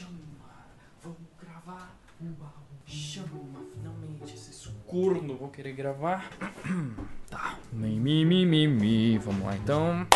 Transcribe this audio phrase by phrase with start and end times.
[0.00, 0.12] Chama,
[1.02, 2.48] vamos gravar um baú.
[2.86, 6.30] Chama, finalmente, esses corno vão querer gravar.
[7.28, 9.18] tá, mi, mi, mi, mi, mi.
[9.18, 10.06] Vamos lá então.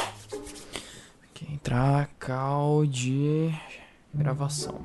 [1.22, 3.50] Aqui entrar, cal de
[4.14, 4.80] gravação.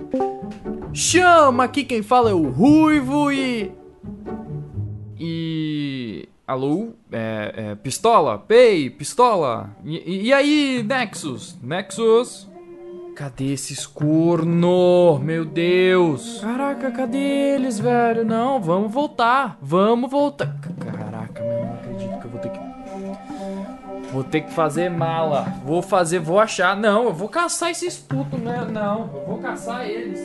[0.93, 3.71] Chama, aqui quem fala é o Ruivo e.
[5.17, 6.27] E.
[6.45, 6.89] Alô?
[7.09, 8.37] É, é, pistola?
[8.37, 9.73] Pei, pistola?
[9.85, 11.57] E, e- e aí, Nexus?
[11.63, 12.48] Nexus?
[13.19, 15.19] Cadê esses corno?
[15.19, 16.39] Meu Deus!
[16.39, 18.23] Caraca, cadê eles, velho?
[18.23, 19.57] Não, vamos voltar.
[19.61, 20.55] Vamos voltar.
[20.79, 22.59] Caraca, meu, não acredito que eu vou ter que.
[24.13, 25.53] Vou ter que fazer mala.
[25.65, 26.77] Vou fazer, vou achar.
[26.77, 28.65] Não, eu vou caçar esses putos, né?
[28.71, 30.21] Não, eu vou caçar eles.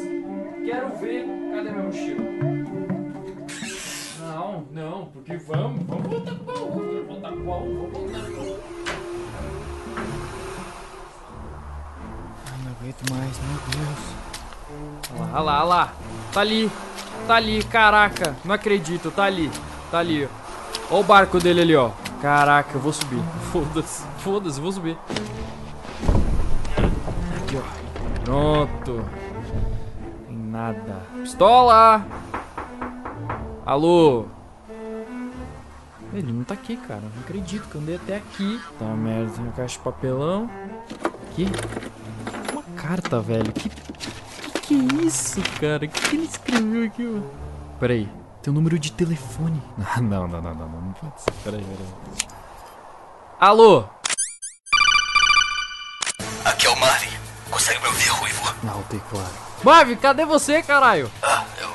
[0.64, 1.26] Quero ver.
[1.52, 2.24] Cadê meu mochila?
[4.20, 6.70] Não, não, porque vamos, vamos voltar pro baú.
[6.70, 8.73] Vamos voltar pro baú, vamos voltar pro baú.
[12.84, 13.98] Aguento mais, meu Deus.
[15.18, 15.92] Olha lá, olha lá, olha lá.
[16.32, 16.70] Tá ali.
[17.26, 18.36] Tá ali, caraca.
[18.44, 19.50] Não acredito, tá ali.
[19.90, 20.28] Tá ali,
[20.90, 21.90] o barco dele ali, ó.
[22.20, 23.22] Caraca, eu vou subir.
[23.52, 24.98] Foda-se, foda-se, vou subir.
[27.42, 28.24] Aqui, ó.
[28.24, 29.04] Pronto.
[30.26, 31.02] Tem nada.
[31.22, 32.04] Pistola!
[33.64, 34.26] Alô?
[36.12, 37.00] Ele não tá aqui, cara.
[37.14, 38.60] Não acredito que eu andei até aqui.
[38.78, 40.50] Tá merda, tem uma caixa de papelão.
[41.30, 41.48] Aqui.
[42.86, 43.50] Carta, velho.
[43.50, 45.86] Que que, que é isso, cara?
[45.86, 47.30] O que, que ele escreveu aqui, mano?
[47.80, 48.06] Peraí.
[48.42, 49.62] Tem um número de telefone.
[49.96, 50.80] Ah, não, não, não, não, não.
[50.82, 51.32] Não pode ser.
[51.42, 52.28] Peraí, peraí.
[53.40, 53.84] Alô?
[56.44, 57.08] Aqui é o Marvin.
[57.50, 58.54] Consegue me ouvir, Ruivo?
[58.62, 59.32] Não, tem claro.
[59.64, 61.10] Marvin, cadê você, caralho?
[61.22, 61.70] Ah, eu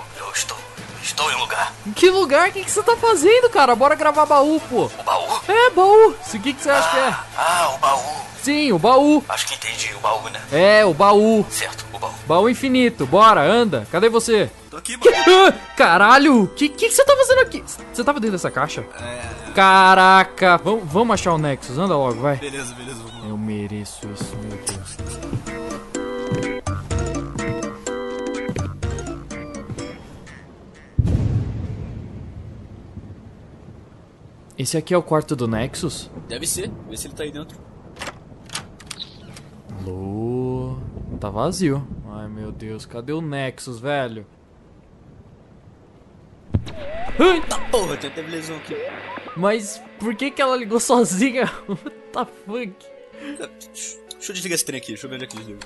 [1.20, 1.31] estou.
[1.31, 1.73] Em um lugar.
[1.95, 2.50] Que lugar?
[2.50, 3.75] O que, que você tá fazendo, cara?
[3.75, 4.86] Bora gravar baú, pô.
[4.86, 5.39] O baú?
[5.48, 6.09] É, baú.
[6.34, 7.16] O que, que você acha que é?
[7.38, 8.02] Ah, o baú.
[8.42, 9.23] Sim, o baú.
[9.28, 10.42] Acho que entendi o baú, né?
[10.52, 11.45] É, o baú.
[11.50, 12.14] Certo, o baú.
[12.25, 13.06] Baú infinito.
[13.06, 13.85] Bora, anda.
[13.91, 14.50] Cadê você?
[14.72, 15.47] Tô aqui, Que- mano.
[15.50, 16.44] Ah, caralho!
[16.44, 17.63] O que, que, que você tá fazendo aqui?
[17.91, 18.86] Você tava dentro dessa caixa?
[19.53, 20.57] Caraca!
[20.63, 21.78] Vamos, vamos achar o Nexus.
[21.78, 22.38] Anda logo, vai.
[22.38, 23.00] Beleza, beleza.
[23.03, 23.28] Vamos.
[23.30, 24.78] Eu mereço isso, meu Deus.
[34.59, 36.12] Esse aqui é o quarto do Nexus?
[36.28, 36.70] Deve ser.
[36.90, 37.58] Vê se ele tá aí dentro.
[39.80, 40.78] Alô?
[41.18, 41.88] Tá vazio.
[42.12, 44.25] Ai meu Deus, cadê o Nexus, velho?
[47.18, 48.75] Ai, Tá porra, tem até televisão aqui.
[49.38, 51.46] mas por que que ela ligou sozinha?
[51.68, 52.74] What the fuck?
[54.12, 54.88] Deixa eu desligar esse trem aqui.
[54.90, 55.59] Deixa eu ver onde é que desliga.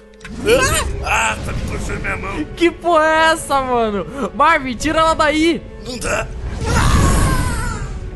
[2.56, 4.06] Que porra é essa, mano?
[4.36, 5.62] Marvin, tira ela daí!
[5.84, 6.28] Não dá.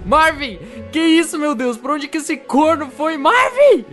[0.07, 0.57] Marvin!
[0.89, 1.77] Que isso, meu Deus?
[1.77, 3.17] Pra onde que esse corno foi?
[3.17, 3.85] Marvin!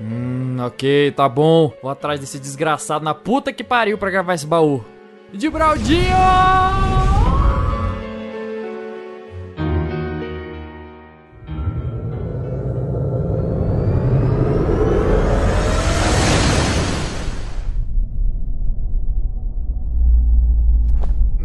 [0.00, 1.72] Hum, ok, tá bom.
[1.80, 4.84] Vou atrás desse desgraçado na puta que pariu pra gravar esse baú.
[5.32, 6.10] De Braldinho!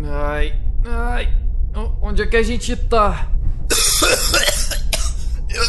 [0.03, 0.53] Ai,
[0.83, 1.29] ai.
[2.01, 3.34] Onde é que a gente tá?
[5.49, 5.63] Eu,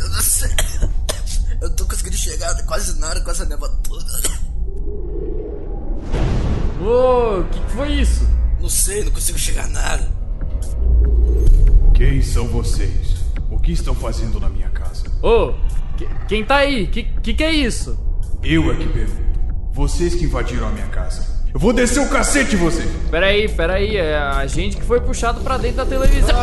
[0.00, 0.50] eu não sei.
[1.62, 4.04] Eu tô conseguindo chegar quase nada com essa neva toda.
[6.82, 8.28] Ô, o que, que foi isso?
[8.60, 10.06] Não sei, não consigo chegar nada.
[11.94, 13.16] Quem são vocês?
[13.50, 15.04] O que estão fazendo na minha casa?
[15.22, 15.52] Ô,
[15.96, 16.86] que- quem tá aí?
[16.86, 17.98] Que, que que é isso?
[18.42, 19.30] Eu é que pergunto.
[19.72, 21.40] Vocês que invadiram a minha casa.
[21.52, 22.88] Eu vou descer o cacete em vocês!
[23.10, 26.36] Peraí, peraí, é a gente que foi puxado pra dentro da televisão.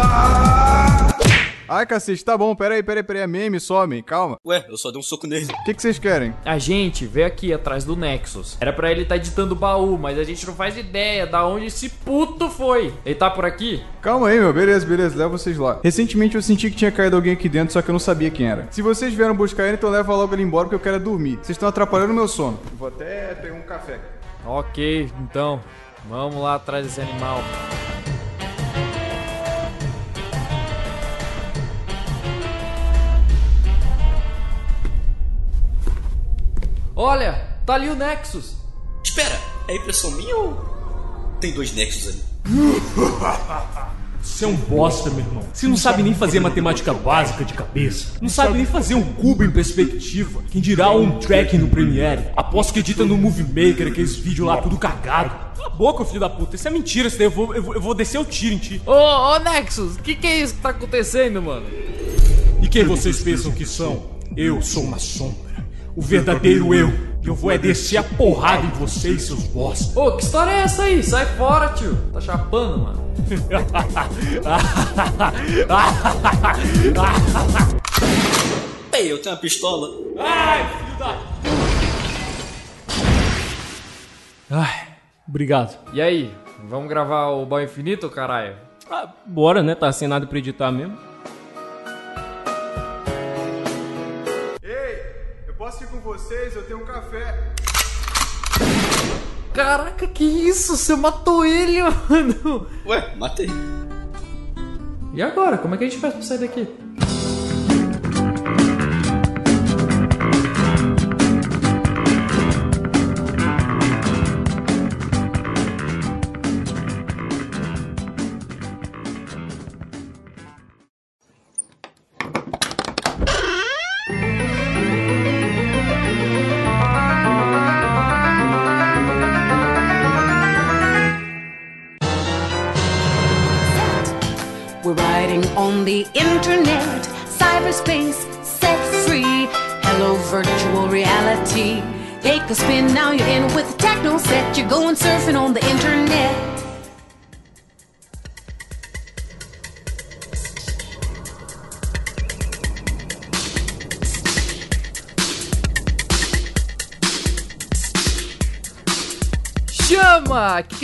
[1.70, 4.38] Ai, cacete, tá bom, peraí, peraí, peraí, é meme, some, calma.
[4.46, 5.46] Ué, eu só dei um soco nele.
[5.46, 6.34] O que, que vocês querem?
[6.46, 8.58] A gente veio aqui atrás do Nexus.
[8.62, 11.66] Era pra ele estar editando o baú, mas a gente não faz ideia da onde
[11.66, 12.94] esse puto foi.
[13.06, 13.84] Ele tá por aqui?
[14.02, 15.82] Calma aí, meu, beleza, beleza, leva vocês lá.
[15.84, 18.48] Recentemente eu senti que tinha caído alguém aqui dentro, só que eu não sabia quem
[18.48, 18.68] era.
[18.72, 21.36] Se vocês vieram buscar ele, então leva logo ele embora, porque eu quero é dormir.
[21.36, 22.58] Vocês estão atrapalhando o meu sono.
[22.78, 24.00] Vou até pegar um café.
[24.46, 25.62] Ok, então.
[26.08, 27.44] Vamos lá atrás desse animal.
[37.00, 37.34] Olha,
[37.64, 38.56] tá ali o Nexus.
[39.04, 41.38] Espera, é impressão minha ou.
[41.40, 42.24] Tem dois nexos ali?
[44.20, 45.44] Você é um bosta, meu irmão.
[45.54, 48.18] Você não sabe nem fazer matemática básica de cabeça.
[48.20, 50.42] Não sabe nem fazer um cubo em perspectiva.
[50.50, 52.30] Quem dirá um tracking no Premiere.
[52.36, 55.30] Aposto que edita no Movie Maker aqueles vídeos lá tudo cagado.
[55.56, 56.56] Cala a boca, filho da puta.
[56.56, 57.08] Isso é mentira.
[57.10, 58.82] Isso daí eu vou, eu vou, eu vou descer o tiro em ti.
[58.88, 61.68] Ô, ô Nexus, o que, que é isso que tá acontecendo, mano?
[62.60, 64.18] E quem vocês pensam que são?
[64.36, 65.47] Eu sou uma sombra.
[65.98, 66.92] O verdadeiro eu.
[67.24, 70.00] que eu vou é descer a porrada em vocês, seus bosta.
[70.00, 71.02] Ô, que história é essa aí?
[71.02, 71.98] Sai fora, tio.
[72.14, 73.12] Tá chapando, mano.
[78.94, 79.90] Ei, eu tenho uma pistola.
[80.20, 81.18] Ai, filho da...
[84.52, 84.88] Ai,
[85.28, 85.80] obrigado.
[85.94, 86.32] E aí?
[86.70, 88.56] Vamos gravar o Bal Infinito, caralho?
[88.88, 89.74] Ah, bora, né?
[89.74, 91.07] Tá sem nada pra editar mesmo.
[95.68, 96.56] Posso ir com vocês?
[96.56, 97.54] Eu tenho um café.
[99.54, 100.78] Caraca, que isso?
[100.78, 102.66] Você matou ele, mano.
[102.86, 103.50] Ué, matei.
[105.14, 105.58] E agora?
[105.58, 106.87] Como é que a gente faz pra sair daqui?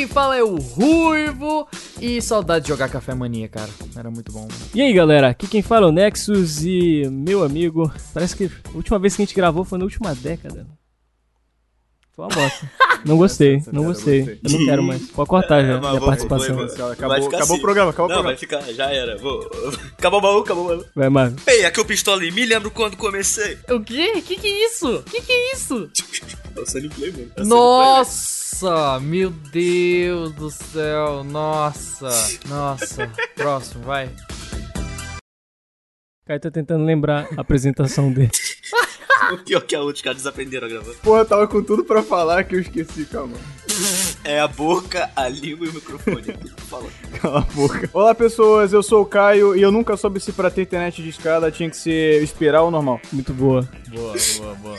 [0.04, 1.66] Quem fala é o Ruivo.
[2.02, 3.70] E saudade de jogar Café Mania, cara.
[3.96, 4.54] Era muito bom, mano.
[4.76, 8.76] E aí galera, aqui quem fala é o Nexus e meu amigo, parece que a
[8.76, 10.68] última vez que a gente gravou foi na última década.
[12.16, 12.72] Foi uma bosta.
[13.06, 14.20] Não gostei, Essa não piada eu gostei.
[14.20, 14.40] gostei.
[14.44, 15.02] Eu não quero mais.
[15.10, 16.56] Pode cortar já, mas minha vou- participação.
[16.56, 17.54] vou- Acabou, Vai acabou assim.
[17.56, 18.64] o programa, acabou Não, o vai programa.
[18.66, 19.18] ficar, já era.
[19.18, 19.50] Vou...
[19.98, 20.86] Acabou o baú, acabou o baú.
[20.96, 21.36] Vai, Marvin.
[21.48, 23.58] Ei, aqui é o Pistola e me lembro quando comecei.
[23.70, 24.22] O quê?
[24.22, 25.04] Que que é isso?
[25.10, 25.90] Que que é isso?
[26.56, 27.32] É o Sunny Play, mano.
[27.36, 31.24] É o Sunny Nossa, meu Deus do céu.
[31.24, 32.10] Nossa,
[32.48, 33.12] nossa.
[33.36, 34.08] Próximo, vai.
[36.28, 38.32] Caio tá tentando lembrar a apresentação dele.
[39.46, 40.94] Pior que a outra, os caras desaprenderam a gravar.
[41.02, 43.38] Porra, eu tava com tudo pra falar que eu esqueci, calma.
[44.26, 46.24] É a boca, a língua e o microfone.
[46.30, 46.90] é falar.
[47.22, 47.90] Cala a boca.
[47.94, 51.10] Olá, pessoas, eu sou o Caio e eu nunca soube se pra ter internet de
[51.10, 53.02] escada tinha que ser espiral ou normal.
[53.12, 53.68] Muito boa.
[53.90, 54.78] Boa, boa, boa.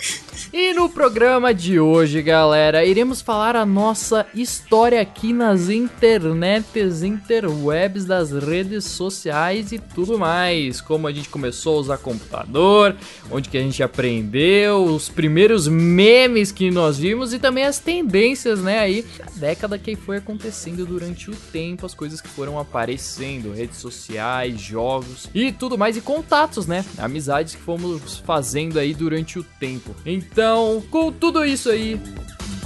[0.52, 8.04] E no programa de hoje, galera, iremos falar a nossa história aqui nas internets, interwebs
[8.04, 10.80] das redes sociais e tudo mais.
[10.80, 12.96] Como a gente começou a usar computador,
[13.30, 18.60] onde que a gente aprendeu, os primeiros memes que nós vimos e também as tendências,
[18.60, 19.04] né, aí
[19.36, 25.28] década que foi acontecendo durante o tempo, as coisas que foram aparecendo, redes sociais, jogos
[25.34, 26.84] e tudo mais e contatos, né?
[26.98, 29.94] Amizades que fomos fazendo aí durante o tempo.
[30.04, 32.00] Então, com tudo isso aí,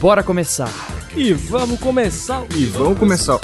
[0.01, 0.71] bora começar.
[1.17, 2.45] E vamos começar.
[2.55, 3.41] E vamos começar.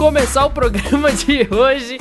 [0.00, 1.98] Começar o programa de hoje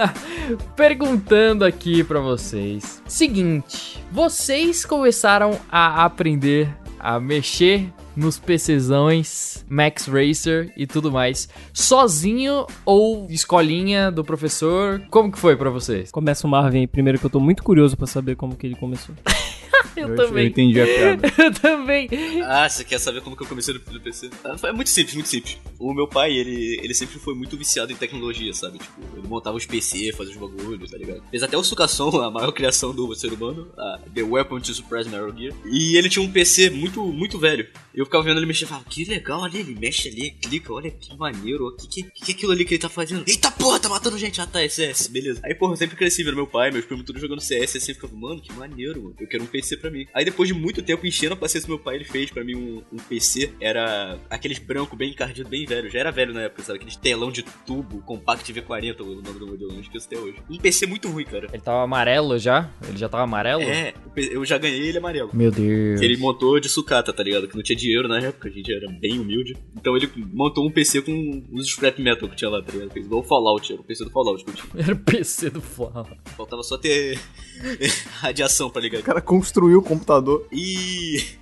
[0.74, 3.02] perguntando aqui pra vocês.
[3.06, 12.66] Seguinte, vocês começaram a aprender a mexer nos PCzões, Max Racer e tudo mais, sozinho
[12.82, 15.02] ou escolinha do professor?
[15.10, 16.10] Como que foi pra vocês?
[16.10, 18.74] Começa o Marvin aí primeiro que eu tô muito curioso pra saber como que ele
[18.74, 19.14] começou.
[19.96, 20.44] Eu, Eu, também.
[20.44, 21.32] eu entendi a piada.
[21.38, 22.08] Eu também.
[22.44, 24.30] Ah, você quer saber como que eu comecei no, no PC?
[24.44, 25.58] Ah, foi- É muito simples, muito simples.
[25.78, 28.78] O meu pai, ele, ele sempre foi muito viciado em tecnologia, sabe?
[28.78, 31.22] Tipo, ele montava os PC, fazia os bagulhos, tá ligado?
[31.30, 35.06] Fez até o Sucação, a maior criação do ser humano, a The Weapon to Suppress
[35.08, 35.54] Metal Gear.
[35.66, 37.66] E ele tinha um PC muito, muito velho.
[37.94, 40.90] Eu ficava vendo ele mexer e falava, que legal, olha, ele mexe ali, clica, olha
[40.90, 43.24] que maneiro, o que, que, que é aquilo ali que ele tá fazendo?
[43.26, 45.40] Eita porra, tá matando gente, ah tá, é CS, beleza.
[45.44, 47.80] Aí, porra, eu sempre cresci vendo meu pai, meus primos tudo jogando CS, e eu
[47.80, 50.06] sempre ficava, mano, que maneiro, mano, eu quero um PC pra mim.
[50.14, 52.54] Aí depois de muito tempo enchendo a paciência do meu pai, ele fez pra mim
[52.54, 56.62] um, um PC, era aqueles branco bem encardido, bem velho, já era velho na época,
[56.62, 56.76] sabe?
[56.76, 60.36] Aqueles telão de tubo, Compact V40, o nome do modelo, não esqueço até hoje.
[60.50, 61.48] Um PC muito ruim, cara.
[61.52, 62.70] Ele tava amarelo já?
[62.86, 63.62] Ele já tava amarelo?
[63.62, 65.30] É, eu já ganhei ele amarelo.
[65.32, 66.00] Meu Deus.
[66.00, 67.48] Ele montou de sucata, tá ligado?
[67.48, 69.56] Que não tinha dinheiro na época, a gente era bem humilde.
[69.76, 72.90] Então ele montou um PC com os scrap metal que tinha lá, tá ligado?
[72.92, 74.84] Fez igual o Fallout, era o PC do Fallout que eu tinha.
[74.84, 76.16] Era o PC do Fallout.
[76.36, 77.18] Faltava só ter
[78.20, 79.00] radiação pra ligar.
[79.00, 80.46] O cara construiu o computador.
[80.52, 81.37] E.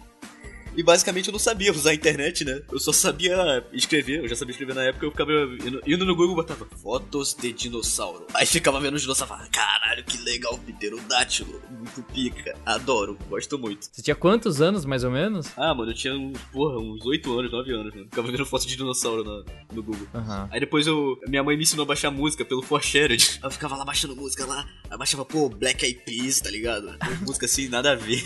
[0.76, 2.60] E basicamente eu não sabia usar a internet, né?
[2.70, 6.14] Eu só sabia escrever, eu já sabia escrever na época, eu ficava indo, indo no
[6.14, 8.26] Google e botava fotos de dinossauro.
[8.34, 13.58] Aí ficava vendo os dinossauros e falava, caralho, que legal, pterodátilo, muito pica, adoro, gosto
[13.58, 13.88] muito.
[13.90, 15.46] Você tinha quantos anos, mais ou menos?
[15.56, 18.06] Ah, mano, eu tinha uns, porra, uns 8 anos, 9 anos, mano.
[18.06, 20.06] Ficava vendo foto de dinossauro na- no Google.
[20.14, 20.48] Aham.
[20.52, 21.18] Aí depois eu.
[21.28, 23.40] Minha mãe me ensinou a baixar música pelo Forshared.
[23.42, 24.66] Eu ficava lá baixando música lá.
[24.90, 26.94] Aí baixava, pô, Black Eyed Peas, tá ligado?
[27.26, 28.20] música assim, nada a ver.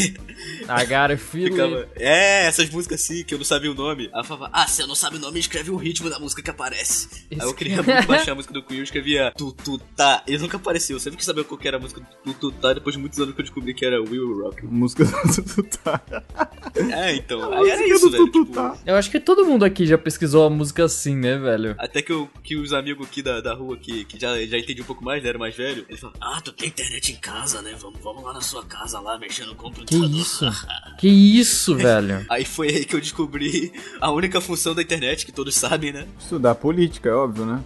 [0.68, 1.50] I got a feeling.
[1.52, 1.88] Ficava.
[1.96, 4.10] É, essas músicas assim, que eu não sabia o nome.
[4.12, 6.42] Aí eu falava, ah, se eu não sabe o nome, escreve o ritmo da música
[6.42, 7.08] que aparece.
[7.30, 10.22] Aí eu queria muito baixar a música do Queen, eu escrevia tu tu tá.
[10.26, 12.52] Ele nunca apareceu, eu sempre quis saber qual que era a música do tu tu
[12.52, 14.64] tá, depois de muitos anos que eu descobri que era Will Rock.
[14.66, 16.00] Música do Tutá.
[16.74, 17.52] É, então.
[17.52, 18.30] Aí era isso, velho.
[18.30, 21.74] Tipo, Eu acho que todo mundo aqui já pesquisou a música assim, né, velho?
[21.78, 24.82] Até que, eu, que os amigos aqui da, da rua que, que já, já entendi
[24.82, 27.60] um pouco mais, né, era mais velho, ele falou, ah, tu tem internet em casa,
[27.62, 27.74] né?
[27.80, 30.10] Vamos, vamos lá na sua casa lá, mexendo no Que computador.
[30.10, 30.44] isso?
[30.98, 32.26] Que isso, velho?
[32.30, 36.06] Aí foi aí que eu descobri a única função da internet, que todos sabem, né?
[36.16, 37.60] Estudar política, é óbvio, né?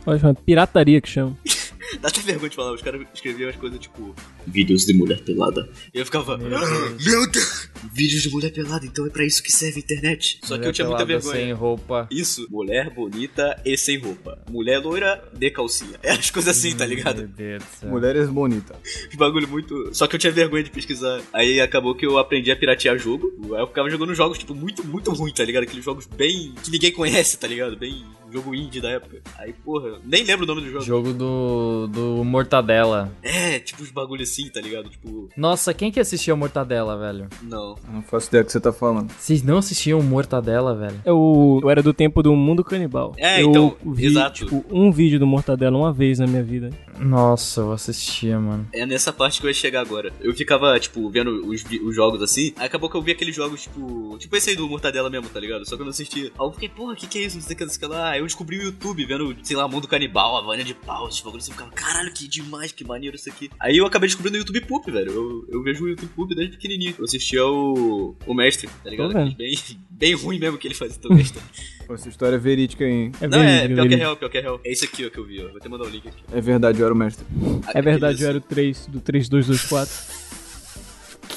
[0.46, 1.36] Pirataria que chama.
[2.00, 4.14] Dá até vergonha de falar, os caras escreviam as coisas tipo.
[4.46, 5.68] Vídeos de mulher pelada.
[5.92, 6.36] E eu ficava.
[6.38, 7.70] Meu Deus!
[7.92, 10.38] Vídeos de mulher pelada, então é pra isso que serve a internet.
[10.44, 11.34] Só que eu tinha muita vergonha.
[11.34, 12.08] Sem roupa.
[12.10, 14.38] Isso, mulher bonita e sem roupa.
[14.50, 15.98] Mulher loira de calcinha.
[16.04, 17.18] É as coisas assim, tá ligado?
[17.18, 17.90] Meu Deus do céu.
[17.90, 18.76] Mulheres bonitas.
[19.10, 19.90] Que bagulho muito.
[19.94, 21.22] Só que eu tinha vergonha de pesquisar.
[21.32, 23.32] Aí acabou que eu aprendi a piratear jogo.
[23.54, 25.62] Aí eu ficava jogando jogos, tipo, muito, muito ruim, tá ligado?
[25.64, 26.54] Aqueles jogos bem.
[26.62, 27.76] que ninguém conhece, tá ligado?
[27.76, 28.04] Bem.
[28.34, 29.20] Jogo indie da época.
[29.38, 30.84] Aí, porra, nem lembro o nome do jogo.
[30.84, 33.12] Jogo do, do Mortadela.
[33.22, 34.88] É, tipo uns bagulho assim, tá ligado?
[34.88, 37.28] Tipo, Nossa, quem que assistia Mortadela, velho?
[37.42, 37.76] não.
[37.86, 39.10] Eu Não faço ideia do que você tá falando.
[39.12, 41.00] Vocês não assistiam Mortadela, velho?
[41.04, 43.14] Eu, eu era do tempo do Mundo Canibal.
[43.16, 44.44] É, eu então, vi, exato.
[44.44, 46.70] tipo, um vídeo do Mortadela uma vez na minha vida.
[46.98, 48.66] Nossa, eu assistia, mano.
[48.72, 50.12] É nessa parte que eu ia chegar agora.
[50.20, 52.52] Eu ficava, tipo, vendo os, os jogos assim.
[52.56, 54.16] Aí acabou que eu vi aqueles jogos, tipo.
[54.18, 55.68] Tipo esse aí do Mortadela mesmo, tá ligado?
[55.68, 56.24] Só que eu não assistia.
[56.26, 57.36] Aí eu fiquei, porra, que que é isso?
[57.36, 58.10] Não sei o que, não sei o que lá.
[58.10, 61.20] Aí eu descobri o YouTube, vendo, sei lá, Mundo Canibal, a Vânia de Pau, esses
[61.20, 61.52] bagulhos assim.
[61.52, 63.50] Eu ficava, caralho, que demais, que maneiro isso aqui.
[63.60, 65.12] Aí eu acabei descobrindo o YouTube Poop, velho.
[65.12, 66.94] Eu, eu vejo o YouTube Poop desde pequenininho.
[66.98, 68.16] Eu assistia o.
[68.26, 69.12] O Mestre, tá ligado?
[69.12, 69.32] Tô vendo.
[69.32, 71.24] Aquele Bem, bem ruim mesmo que ele fazia também.
[71.86, 73.12] Pô, Essa história é verídica, hein?
[73.20, 74.60] É não, é, pior que é real, pior que é real.
[74.64, 75.48] É isso aqui, ó, que eu vi, ó.
[75.48, 76.22] Vou até mandar o link aqui.
[76.32, 77.26] É verdade, eu era o mestre.
[77.74, 80.24] É verdade, eu era o 3 do 3224.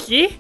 [0.06, 0.40] Que?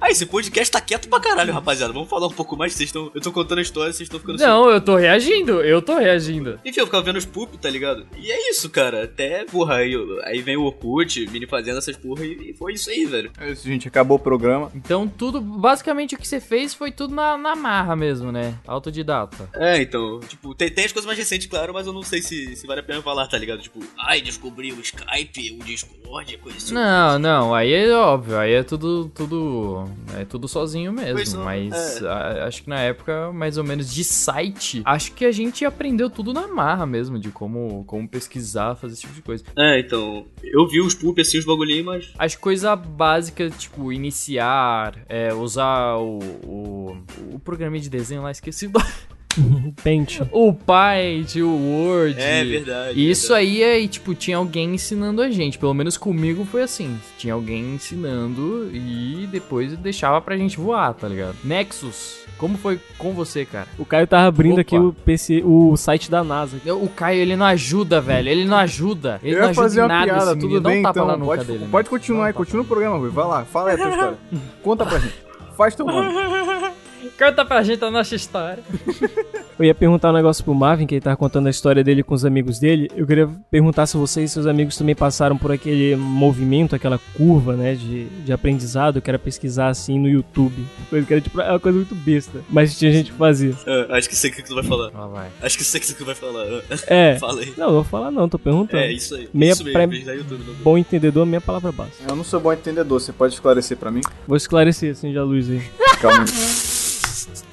[0.00, 1.92] Ah, esse podcast tá quieto pra caralho, rapaziada.
[1.92, 2.72] Vamos falar um pouco mais.
[2.72, 3.10] Vocês estão.
[3.14, 6.60] Eu tô contando a história, vocês estão ficando Não, eu tô reagindo, eu tô reagindo.
[6.64, 8.06] Enfim, eu ficava vendo os poop, tá ligado?
[8.16, 9.04] E é isso, cara.
[9.04, 12.90] Até, porra, aí, aí vem o Orkut, Mini fazendo essas porra, e, e foi isso
[12.90, 13.30] aí, velho.
[13.38, 13.88] É isso, gente.
[13.88, 14.70] Acabou o programa.
[14.74, 18.54] Então tudo, basicamente o que você fez foi tudo na, na marra mesmo, né?
[18.66, 19.48] Autodidata.
[19.54, 22.54] É, então, tipo, tem, tem as coisas mais recentes, claro, mas eu não sei se,
[22.56, 23.60] se vale a pena falar, tá ligado?
[23.60, 26.74] Tipo, ai, descobri o Skype, o Discord, coisa assim.
[26.74, 29.84] Não, não, aí é óbvio, aí é tudo, tudo,
[30.18, 32.06] é tudo sozinho mesmo, não, mas é.
[32.08, 36.08] a- acho que na época, mais ou menos, de site, acho que a gente aprendeu
[36.10, 39.44] tudo na marra mesmo, de como, como pesquisar, fazer esse tipo de coisa.
[39.56, 42.12] É, então, eu vi os poop assim, os bagulhinhos, mas.
[42.18, 46.96] As coisas básicas, tipo, iniciar, é, usar o, o,
[47.32, 48.86] o programinha de desenho lá, esqueci o nome.
[49.82, 50.20] Paint.
[50.32, 52.20] O Paint, o Word.
[52.20, 52.98] É verdade.
[52.98, 53.62] E isso verdade.
[53.64, 55.58] aí é, tipo, tinha alguém ensinando a gente.
[55.58, 56.98] Pelo menos comigo foi assim.
[57.18, 61.36] Tinha alguém ensinando e depois deixava pra gente voar, tá ligado?
[61.44, 63.66] Nexus, como foi com você, cara?
[63.78, 64.60] O Caio tava abrindo Opa.
[64.60, 66.58] aqui o PC, o site da NASA.
[66.72, 68.28] O Caio, ele não ajuda, velho.
[68.28, 69.20] Ele não ajuda.
[69.22, 71.00] Ele eu não ia ajuda fazer em uma nada piada, tudo bem, Dá um tapa
[71.00, 71.06] então.
[71.06, 71.68] na nuca Pode, dele.
[71.70, 73.10] pode continuar aí, continua o programa, Rui.
[73.10, 74.18] Vai lá, fala aí a tua história.
[74.62, 75.14] Conta pra gente.
[75.56, 76.12] Faz teu nome.
[77.18, 78.62] Conta pra gente a nossa história.
[79.58, 82.14] Eu ia perguntar um negócio pro Marvin, que ele tava contando a história dele com
[82.14, 82.90] os amigos dele.
[82.94, 87.56] Eu queria perguntar se vocês e seus amigos também passaram por aquele movimento, aquela curva,
[87.56, 90.62] né, de, de aprendizado, que era pesquisar assim no YouTube.
[90.90, 92.40] Coisa que era tipo, é uma coisa muito besta.
[92.50, 93.54] Mas tinha gente que fazia.
[93.66, 94.90] Ah, acho que sei o que tu vai falar.
[94.92, 95.28] Lá vai.
[95.40, 96.42] Acho que sei o que tu vai falar.
[96.44, 97.16] Ah, É.
[97.18, 97.54] Fala aí.
[97.56, 98.82] Não, não vou falar não, tô perguntando.
[98.82, 99.26] É, isso aí.
[99.32, 102.04] Meia isso mesmo, pré- YouTube, Bom entendedor, minha palavra básica.
[102.06, 104.02] Eu não sou bom entendedor, você pode esclarecer pra mim?
[104.28, 105.62] Vou esclarecer assim já a luz aí.
[105.98, 106.26] Calma aí.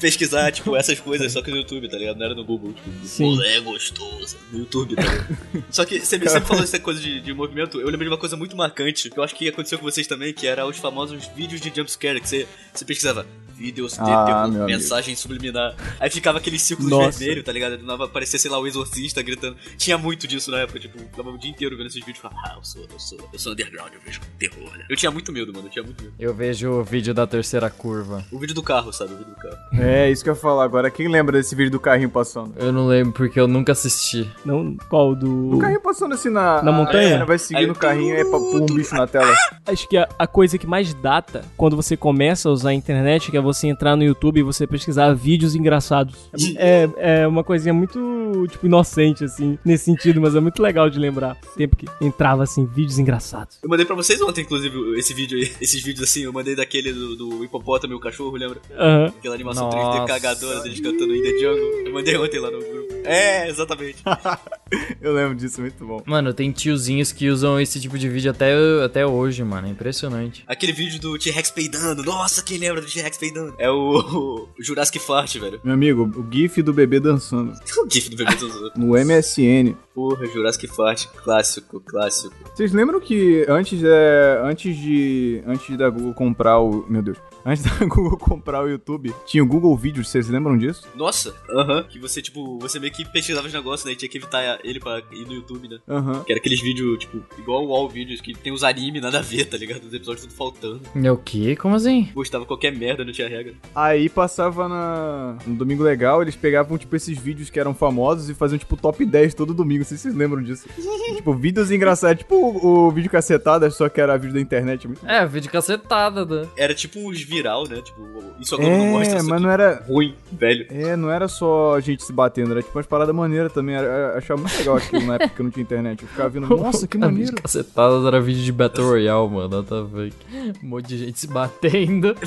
[0.04, 2.18] pesquisar, tipo, essas coisas só que no YouTube, tá ligado?
[2.18, 3.24] Não era no Google, tipo, Sim.
[3.24, 5.38] mulher gostosa, no YouTube, tá ligado?
[5.72, 8.36] Só que você sempre falou essa coisa de, de movimento, eu lembrei de uma coisa
[8.36, 11.62] muito marcante, que eu acho que aconteceu com vocês também, que era os famosos vídeos
[11.62, 13.26] de jumpscare, que você, você pesquisava
[13.64, 14.66] vídeos de Ah, meu amigo.
[14.66, 15.74] mensagem subliminar.
[16.00, 17.18] Aí ficava aquele círculo Nossa.
[17.20, 17.78] vermelho, tá ligado?
[17.78, 19.56] Do nada aparecia, sei lá, o exorcista gritando.
[19.78, 22.40] Tinha muito disso na época, tipo, ficava o dia inteiro vendo esses vídeos e falava,
[22.46, 24.86] ah, eu sou, eu sou, eu sou underground, eu vejo terror, né?
[24.90, 26.14] Eu tinha muito medo, mano, eu tinha muito medo.
[26.20, 28.26] Eu vejo o vídeo da terceira curva.
[28.32, 29.14] O vídeo do carro, sabe?
[29.14, 29.58] O vídeo do carro.
[29.74, 30.92] É, isso que eu ia falar agora.
[30.92, 32.54] Quem lembra desse vídeo do carrinho passando?
[32.58, 34.30] Eu não lembro porque eu nunca assisti.
[34.44, 35.16] Não, qual?
[35.16, 35.56] Do.
[35.56, 36.62] O carrinho passando assim na...
[36.62, 37.16] Na montanha?
[37.20, 39.34] É, vai seguindo Aí- o carrinho e pula um bicho na tela.
[39.66, 43.30] Acho que a, a coisa que mais data quando você começa a usar a internet,
[43.32, 46.30] que é você entrar no YouTube e você pesquisar vídeos engraçados.
[46.58, 51.00] É, é uma coisinha muito, tipo, inocente, assim, nesse sentido, mas é muito legal de
[51.00, 51.36] lembrar.
[51.56, 53.60] Tempo que entrava, assim, vídeos engraçados.
[53.62, 55.52] Eu mandei pra vocês ontem, inclusive, esse vídeo aí.
[55.62, 58.60] Esses vídeos assim, eu mandei daquele do, do hipopótamo e o cachorro, lembra?
[58.78, 59.06] Aham.
[59.18, 60.04] Aquela animação Nossa.
[60.04, 61.86] 3D cagadora deles cantando In The Jungle.
[61.86, 62.94] Eu mandei ontem lá no grupo.
[63.04, 63.98] É, exatamente.
[65.02, 66.02] Eu lembro disso, muito bom.
[66.06, 68.54] Mano, tem tiozinhos que usam esse tipo de vídeo até,
[68.84, 69.68] até hoje, mano.
[69.68, 70.44] É impressionante.
[70.48, 72.04] Aquele vídeo do T-Rex peidando.
[72.04, 73.56] Nossa, quem lembra do T-Rex peidando?
[73.58, 75.60] É o, o Jurassic Fart, velho.
[75.64, 77.54] Meu amigo, o GIF do bebê dançando.
[77.84, 79.76] O GIF do bebê do No MSN.
[79.94, 81.08] Porra, Jurassic Fart.
[81.08, 82.36] Clássico, clássico.
[82.54, 85.44] Vocês lembram que antes, é, antes de.
[85.46, 86.86] Antes da Google comprar o.
[86.90, 87.18] Meu Deus.
[87.46, 90.88] Antes da Google comprar o YouTube, tinha o Google Vídeos, vocês lembram disso?
[90.96, 91.84] Nossa, aham.
[91.84, 93.92] Que você, tipo, você meio que pesquisava os negócios, né?
[93.92, 95.78] E tinha que evitar ele pra ir no YouTube, né?
[95.90, 96.24] Aham.
[96.24, 99.22] Que era aqueles vídeos, tipo, igual o All Vídeos, que tem os anime nada a
[99.22, 99.84] ver, tá ligado?
[99.84, 100.82] Os episódios tudo faltando.
[100.96, 101.58] É o quê?
[101.58, 102.10] Como assim?
[102.14, 103.56] Gostava qualquer merda, não tinha regra.
[103.76, 105.38] Aí passava na.
[105.46, 109.06] No Domingo Legal, eles pegavam, tipo, esses vídeos que eram famosos e faziam, tipo, top
[109.06, 109.83] 10 todo domingo.
[109.84, 110.66] Não sei se vocês lembram disso.
[111.16, 112.20] tipo, vídeos engraçados.
[112.20, 114.88] Tipo o, o vídeo cacetada, só que era vídeo da internet.
[114.88, 115.06] Muito...
[115.06, 116.48] É, vídeo cacetada, né?
[116.58, 117.82] Era tipo uns viral, né?
[117.82, 118.02] Tipo,
[118.40, 119.20] isso agora não mostra.
[119.20, 119.84] É, mas não era.
[119.86, 120.66] Ruim, velho.
[120.70, 123.76] É, não era só gente se batendo, era tipo umas paradas maneiras também.
[123.76, 126.02] Era, eu achava muito legal aquilo na época que eu não tinha internet.
[126.02, 127.26] Eu ficava vendo, nossa, que maneiro.
[127.26, 129.64] vídeo cacetada era vídeo de Battle Royale, mano.
[129.64, 130.16] Tá vendo?
[130.64, 132.16] Um monte de gente se batendo.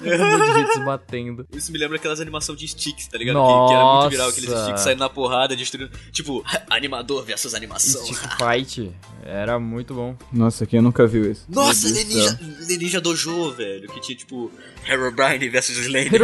[0.00, 1.46] um monte de gente se batendo.
[1.54, 3.36] Isso me lembra aquelas animações de sticks, tá ligado?
[3.36, 5.90] Que, que era muito viral, aqueles sticks saindo na porrada, destruindo.
[6.12, 8.04] Tipo, animador versus animação.
[8.04, 8.92] Stick Fight
[9.24, 10.16] era muito bom.
[10.32, 11.46] Nossa, quem nunca viu isso?
[11.48, 13.88] Nossa, Leninja, Dojo, velho.
[13.88, 14.50] Que tinha tipo
[14.86, 16.20] Herobrine versus Slender.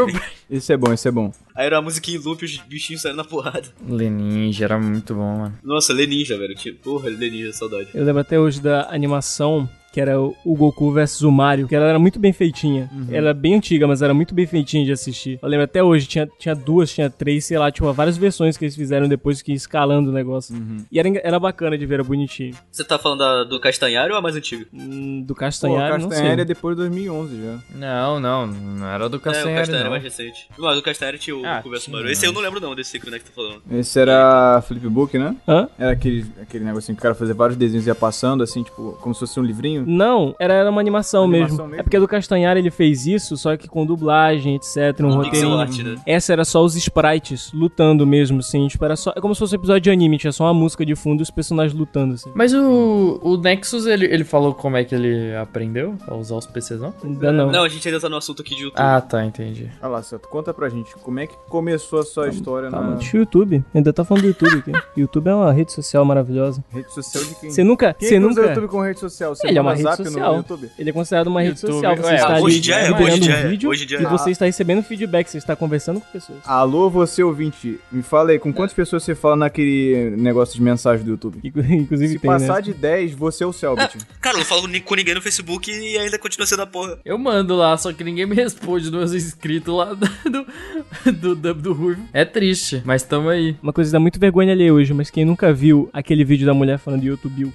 [0.51, 1.33] Esse é bom, esse é bom.
[1.55, 3.69] Aí era a música em loop e os bichinhos saindo na porrada.
[3.87, 5.59] Leninja era muito bom, mano.
[5.63, 6.55] Nossa, Leninja, velho.
[6.55, 7.89] Tinha, porra, Leninja, saudade.
[7.95, 11.87] Eu lembro até hoje da animação que era o Goku versus o Mario, que ela
[11.87, 12.89] era muito bem feitinha.
[13.11, 15.39] Ela é bem antiga, mas era muito bem feitinha de assistir.
[15.43, 18.65] Eu lembro até hoje, tinha, tinha duas, tinha três, sei lá, tinha várias versões que
[18.65, 20.55] eles fizeram depois que ia escalando o negócio.
[20.91, 22.55] E era, era bacana de ver, era bonitinho.
[22.71, 24.65] Você tá falando da- do Castanhari ou a mais antiga?
[24.73, 27.59] Hum, do Pô, Castanhari, é depois de 2011 já.
[27.75, 30.49] Não, não, não era do é, o Castanhari é mais recente.
[30.59, 32.11] Mas o Castanhari tinha o Ah, Goku versus Mario.
[32.11, 33.63] Esse eu não lembro não, desse né, que tu tá falando.
[33.73, 35.35] Esse era Flipbook, né?
[35.49, 35.69] Hã?
[35.79, 38.93] Era aquele, aquele negocinho que o cara fazia vários desenhos e ia passando, assim, tipo,
[39.01, 39.80] como se fosse um livrinho.
[39.87, 41.65] Não, era, era uma animação, Animação mesmo.
[41.69, 41.81] mesmo?
[41.81, 45.53] É porque do Castanhari ele fez isso, só que com dublagem, etc, um roteiro.
[45.55, 45.97] art, né?
[46.07, 48.67] Essa era só os sprites lutando mesmo, assim.
[48.69, 49.13] Tipo, era só.
[49.17, 51.23] É como se fosse um episódio de anime, tinha só uma música de fundo e
[51.23, 52.31] os personagens lutando, assim.
[52.35, 56.47] Mas o, o Nexus, ele, ele falou como é que ele aprendeu a usar os
[56.47, 56.95] PCs, não?
[57.05, 57.51] Ainda não.
[57.51, 58.79] Não, a gente ainda tá no assunto aqui de YouTube.
[58.81, 59.71] Ah, tá, entendi.
[59.83, 62.97] Olha lá, Celto, conta pra gente, como é que começou a sua história Tá, na
[62.97, 63.65] o YouTube.
[63.75, 64.73] Ainda tá falando do YouTube aqui.
[65.01, 66.63] YouTube é uma rede social maravilhosa.
[66.71, 67.51] rede social de quem?
[67.51, 67.95] Você nunca.
[67.95, 68.43] Quem Você usa nunca.
[68.43, 69.35] YouTube como rede social?
[69.35, 70.33] Você Ele é uma manda rede social.
[70.33, 70.71] no YouTube?
[70.79, 71.97] Ele é considerado uma rede YouTube, social.
[71.97, 74.03] Você é, está hoje dia é, hoje dia um é, vídeo hoje dia é.
[74.03, 76.39] e você está recebendo feedback, você está conversando com pessoas.
[76.45, 81.05] Alô, você ouvinte, me fala aí, com quantas pessoas você fala naquele negócio de mensagem
[81.05, 81.41] do YouTube?
[81.45, 82.63] Inclusive Se tem, passar né?
[82.63, 83.99] de 10, você é o Selbit.
[84.21, 86.99] Cara, eu não falo com ninguém no Facebook e ainda continua sendo a porra.
[87.05, 91.55] Eu mando lá, só que ninguém me responde dos meus inscritos lá do, do, do,
[91.55, 92.03] do Ruivo.
[92.13, 93.57] É triste, mas tamo aí.
[93.63, 96.55] Uma coisa que dá muito vergonha ali hoje, mas quem nunca viu aquele vídeo da
[96.55, 97.53] mulher falando de YouTube,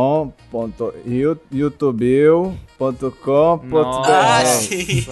[0.00, 0.94] Bom, ponto,
[1.52, 2.56] YouTube,
[4.06, 5.06] ah, sim.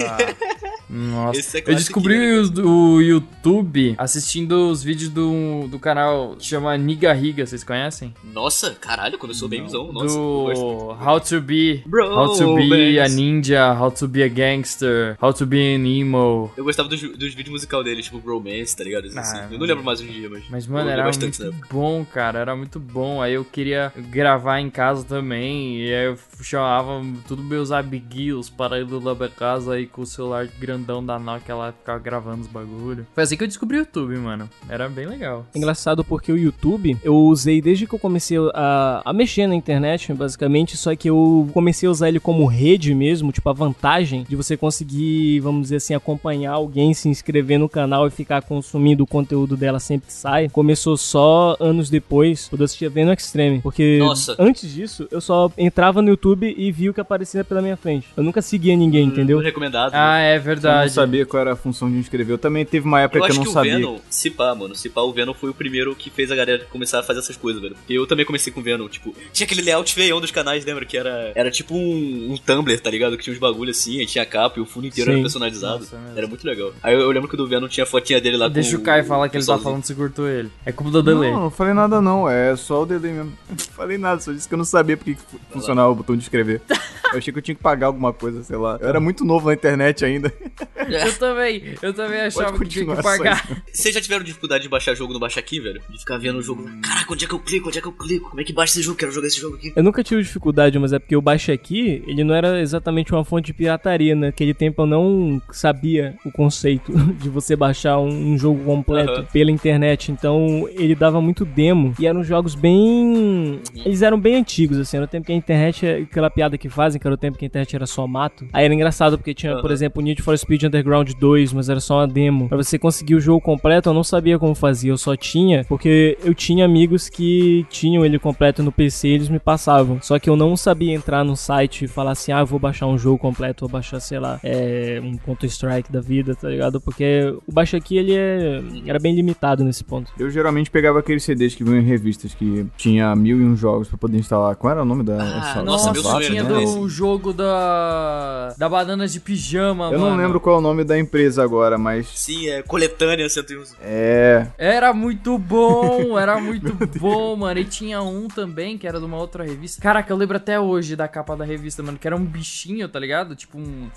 [0.90, 6.46] Nossa, Esse é eu descobri o, o YouTube assistindo os vídeos do, do canal que
[6.46, 8.14] chama Nigarriga, vocês conhecem?
[8.24, 9.92] Nossa, caralho, começou bem visão.
[9.92, 10.64] Nossa, eu gosto.
[10.64, 13.08] do How to Be Bro, How to Be a.
[13.08, 16.50] Ninja, How to Be a Gangster, How to Be an Emo.
[16.56, 19.08] Eu gostava dos, dos vídeos musical dele, tipo Bromance, tá ligado?
[19.08, 20.44] Assim, Ah, eu não lembro mais um dia, mas.
[20.48, 22.38] Mas, eu mano, era bastante muito bom, cara.
[22.38, 23.20] Era muito bom.
[23.20, 25.80] Aí eu queria gravar em casa também.
[25.82, 30.06] E aí eu chamava tudo meus amiguinhos para ir lá pra casa aí com o
[30.06, 33.04] celular grandão da Nokia lá ficava gravando os bagulho.
[33.12, 34.48] Foi assim que eu descobri o YouTube, mano.
[34.68, 35.44] Era bem legal.
[35.52, 39.56] É engraçado porque o YouTube eu usei desde que eu comecei a, a mexer na
[39.56, 44.24] internet, basicamente, só que eu comecei a usar ele como rede mesmo, tipo a vantagem
[44.28, 49.02] de você conseguir, vamos dizer assim, acompanhar alguém, se inscrever no canal e ficar consumindo
[49.02, 50.48] o conteúdo dela sempre que sai.
[50.48, 54.36] Começou só anos depois, quando eu assistia Venom Extreme, porque Nossa.
[54.38, 58.06] antes disso eu só entrava no YouTube e via o que aparecia pela minha frente.
[58.16, 59.38] Eu nunca seguia ninguém, entendeu?
[59.38, 59.92] Recomendado.
[59.94, 60.44] Ah, é verdade.
[60.44, 60.86] verdade.
[60.86, 62.34] não sabia qual era a função de inscrever.
[62.34, 63.76] Eu também teve uma época Eu que eu acho não que o sabia.
[63.76, 66.64] Venom, se pá, mano, se pá, o Venom foi o primeiro que fez a galera
[66.70, 67.74] começar a fazer essas coisas, velho.
[67.74, 70.84] Porque eu também comecei com o Venom, tipo, tinha aquele layout feião dos canais, lembra?
[70.84, 73.16] Que era, era tipo um, um Tumblr, tá ligado?
[73.16, 75.14] Que tinha uns bagulho assim, aí tinha a capa e o fundo inteiro Sim.
[75.16, 75.78] era personalizado.
[75.80, 76.72] Nossa, é era muito legal.
[76.82, 78.82] Aí eu, eu lembro que o do Venom tinha a fotinha dele lá Deixa com
[78.82, 80.50] o Caio falar que ele tá falando se curtou ele.
[80.66, 81.30] É culpa do delay.
[81.30, 83.32] Não, não falei nada não, é só o delay mesmo.
[83.48, 86.16] Não falei nada, só disse que eu não sabia porque que fu- funcionava o botão
[86.16, 86.60] de escrever.
[87.14, 88.78] Eu achei que eu tinha que pagar alguma coisa, sei lá.
[88.80, 90.32] Eu era muito novo na internet ainda.
[90.88, 93.46] Eu também, eu também achava que tinha que pagar.
[93.70, 95.82] Vocês já tiveram dificuldade de baixar jogo no Baixa Aqui, velho?
[95.90, 96.64] De ficar vendo o jogo.
[96.80, 97.68] Caraca, onde é que eu clico?
[97.68, 98.30] Onde é que eu clico?
[98.30, 98.96] Como é que baixa esse jogo?
[98.96, 99.72] Quero jogar esse jogo aqui.
[99.76, 103.24] Eu nunca tive dificuldade, mas é porque o Baixa Aqui, ele não era exatamente uma
[103.24, 104.14] fonte de pirataria.
[104.14, 109.24] Naquele tempo eu não sabia o conceito de você baixar um, um jogo completo Aham.
[109.30, 110.10] pela internet.
[110.10, 111.94] Então ele dava muito demo.
[111.98, 113.60] E eram jogos bem.
[113.84, 114.96] Eles eram bem antigos, assim.
[114.96, 115.86] Era o tempo que a internet.
[115.86, 118.46] Aquela piada que fazem, que era o tempo que a internet era só mato.
[118.52, 119.72] Aí era engraçado porque tinha, por Aham.
[119.74, 122.48] exemplo, o Need for Speed Underground 2, mas era só uma demo.
[122.48, 124.90] Pra você conseguir o jogo completo, eu não sabia como fazia.
[124.92, 129.28] Eu só tinha, porque eu tinha amigos que tinham ele completo no PC e eles
[129.28, 129.98] me passavam.
[130.00, 132.86] Só que eu não sabia entrar no site e falar assim, ah, eu vou baixar
[132.86, 136.80] um jogo completo, vou baixar, sei lá, é, um Counter-Strike da vida, tá ligado?
[136.80, 140.12] Porque o Baixa aqui, ele é, era bem limitado nesse ponto.
[140.18, 143.88] Eu geralmente pegava aqueles CDs que vinham em revistas que tinha mil e um jogos
[143.88, 144.54] pra poder instalar.
[144.56, 145.16] Qual era o nome da.
[145.22, 146.64] Ah, essa- nossa, meu sonho tinha era né?
[146.64, 148.54] do jogo da.
[148.58, 150.10] da bananas de pijama, Eu mano.
[150.10, 152.08] não lembro qual é o nome da empresa agora, mas.
[152.08, 153.62] Sim, é coletânea 101.
[153.80, 154.46] É.
[154.58, 157.60] Era muito bom, era muito bom, mano.
[157.60, 159.80] E tinha um também que era de uma outra revista.
[159.80, 162.98] Caraca, eu lembro até hoje da capa da revista, mano, que era um bichinho, tá
[162.98, 163.34] ligado?
[163.34, 163.88] Tipo um,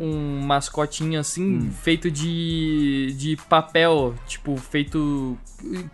[0.00, 5.36] um mascotinho assim, feito de, de papel, tipo, feito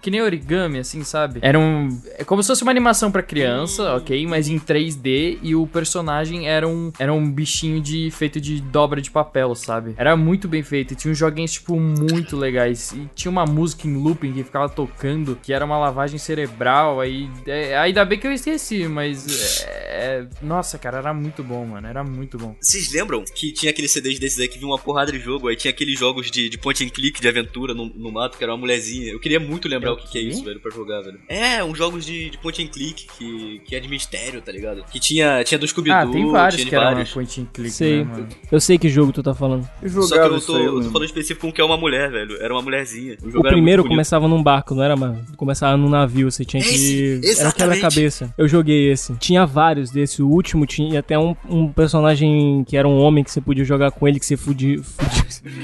[0.00, 1.38] que nem origami, assim, sabe?
[1.42, 1.88] Era um.
[2.18, 4.26] É como se fosse uma animação pra criança, ok?
[4.26, 9.00] Mas em 3D e o personagem era um, era um bichinho de feito de dobra
[9.00, 9.94] de papel, sabe?
[9.96, 10.92] Era muito bem feito.
[10.92, 12.92] E tinha uns joguinhos, tipo, muito legais.
[12.92, 17.00] E tinha uma música em looping que ficava tocando, que era uma lavagem cerebral.
[17.00, 17.28] Aí.
[17.46, 19.64] É, ainda bem que eu esqueci, mas.
[19.66, 21.86] É, nossa, cara, era muito bom, mano.
[21.86, 22.56] Era muito bom.
[22.60, 25.56] Vocês lembram que tinha aqueles CDs desses aí que vinha uma porrada de jogo, aí
[25.56, 28.52] tinha aqueles jogos de, de point and click, de aventura no, no mato, que era
[28.52, 29.10] uma mulherzinha.
[29.12, 31.20] Eu queria muito lembrar É o que, que é isso, velho, pra jogar, velho.
[31.28, 34.84] É, uns jogos de, de point and click, que, que é de mistério, tá ligado?
[34.90, 37.98] Que tinha, tinha do Scooby-Doo, Ah, tem vários que eram point and click, Sei.
[38.04, 38.28] né, mano?
[38.50, 39.68] Eu sei que jogo tu tá falando.
[39.82, 42.36] Eu Só que eu tô, eu tô falando específico com que é uma mulher, velho.
[42.40, 43.16] Era uma mulherzinha.
[43.22, 45.24] O, jogo O primeiro começava num barco, não era, mano?
[45.36, 46.68] Começava num navio, você tinha que.
[46.68, 47.80] Esse, era aquela exatamente.
[47.80, 48.34] cabeça.
[48.36, 49.14] Eu joguei esse.
[49.16, 50.22] Tinha vários desse.
[50.22, 53.90] O último tinha até um, um personagem que era um homem que você podia jogar
[53.90, 54.78] com ele, que você fudia.
[54.82, 55.62] fudia-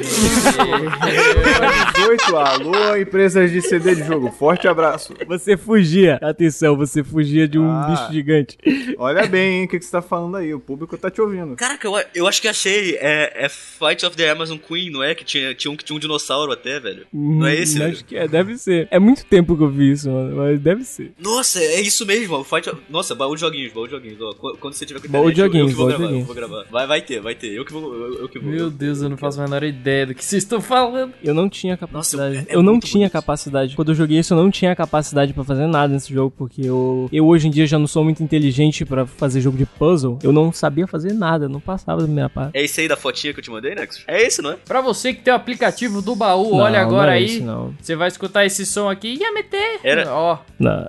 [1.94, 4.30] 18, alô, empresas de CD de jogo.
[4.30, 5.14] Forte abraço.
[5.26, 6.18] você fugia.
[6.22, 7.86] Atenção, você fugia de um Ah.
[7.90, 8.58] bicho gigante.
[8.98, 10.52] Olha bem, hein, o que, que você tá falando aí?
[10.54, 11.56] O público tá te ouvindo.
[11.56, 12.96] Caraca, eu, eu acho que achei.
[13.00, 15.14] É, é Fight of the Amazon Queen, não é?
[15.14, 17.06] Que tinha, tinha, um, que tinha um dinossauro até, velho.
[17.12, 17.92] Não é esse, Hum, velho?
[17.92, 18.88] Acho que é, deve ser.
[18.90, 20.36] É muito tempo que eu vi isso, mano.
[20.36, 21.12] Mas deve ser.
[21.20, 22.36] Nossa, é isso mesmo.
[22.36, 22.80] o Fight of...
[22.88, 24.20] Nossa, baú de joguinhos, baú de joguinhos.
[24.20, 25.92] Ó, Qu- quando você tiver com Baú de internet, eu- eu, joguinhos, que vou baú
[25.92, 26.26] de gravar, eu joguinhos.
[26.26, 26.64] vou gravar.
[26.70, 27.52] Vai, vai ter, vai ter.
[27.52, 27.94] Eu que vou.
[27.94, 28.50] Eu, eu que vou.
[28.50, 31.12] Meu Deus, eu não faço a menor ideia do que vocês estão falando.
[31.22, 32.36] Eu não tinha capacidade.
[32.36, 33.12] é- é eu não tinha bonito.
[33.12, 33.74] capacidade.
[33.76, 37.08] Quando eu joguei isso, eu não tinha capacidade pra fazer nada nesse jogo, porque eu,
[37.12, 40.18] eu hoje em dia já não sou muito inteligente pra fazer jogo de puzzle.
[40.22, 42.56] Eu não sabia fazer nada, não passava da primeira parte.
[42.56, 44.04] É esse aí da fotinha que eu te mandei, Nexus?
[44.06, 44.56] É esse, não é?
[44.64, 47.24] Pra você que tem o aplicativo do baú, Não, olha não agora é aí.
[47.24, 47.74] esse, não.
[47.80, 49.18] Você vai escutar esse som aqui.
[49.20, 49.56] Yamete!
[49.82, 50.88] Era- Ó, Não,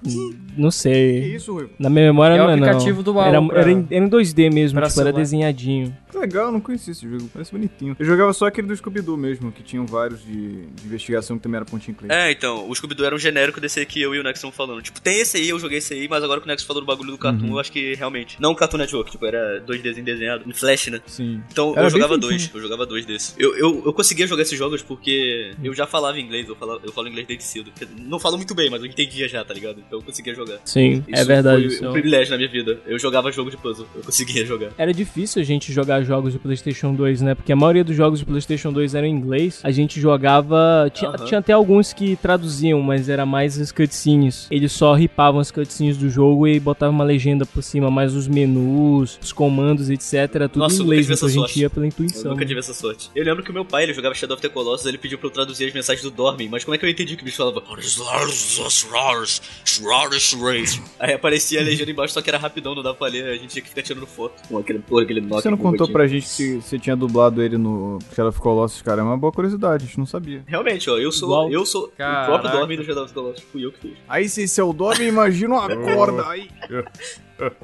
[0.58, 1.36] não Que sei.
[1.36, 1.72] isso, Ruivo?
[1.80, 2.64] Na minha memória É o não é não.
[2.68, 5.96] aplicativo do baú Era, pra- era, em, era em 2D mesmo, tipo, era desenhadinho.
[6.12, 7.30] Que legal, eu não conhecia esse jogo.
[7.32, 7.96] Parece bonitinho.
[8.00, 11.58] Eu jogava só aquele do Scooby-Doo mesmo, que tinham vários de, de investigação que também
[11.58, 12.12] era pontinho click.
[12.12, 14.56] É, então, o Scooby-Doo era um genérico desse aí que eu e o Nexus estamos
[14.56, 14.82] falando.
[14.82, 16.86] Tipo, tem esse aí, eu joguei esse aí, mas agora que o Nexus falou do
[16.88, 17.52] bagulho do Cartoon, Uhum.
[17.54, 18.38] eu acho que realmente.
[18.42, 21.00] Não o Cartoon Network, tipo, era dois desenhos desenhados, em Flash, né?
[21.06, 21.42] Sim.
[21.52, 23.36] Então Era eu jogava dois, eu jogava dois desses.
[23.38, 26.92] Eu, eu, eu conseguia jogar esses jogos porque eu já falava inglês, eu, falava, eu
[26.92, 27.72] falo inglês desde cedo.
[28.00, 29.80] Não falo muito bem, mas eu entendia já, tá ligado?
[29.86, 30.58] Então eu conseguia jogar.
[30.66, 31.70] Sim, é Isso verdade.
[31.78, 32.80] Foi é um privilégio na minha vida.
[32.88, 34.72] Eu jogava jogo de puzzle, eu conseguia jogar.
[34.78, 37.36] Era difícil a gente jogar jogos de PlayStation 2, né?
[37.36, 39.60] Porque a maioria dos jogos de PlayStation 2 eram em inglês.
[39.64, 40.90] A gente jogava.
[40.94, 41.26] Tinha, Aham.
[41.26, 44.48] tinha até alguns que traduziam, mas era mais as cutscenes.
[44.50, 48.28] Eles só ripavam as cutscenes do jogo e botavam uma legenda por cima, mas os
[48.28, 49.49] menus, os comandos,
[49.90, 50.14] etc.
[50.36, 51.60] Era tudo Nossa, eu em nunca inglês, então a essa gente sorte.
[51.62, 52.32] ia pela Eu intuição.
[52.32, 53.10] nunca tive essa sorte.
[53.16, 55.28] Eu lembro que o meu pai, ele jogava Shadow of the Colossus, ele pediu pra
[55.28, 57.38] eu traduzir as mensagens do Dormin, mas como é que eu entendi que o bicho
[57.38, 57.62] falava?
[61.00, 63.48] Aí aparecia a legenda embaixo, só que era rapidão, não dava pra ler, a gente
[63.48, 64.42] tinha que ficar tirando foto.
[64.48, 68.00] Com aquele, porra, aquele Você não contou pra gente que você tinha dublado ele no
[68.16, 69.02] Shadow of Colossus, cara?
[69.02, 70.44] É uma boa curiosidade, a gente não sabia.
[70.48, 71.52] Realmente, ó, eu sou, Igual.
[71.52, 72.22] eu sou Caraca.
[72.24, 73.94] o próprio Dormin do Shadow of the Colossus, fui eu que fiz.
[74.08, 76.50] Aí se esse é o Dobby, imagina uma corda aí.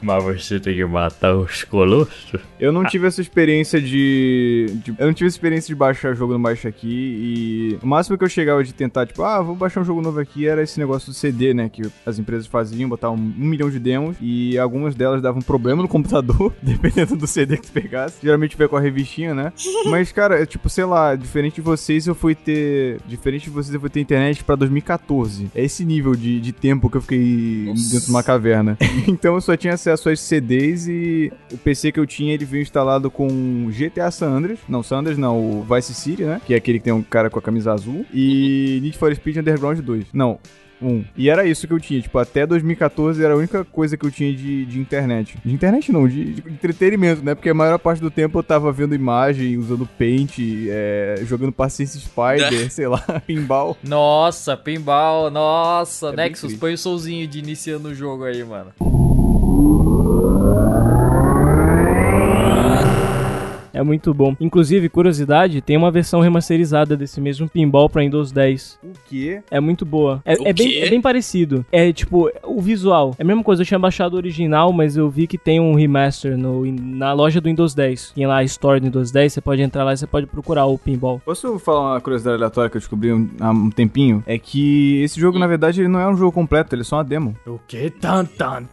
[0.02, 2.34] Mas você tem que matar os colossos?
[2.60, 6.34] Eu não tive essa experiência de, de- Eu não tive essa experiência de baixar jogo
[6.34, 7.78] no Baixa Aqui e.
[7.84, 10.48] O máximo que eu chegava de tentar, tipo, ah, vou baixar um jogo novo aqui,
[10.48, 11.70] era esse negócio do CD, né?
[11.70, 15.88] Que as empresas faziam, botavam um, milhão de demos e algumas delas davam problema no
[15.88, 18.18] computador, dependendo do CD que tu pegasse.
[18.24, 19.52] Geralmente veio com a revistinha, né?
[19.90, 23.00] Mas, cara, é tipo, sei lá, diferente de vocês, eu fui ter.
[23.08, 25.50] Diferente de vocês, eu fui ter internet pra 2014.
[25.54, 28.78] É esse nível de, de tempo que eu fiquei dentro de uma caverna.
[29.08, 32.46] então eu só tinha acesso a esses CDs e o PC que eu tinha, ele
[32.46, 34.60] veio instalado com GTA San Andreas.
[34.70, 36.40] Não, San Andreas não, o Vice City, né?
[36.46, 38.06] Que é aquele que tem um cara com a camisa azul.
[38.14, 40.06] E Need for Speed Underground 2.
[40.14, 40.40] Não.
[40.82, 41.04] Um.
[41.18, 44.12] E era isso que eu tinha, tipo, até 2014 era a única coisa que eu
[44.12, 45.38] tinha de, de internet.
[45.44, 47.34] De internet não, de, de entretenimento, né?
[47.34, 52.00] Porque a maior parte do tempo eu tava vendo imagem, usando Paint, é, jogando Paciência
[52.00, 53.78] Spider, sei lá, pinball.
[53.82, 56.10] Nossa, pinball, nossa.
[56.10, 58.74] É Nexus, põe o solzinho de iniciando o jogo aí, mano.
[63.74, 64.34] É muito bom.
[64.40, 68.80] Inclusive, curiosidade, tem uma versão remasterizada desse mesmo pinball pra Windows 10.
[68.82, 69.42] O quê?
[69.52, 70.22] É muito boa.
[70.24, 70.78] É, O é bem, quê?
[70.78, 71.66] é bem parecido.
[71.74, 73.14] É tipo, o visual.
[73.20, 75.76] É a mesma coisa, eu tinha baixado o original, mas eu vi que tem um
[75.76, 78.14] remaster no, na loja do Windows 10.
[78.16, 80.66] Tem lá a Store do Windows 10, você pode entrar lá e você pode procurar
[80.68, 81.22] o pinball.
[81.26, 84.24] Posso falar uma curiosidade aleatória que eu descobri um- há um tempinho?
[84.26, 86.96] É que esse jogo, na verdade, ele não é um jogo completo, ele é só
[86.96, 87.36] uma demo.
[87.46, 87.90] O que?
[87.90, 88.64] Tan, tan,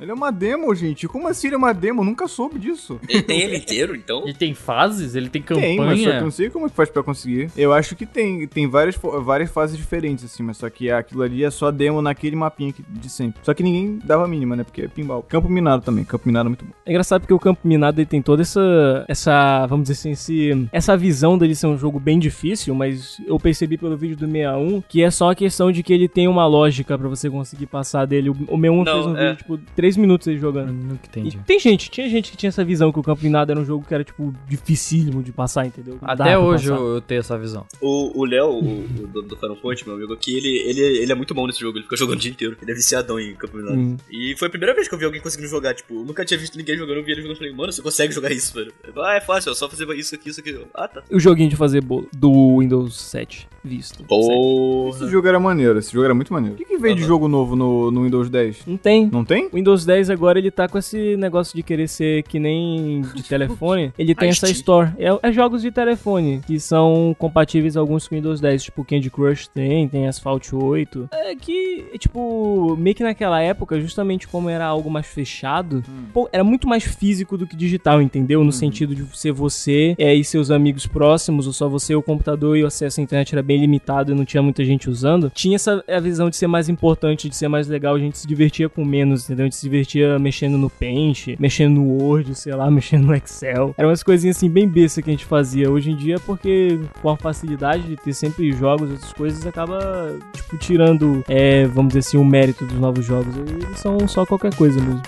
[0.00, 1.06] Ele é uma demo, gente.
[1.08, 2.00] Como assim ele é uma demo?
[2.00, 3.00] Eu nunca soube disso.
[3.08, 4.22] Ele tem ele inteiro, então.
[4.22, 5.14] Ele tem fases?
[5.14, 5.66] Ele tem campanha?
[5.66, 7.50] Tem, mas só que eu não sei como é que faz pra conseguir.
[7.56, 11.44] Eu acho que tem, tem várias, várias fases diferentes, assim, mas só que aquilo ali
[11.44, 13.40] é só demo naquele mapinha de sempre.
[13.42, 14.64] Só que ninguém dava a mínima, né?
[14.64, 15.22] Porque é pinball.
[15.22, 16.72] Campo Minado também, Campo Minado é muito bom.
[16.86, 20.68] É engraçado porque o Campo Minado ele tem toda essa, essa vamos dizer assim, esse,
[20.72, 24.82] essa visão dele ser um jogo bem difícil, mas eu percebi pelo vídeo do 61
[24.88, 28.06] que é só a questão de que ele tem uma lógica pra você conseguir passar
[28.06, 28.30] dele.
[28.30, 29.30] O, o 61 Não, fez um é.
[29.30, 30.72] vídeo, tipo, 3 minutos ele jogando.
[30.72, 31.38] Nunca E entendi.
[31.46, 33.84] tem gente, tinha gente que tinha essa visão que o Campo Minado era um jogo
[33.86, 35.98] que era, tipo, dificílimo de passar, entendeu?
[36.02, 36.80] Até hoje passar.
[36.82, 37.66] eu, eu tenho essa visão.
[37.80, 41.14] O Léo, o, o dono do Final Point, meu amigo aqui, ele, ele, ele é
[41.14, 42.56] muito bom nesse jogo, ele fica jogando o dia inteiro.
[42.60, 43.76] Ele é viciadão em Campo Minado.
[43.78, 43.96] Hum.
[44.10, 46.38] E foi a primeira vez que eu vi alguém conseguindo jogar, tipo, eu nunca tinha
[46.38, 48.72] visto ninguém jogando, eu vi ele jogando, eu falei, mano, você consegue jogar isso, velho?
[48.96, 50.58] Ah, é fácil, é só fazer isso aqui, isso aqui.
[50.74, 51.02] Ah, tá.
[51.10, 54.04] O joguinho de fazer bolo do Windows 7 visto.
[54.04, 54.96] Porra.
[54.96, 56.54] Esse jogo era maneiro, esse jogo era muito maneiro.
[56.54, 58.66] O que, que veio de jogo novo no, no Windows 10?
[58.66, 58.99] Não tem.
[59.10, 59.46] Não tem?
[59.46, 63.22] O Windows 10 agora ele tá com esse negócio de querer ser que nem de
[63.22, 63.92] telefone.
[63.98, 64.90] Ele tem essa store.
[64.98, 69.48] É, é jogos de telefone que são compatíveis alguns com Windows 10, tipo Candy Crush
[69.48, 71.08] tem, tem Asphalt 8.
[71.12, 75.82] É que, tipo, meio que naquela época, justamente como era algo mais fechado,
[76.12, 78.42] pô, era muito mais físico do que digital, entendeu?
[78.44, 82.02] No sentido de ser você é, e seus amigos próximos, ou só você e o
[82.02, 85.30] computador e o acesso à internet era bem limitado e não tinha muita gente usando.
[85.34, 88.26] Tinha essa a visão de ser mais importante, de ser mais legal, a gente se
[88.26, 89.44] divertia com menos, entendeu?
[89.44, 93.74] A gente se divertia mexendo no Paint, mexendo no Word, sei lá, mexendo no Excel.
[93.76, 95.70] Eram umas coisinhas assim bem besta que a gente fazia.
[95.70, 100.58] Hoje em dia, porque com a facilidade de ter sempre jogos, outras coisas, acaba, tipo,
[100.58, 103.34] tirando, é, vamos dizer assim, o mérito dos novos jogos.
[103.36, 105.02] Eles são só qualquer coisa mesmo.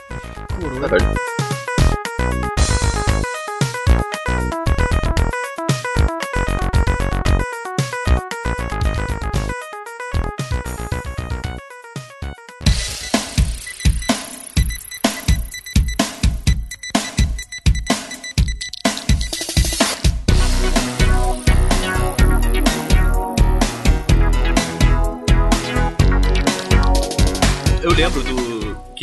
[0.63, 1.42] Eu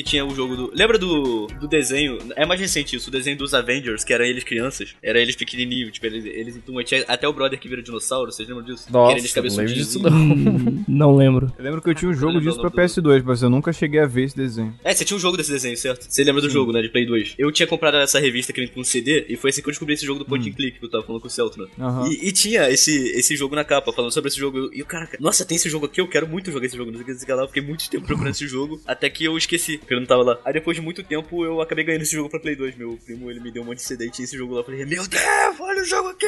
[0.09, 0.71] tinha o jogo do.
[0.73, 2.17] Lembra do, do desenho?
[2.35, 4.95] É mais recente isso, o desenho dos Avengers, que eram eles crianças.
[5.01, 6.59] Era eles pequenininhos, tipo, eles, eles.
[6.85, 8.85] Tinha até o brother que vira dinossauro, vocês lembram disso?
[8.91, 10.11] Nossa, que era eles não lembro disso não.
[10.11, 11.51] Hum, não lembro.
[11.57, 13.71] Eu lembro que eu tinha um jogo disso pra nome do- PS2, mas eu nunca
[13.71, 14.73] cheguei a ver esse desenho.
[14.83, 16.05] É, você tinha um jogo desse desenho, certo?
[16.09, 16.81] Você lembra do jogo, né?
[16.81, 17.35] De Play 2.
[17.37, 19.71] Eu tinha comprado essa revista que vem com um CD, e foi assim que eu
[19.71, 21.67] descobri esse jogo do Point and Click, que eu tava falando com o Celton, né?
[21.79, 22.07] Aham.
[22.09, 24.69] E, e tinha esse, esse jogo na capa, falando sobre esse jogo.
[24.73, 26.91] E o cara, nossa, tem esse jogo aqui, eu quero muito jogar esse jogo.
[26.91, 27.43] Não sei o que, não sei o que lá.
[27.43, 30.23] Eu fiquei muito tempo procurando esse jogo, até que eu esqueci, porque eu não tava
[30.23, 30.39] lá.
[30.45, 32.75] Aí depois de muito tempo, eu acabei ganhando esse jogo pra Play 2.
[32.77, 34.61] Meu primo, ele me deu um monte de CD e tinha esse jogo lá.
[34.61, 35.23] Eu falei, meu Deus,
[35.59, 36.25] olha o jogo aqui!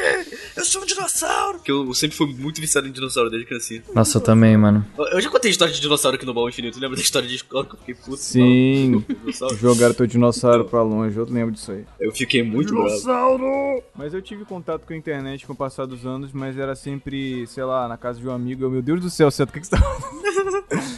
[0.56, 1.58] Eu sou um dinossauro!
[1.58, 3.84] Porque eu sempre fui muito viciado em dinossauro desde criancinha.
[3.94, 4.86] Nossa, eu também, mano.
[4.98, 6.80] Eu- Eu já contei história de dinossauro aqui no Baú Infinito.
[6.80, 8.18] Lembra da história de escola que eu fiquei puto?
[8.18, 9.04] Sim.
[9.08, 9.56] dinossauro?
[9.58, 11.86] Jogaram teu dinossauro pra longe, eu lembro disso aí.
[12.00, 13.84] Eu fiquei muito bravo.
[13.96, 17.46] Mas eu tive contato com a internet com o passar dos anos, mas era sempre,
[17.48, 18.64] sei lá, na casa de um amigo.
[18.64, 20.31] Eu, meu Deus do céu, Ceto, o que, que você tá fazendo?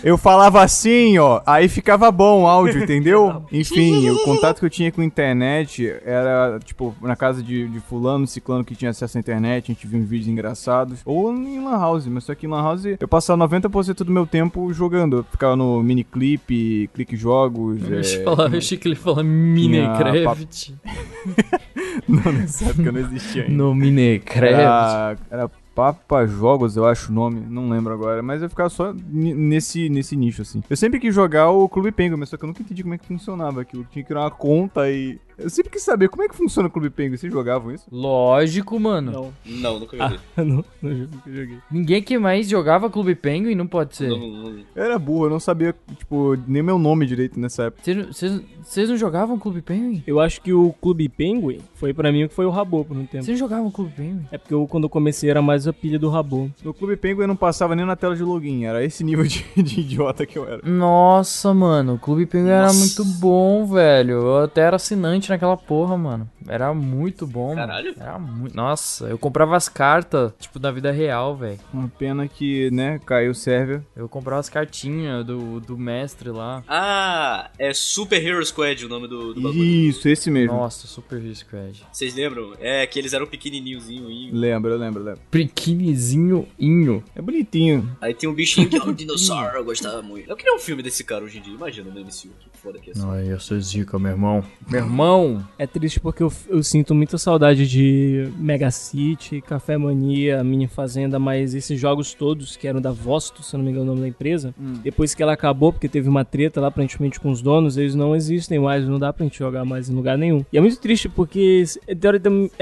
[0.04, 3.44] Eu falava assim, ó, aí ficava bom o áudio, entendeu?
[3.52, 7.80] Enfim, o contato que eu tinha com a internet era, tipo, na casa de, de
[7.80, 11.00] fulano, ciclano que tinha acesso à internet, a gente via uns vídeos engraçados.
[11.06, 14.26] Ou em Lan House, mas só que em Lan House eu passava 90% do meu
[14.26, 15.18] tempo jogando.
[15.18, 17.82] Eu ficava no miniclip, clique jogos.
[17.88, 20.76] Eu é, achei que falava- eu achei que ele falava Minecraft.
[22.08, 23.56] Não, nessa época não existia ainda.
[23.56, 24.54] No Minecraft.
[24.54, 28.94] Era, era Papa Jogos, eu acho o nome, não lembro agora, mas eu ficava só
[28.94, 30.62] nesse, nesse nicho, assim.
[30.70, 32.98] Eu sempre quis jogar o Clube Penguin, mas só que eu nunca entendi como é
[32.98, 33.86] que funcionava aquilo.
[33.90, 35.20] Tinha que criar uma conta e.
[35.38, 37.18] Eu sempre quis saber como é que funciona o Clube Penguin.
[37.18, 37.86] Vocês jogavam isso?
[37.92, 39.12] Lógico, mano.
[39.12, 40.20] Não, Não, nunca ah, joguei.
[40.38, 41.58] não, não joguei, nunca joguei.
[41.72, 44.10] Ninguém que mais jogava Clube Penguin não pode ser.
[44.10, 47.84] Não, não- Eu era burro, eu não sabia, tipo, nem meu nome direito nessa época.
[48.12, 50.04] Vocês- não jogavam Clube Penguin?
[50.06, 52.96] Eu acho que o Clube Penguin foi pra mim o que foi o Rabo por
[52.96, 53.24] um tempo.
[53.24, 54.26] Vocês não jogavam Clube Penguin?
[54.32, 56.52] É porque eu, quando eu comecei era mais a pilha do Rabo.
[56.64, 59.44] No Clube Penguin eu não passava nem na tela de login, era esse nível de,
[59.62, 60.62] de idiota que eu era.
[60.68, 62.80] Nossa, mano, o Clube Penguin era Nossa.
[62.80, 64.14] muito bom, velho.
[64.14, 66.30] Eu até era assinante naquela porra, mano.
[66.48, 67.94] Era muito bom, Caralho.
[67.98, 68.10] mano.
[68.10, 68.56] Era muito.
[68.56, 71.60] Nossa, eu comprava as cartas, tipo, da vida real, velho.
[71.74, 73.82] Uma pena que, né, caiu o server.
[73.96, 76.64] Eu comprava as cartinhas do, do mestre lá.
[76.68, 79.64] Ah, é Super Hero Squad o nome do, do bagulho.
[79.64, 80.54] Isso, esse mesmo.
[80.56, 81.84] Nossa, Super Hero Squad.
[81.92, 82.54] Vocês lembram?
[82.60, 84.10] É que eles eram pequenininhozinho.
[84.10, 84.36] inho.
[84.36, 85.22] Lembro, eu lembro, eu lembro.
[85.30, 87.04] Pequenininho inho.
[87.16, 87.96] É bonitinho.
[88.02, 90.30] Aí tem um bichinho que é um dinossauro, eu gostava muito.
[90.30, 92.90] Eu queria um filme desse cara hoje em dia, imagina no MCU, que foda que
[92.90, 93.08] é assim.
[93.10, 94.44] Ai, eu sou zica, meu irmão.
[94.70, 95.13] Meu irmão,
[95.58, 101.20] É triste porque eu, eu sinto muita saudade de Mega City, Café Mania, Mini Fazenda,
[101.20, 104.02] mas esses jogos todos, que eram da Vosto, se eu não me engano o nome
[104.02, 107.78] da empresa, depois que ela acabou, porque teve uma treta lá aparentemente com os donos,
[107.78, 110.44] eles não existem mais, não dá pra gente jogar mais em lugar nenhum.
[110.52, 112.20] E é muito triste porque é, teori-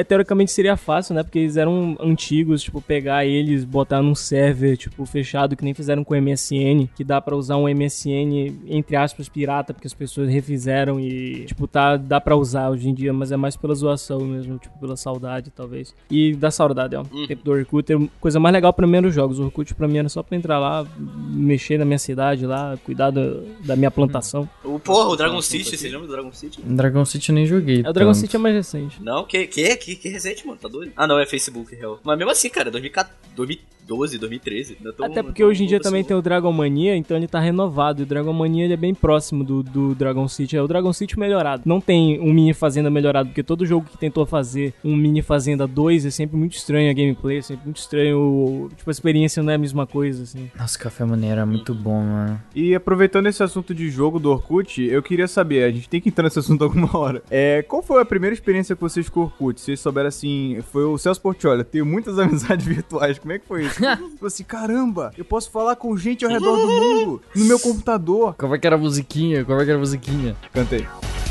[0.08, 1.24] teoricamente seria fácil, né?
[1.24, 6.04] Porque eles eram antigos, tipo, pegar eles, botar num server, tipo, fechado, que nem fizeram
[6.04, 10.30] com o MSN, que dá pra usar um MSN, entre aspas, pirata, porque as pessoas
[10.30, 14.22] refizeram e, tipo, tá, dá pra usar hoje em dia, mas é mais pela zoação
[14.22, 15.94] mesmo, tipo, pela saudade, talvez.
[16.10, 17.04] E da saudade, ó.
[17.12, 17.28] Uhum.
[17.28, 19.40] Tempo do Orkut, é coisa mais legal pra mim era os jogos.
[19.40, 23.12] O Orkut pra mim era só pra entrar lá, mexer na minha cidade lá, cuidar
[23.12, 23.22] da,
[23.64, 24.50] da minha plantação.
[24.64, 26.62] O, porra, o Dragon City, vocês lembram do Dragon City?
[26.62, 27.84] Dragon City eu nem joguei.
[27.86, 28.22] É, o Dragon tanto.
[28.22, 29.02] City é mais recente.
[29.02, 30.92] Não, que, que, que, que recente, mano, tá doido?
[30.96, 32.00] Ah, não, é Facebook, real.
[32.04, 34.78] Mas mesmo assim, cara, 2014, 2012, 2013.
[34.80, 36.10] ainda tão- Até porque hoje em dia também assim.
[36.10, 38.02] tem o Dragon Mania, então ele tá renovado.
[38.02, 40.56] E o Dragon Mania ele é bem próximo do, do Dragon City.
[40.58, 41.63] É o Dragon City melhorado.
[41.65, 45.67] Não tem um mini fazenda melhorado, porque todo jogo que tentou fazer um mini fazenda
[45.67, 48.70] 2 é sempre muito estranho a gameplay, é sempre muito estranho.
[48.76, 50.50] Tipo, a experiência não é a mesma coisa, assim.
[50.58, 52.41] Nossa, Café Mania era muito bom, mano.
[52.56, 56.10] E aproveitando esse assunto de jogo do Orkut, eu queria saber, a gente tem que
[56.10, 57.22] entrar nesse assunto alguma hora.
[57.30, 59.60] É, qual foi a primeira experiência com vocês com o Orkut?
[59.60, 63.65] Vocês souberam assim, foi o Celso Portiolli, tenho muitas amizades virtuais, como é que foi
[63.65, 63.81] isso?
[64.12, 68.36] Tipo assim, caramba, eu posso falar com gente ao redor do mundo, no meu computador.
[68.38, 69.44] Como é que era a musiquinha?
[69.44, 70.36] Como é que era a musiquinha?
[70.54, 70.88] Cantei.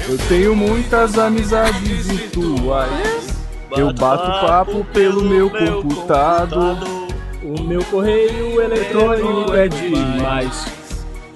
[0.09, 3.29] Eu tenho muitas amizades virtuais.
[3.77, 6.77] Eu bato papo pelo meu computador.
[7.43, 10.67] O meu correio eletrônico é demais.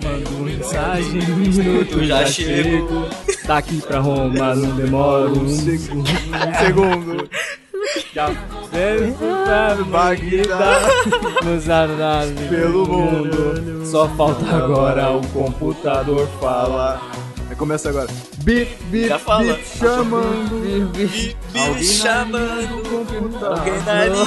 [0.03, 3.07] Mando mensagem, um minuto Eu já chego.
[3.25, 3.47] chego.
[3.47, 6.09] Daqui pra Roma não demora um segundo.
[6.11, 7.31] Um segundo.
[8.13, 10.81] Pra Bagdá,
[11.45, 13.85] nos andares Pelo mundo.
[13.87, 17.01] Só falta agora o computador falar.
[17.49, 18.09] Aí começa agora.
[18.39, 19.45] Bip, bip, Já fala.
[19.45, 20.55] bip, chamando.
[20.55, 21.37] Me,
[21.75, 23.59] me chamando, computador.
[23.59, 24.25] alguém na linha.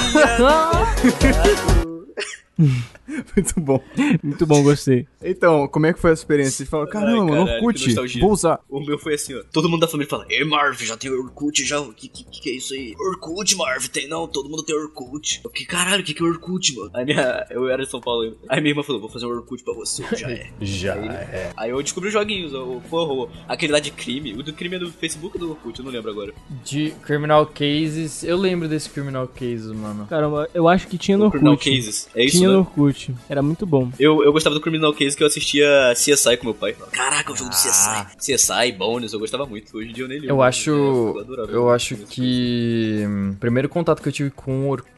[3.36, 3.82] Muito bom.
[4.22, 5.06] Muito bom, gostei.
[5.22, 6.52] Então, como é que foi a experiência?
[6.58, 8.60] Vocês falaram, caramba, mano, caralho, Orkut, vou usar.
[8.68, 9.42] O meu foi assim, ó.
[9.52, 11.80] Todo mundo da família fala, Ei, Marv, já tem Orkut, já?
[11.80, 12.94] O que, que, que é isso aí?
[12.98, 15.40] Orkut, Marv, tem não, todo mundo tem Orkut.
[15.44, 16.90] Eu, que caralho, o que, que é Orkut, mano?
[16.94, 18.36] Aí minha, eu era de São Paulo ainda.
[18.48, 20.50] Aí minha irmã falou, vou fazer um Orkut pra você, já é.
[20.60, 21.52] Já Aí- é.
[21.56, 24.34] Aí eu descobri os joguinhos, o, porra, o- aquele lá de crime.
[24.34, 25.78] O do crime é do Facebook ou do Orkut?
[25.78, 26.32] Eu não lembro agora.
[26.64, 28.22] De Criminal Cases.
[28.22, 30.06] Eu lembro desse Criminal Cases, mano.
[30.06, 31.70] Caramba, eu acho que tinha no O Criminal Orkut.
[31.70, 32.08] Cases.
[32.14, 32.52] É isso, Tinha né?
[32.54, 33.14] no Orkut.
[33.28, 33.90] Era muito bom.
[33.98, 36.74] Eu, eu gostava do Criminal Case que eu assistia CSI com meu pai.
[36.92, 38.06] Caraca, o jogo do Ah.
[38.16, 38.34] CSI.
[38.34, 39.76] CSI, Bonus, eu gostava muito.
[39.76, 40.32] Hoje em dia eu nem ligo.
[40.32, 40.70] Eu acho.
[40.70, 43.04] Eu Eu acho que.
[43.06, 44.88] hum, primeiro contato que eu tive com o Orkut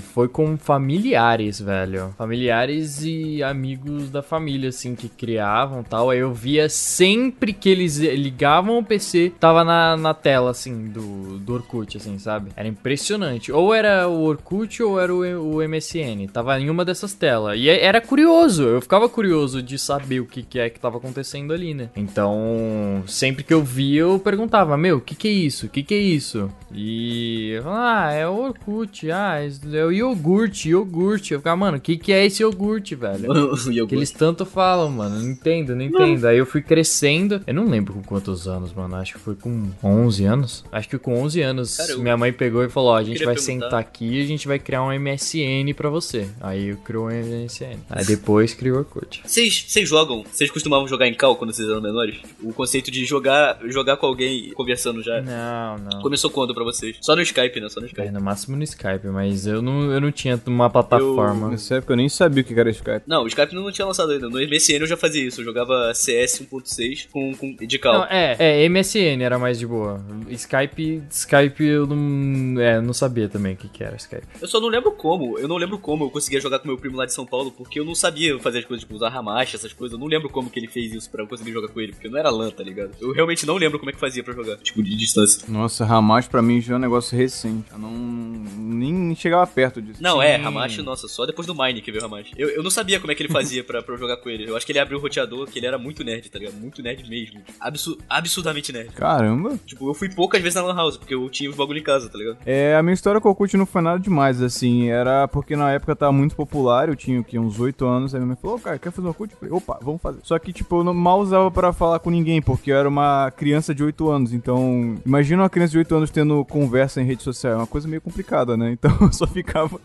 [0.00, 2.14] foi com familiares, velho.
[2.16, 6.10] Familiares e amigos da família, assim, que criavam tal.
[6.10, 11.38] Aí eu via sempre que eles ligavam o PC, tava na, na tela, assim, do,
[11.38, 12.50] do Orkut, assim, sabe?
[12.56, 13.50] Era impressionante.
[13.52, 16.28] Ou era o Orkut ou era o, o MSN.
[16.32, 17.58] Tava em uma dessas telas.
[17.58, 18.62] E é- era curioso.
[18.62, 21.90] Eu ficava curioso de saber o que, que é que tava acontecendo ali, né?
[21.96, 25.66] Então, sempre que eu via, eu perguntava, meu, o que que é isso?
[25.66, 26.50] O que que é isso?
[26.72, 31.32] E ah, é o Orkut, ah, Ah, é o iogurte, iogurte.
[31.32, 33.26] Eu ficava, mano, o que, que é esse iogurte, velho?
[33.86, 35.16] Que eles tanto falam, mano.
[35.20, 36.26] Não entendo, não entendo.
[36.26, 37.40] Aí eu fui crescendo.
[37.46, 38.96] Eu não lembro com quantos anos, mano.
[38.96, 40.64] Acho que foi com 11 anos.
[40.72, 43.24] Acho que com 11 anos Cara, eu- minha mãe pegou e falou: Ó, a gente
[43.24, 43.64] vai perguntar.
[43.66, 46.28] sentar aqui e a gente vai criar um MSN pra você.
[46.40, 47.78] Aí eu criou um MSN.
[47.90, 49.22] Aí depois criou o Orkut.
[49.26, 50.24] Vocês jogam?
[50.30, 52.16] Vocês costumavam jogar em cal quando vocês eram menores?
[52.42, 55.20] O conceito de jogar, jogar com alguém conversando já.
[55.20, 56.00] Não, não.
[56.02, 56.96] Começou quando pra vocês?
[57.00, 57.68] Só no Skype, né?
[57.68, 58.10] Só no É, Skype.
[58.10, 61.50] no máximo no Skype, mas eu não, eu não tinha uma plataforma.
[61.50, 63.02] Nessa época eu nem sabia o que era Skype.
[63.06, 64.28] Não, o Skype não tinha lançado ainda.
[64.28, 65.40] No MSN eu já fazia isso.
[65.40, 67.94] Eu jogava CS 1.6 com, com de cal.
[67.94, 70.04] Não, é, é, MSN era mais de boa.
[70.30, 74.26] Skype, Skype eu não, é, não sabia também o que, que era Skype.
[74.40, 75.38] Eu só não lembro como.
[75.38, 77.80] Eu não lembro como eu conseguia jogar com meu primo lá de São Paulo, porque
[77.80, 79.94] eu não sabia fazer as coisas, tipo, usar ramacha, essas coisas.
[79.94, 82.08] Eu não lembro como que ele fez isso pra eu conseguir jogar com ele, porque
[82.08, 82.92] não era LAN, tá ligado?
[83.00, 85.42] Eu realmente não lembro como é que fazia pra jogar, tipo, de distância.
[85.48, 87.70] Nossa, Ramacho pra mim já é um negócio recente.
[87.72, 87.90] Eu não.
[87.90, 90.02] nem, nem chegava perto disso.
[90.02, 92.32] Não, é, Hamashi, nossa, só depois do Mine que veio o Hamashi.
[92.36, 94.48] Eu, eu não sabia como é que ele fazia pra, pra eu jogar com ele.
[94.48, 96.54] Eu acho que ele abriu o roteador, que ele era muito nerd, tá ligado?
[96.54, 97.40] Muito nerd mesmo.
[97.60, 98.92] Absu absurdamente nerd.
[98.92, 99.58] Caramba.
[99.66, 102.08] Tipo, eu fui poucas vezes na Lan House, porque eu tinha os bagulho em casa,
[102.08, 102.38] tá ligado?
[102.46, 104.88] É, a minha história com o Orkut não foi nada demais, assim.
[104.88, 108.14] Era porque na época tava muito popular, eu tinha o quê, uns 8 anos.
[108.14, 109.32] Aí minha mãe falou, ô, cara, quer fazer um Orkut?
[109.32, 110.20] Eu falei, opa, vamos fazer.
[110.22, 113.30] Só que, tipo, eu não, mal usava pra falar com ninguém, porque eu era uma
[113.30, 114.32] criança de 8 anos.
[114.32, 117.52] Então, imagina uma criança de 8 anos tendo conversa em rede social.
[117.52, 118.70] É uma coisa meio complicada, né?
[118.72, 119.80] Então, eu só ficava,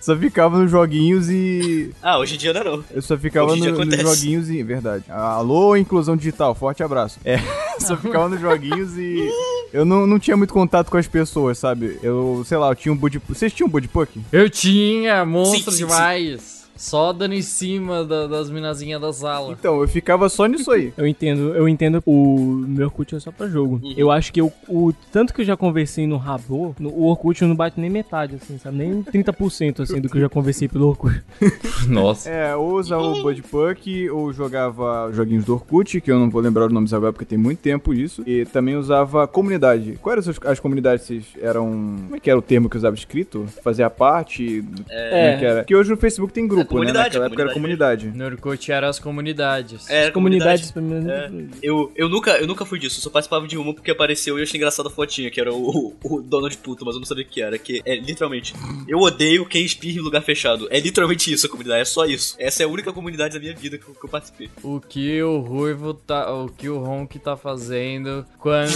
[0.00, 1.90] só ficava nos joguinhos e.
[2.02, 2.84] Ah, hoje em dia não, não.
[2.90, 4.62] Eu só ficava no- nos joguinhos e.
[4.62, 5.04] Verdade.
[5.08, 7.18] Alô, inclusão digital, forte abraço.
[7.24, 7.38] É,
[7.78, 9.28] só ficava nos joguinhos e.
[9.72, 11.98] Eu não, não tinha muito contato com as pessoas, sabe?
[12.02, 13.20] Eu, sei lá, eu tinha um Buddy.
[13.28, 14.20] Vocês tinham um Buddy Puck?
[14.32, 16.59] Eu tinha, monstro Sim, sim, demais.
[16.80, 19.52] Só dando em cima da- das minazinhas da sala.
[19.52, 20.92] Então, eu ficava só nisso aí.
[20.96, 23.80] Eu entendo, eu entendo o meu Orkut é só pra jogo.
[23.82, 23.94] Uhum.
[23.96, 27.44] Eu acho que eu, o tanto que eu já conversei no Rabo, no, o Orkut
[27.44, 28.78] não bate nem metade, assim, sabe?
[28.78, 31.22] Nem 30% assim do que eu já conversei pelo Orkut.
[31.88, 32.30] Nossa.
[32.30, 36.40] É, ou usava o Buddy Puck, ou jogava joguinhos do Orkut, que eu não vou
[36.40, 38.22] lembrar os nomes agora porque tem muito tempo isso.
[38.26, 39.98] E também usava comunidade.
[40.00, 41.06] Quais eram as- as comunidades?
[41.06, 41.66] Vocês eram.
[42.04, 43.46] Como é que era o termo que eu usava escrito?
[43.62, 44.64] Fazia parte?
[44.88, 45.08] É.
[45.10, 45.64] Como é que era?
[45.64, 46.80] Que hoje no Facebook tem grupo, né?
[46.80, 48.06] comunidade, Naquela época era comunidade.
[48.14, 49.88] No Orkut era as comunidades.
[49.90, 51.30] É, As comunidades, pra mim, É.
[51.62, 54.40] Eu, eu, nunca, eu nunca fui disso, eu só participava de uma porque apareceu e
[54.40, 57.24] eu achei engraçada a fotinha, que era o, o Donald Puto, mas eu não sabia
[57.24, 57.58] o que era.
[57.58, 58.54] Que é literalmente,
[58.88, 60.66] eu odeio quem espirra em lugar fechado.
[60.70, 62.34] É literalmente isso a comunidade, é só isso.
[62.38, 64.48] Essa é a única comunidade da minha vida que eu, que eu participei.
[64.62, 66.32] O que o Ruivo tá.
[66.32, 68.70] O que o Ronk tá fazendo quando.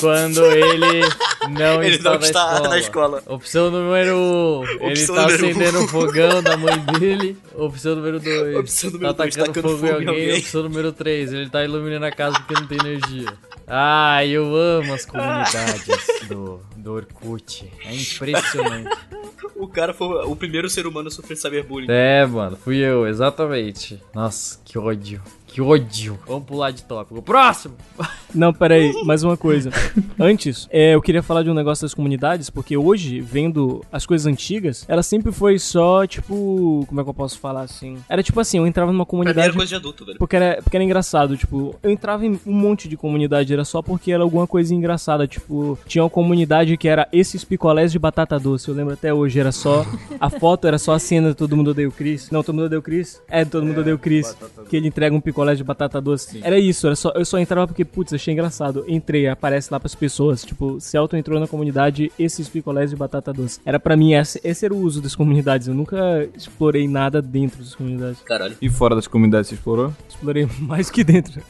[0.00, 1.08] quando ele
[1.50, 3.18] não Ele está, não está na, na escola.
[3.18, 3.34] escola.
[3.36, 4.18] Opção número 1.
[4.18, 5.50] Um, ele Opção tá número um.
[5.50, 7.13] acendendo o fogão da mãe dele.
[7.54, 8.56] Opção número 2.
[8.56, 10.08] Opção número tá dois, atacando tacando fogo em alguém.
[10.08, 10.38] alguém.
[10.38, 11.32] Opção número 3.
[11.32, 13.32] Ele tá iluminando a casa porque não tem energia.
[13.66, 17.70] Ai, eu amo as comunidades do, do Orkut.
[17.84, 18.96] É impressionante.
[19.56, 21.86] O cara foi o primeiro ser humano a sofrer cyberbullying.
[21.88, 24.02] É, mano, fui eu, exatamente.
[24.12, 25.22] Nossa, que ódio.
[25.46, 26.18] Que ódio.
[26.26, 27.22] Vamos pular de tópico.
[27.22, 27.76] Próximo!
[28.34, 29.70] Não, peraí, mais uma coisa.
[30.18, 34.26] Antes, é, eu queria falar de um negócio das comunidades, porque hoje, vendo as coisas
[34.26, 36.84] antigas, ela sempre foi só, tipo.
[36.88, 37.96] Como é que eu posso falar assim?
[38.08, 39.56] Era tipo assim, eu entrava numa mim era comunidade.
[39.56, 40.18] coisa de adulto, velho.
[40.18, 43.82] Porque era, porque era engraçado, tipo, eu entrava em um monte de comunidade, era só
[43.82, 48.38] porque era alguma coisa engraçada, tipo, tinha uma comunidade que era esses picolés de batata
[48.38, 49.86] doce, eu lembro até hoje, era só,
[50.18, 52.66] a foto era só a cena de Todo Mundo Odeia o Chris, não, Todo Mundo
[52.66, 54.36] Odeia o Chris, é, Todo Mundo Odeia o Chris,
[54.68, 57.66] que ele entrega um picolé de batata doce, era isso, era só, eu só entrava
[57.66, 62.48] porque, putz, achei engraçado, entrei, aparece lá pras pessoas, tipo, Celton entrou na comunidade esses
[62.48, 65.74] picolés de batata doce, era pra mim, esse, esse era o uso das comunidades, eu
[65.74, 68.56] nunca explorei nada dentro das comunidades, Caralho.
[68.62, 69.92] E fora das comunidades, você explorou?
[70.08, 71.42] explorei mais que dentro.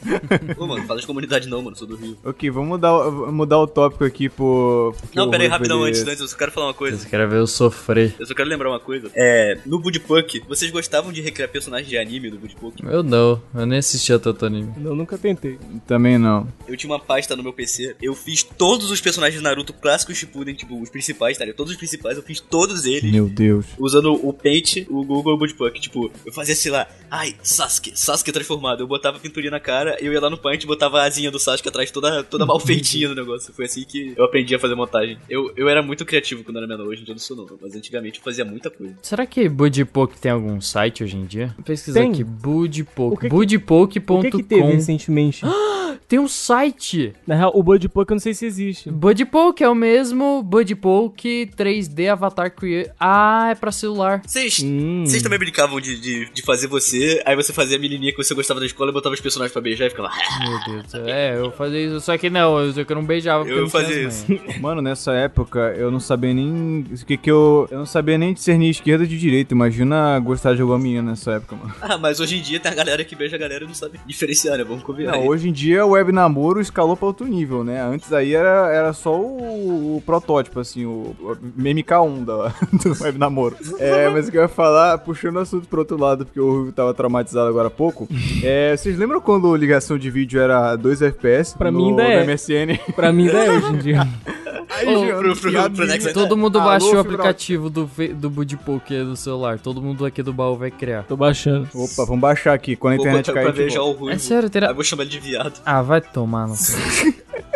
[0.57, 2.17] Ô, mano, fala de comunidade não, mano, sou do Rio.
[2.25, 4.93] Ok, vamos mudar, o- mudar o tópico aqui pro.
[4.99, 6.97] porque Não, pera aí, rapidão, antes, antes, eu só quero falar uma coisa.
[6.97, 8.13] Vocês querem ver eu sofrer?
[8.19, 9.09] Eu só quero lembrar uma coisa.
[9.15, 12.83] É, no Budipunk, vocês gostavam de recriar personagens de anime no Budipunk?
[12.85, 14.73] Eu não, eu nem assistia tanto anime.
[14.83, 15.57] Eu nunca tentei.
[15.87, 16.47] Também não.
[16.67, 20.17] Eu tinha uma pasta no meu PC, eu fiz todos os personagens de Naruto clássicos
[20.17, 21.57] Shippuden, tipo, os principais, tá ligado?
[21.57, 23.11] Todos os principais, eu fiz todos eles.
[23.11, 23.65] Meu Deus.
[23.77, 25.79] Usando o Paint, o Google e o Budipunk.
[25.79, 28.81] Tipo, eu fazia assim lá, ai, Sasuke, Sasuke transformado.
[28.81, 31.39] Eu botava pinturinha na cara, eu ia lá no Paint e botava a asinha do
[31.39, 33.53] Sasuke atrás, toda, toda mal feitinha no negócio.
[33.53, 35.17] Foi assim que eu aprendi a fazer montagem.
[35.29, 37.47] Eu, eu era muito criativo quando era menor, hoje em dia eu não sou não,
[37.61, 38.95] mas antigamente eu fazia muita coisa.
[39.01, 41.53] Será que Budipok tem algum site hoje em dia?
[41.55, 42.09] Vou pesquisar Tem.
[42.09, 44.19] aqui, que- Budipok.com.
[44.19, 45.41] O que que teve recentemente?
[46.07, 47.13] tem um site.
[47.25, 48.91] Na real, o Bud Poke eu não sei se existe.
[48.91, 52.91] Buddy Poke é o mesmo Buddy Poke 3D Avatar Create.
[52.99, 54.21] Ah, é pra celular.
[54.25, 55.03] Vocês Hum.
[55.05, 58.33] vocês também brincavam de, de, de fazer você, aí você fazia a menininha que você
[58.33, 60.09] gostava da escola e botava os personagens pra beijar e ficava.
[60.39, 60.93] Meu Deus.
[61.07, 61.99] É, eu fazia isso.
[62.01, 63.43] Só que não, eu, eu não beijava.
[63.43, 64.25] porque Eu não fazia isso.
[64.29, 64.57] manhas.
[64.61, 68.33] Mano, nessa época eu não sabia nem o que que eu eu não sabia nem
[68.33, 69.53] discernir esquerda de direita.
[69.53, 71.73] Imagina gostar de alguma menina nessa época, mano.
[71.81, 73.99] Ah, mas hoje em dia tem a galera que beija a galera e não sabe
[74.05, 74.63] diferenciar, né?
[74.63, 75.13] Vamos combinar.
[75.13, 75.27] Não, aí.
[75.27, 77.81] hoje em dia o web namoro escalou pra outro nível, né?
[77.81, 83.17] Antes aí era, era só o, o protótipo, assim, o, o MK1 da, do web
[83.17, 83.55] namoro.
[83.79, 86.63] É, mas o que eu ia falar, puxando o assunto pro outro lado, porque o
[86.63, 88.07] Rui tava traumatizado agora há pouco.
[88.43, 91.55] É, vocês lembram quando ligação de vídeo era 2 FPS?
[91.57, 92.25] Pra no, mim ainda é.
[92.25, 92.77] MSN?
[92.95, 94.07] Pra mim ainda é hoje em dia.
[94.67, 96.13] Aí, Ô, Jean, pro- pro- pro.
[96.13, 99.59] Todo mundo Alô, baixou o aplicativo do, do Poke do celular.
[99.59, 101.03] Todo mundo aqui do baú vai criar.
[101.03, 101.67] Tô baixando.
[101.73, 102.75] Opa, vamos baixar aqui.
[102.75, 104.09] Quando a internet cair, o.
[104.09, 105.61] É sério, terá- Aí eu vou chamar ele de viado.
[105.65, 106.55] Ah, vai tomar no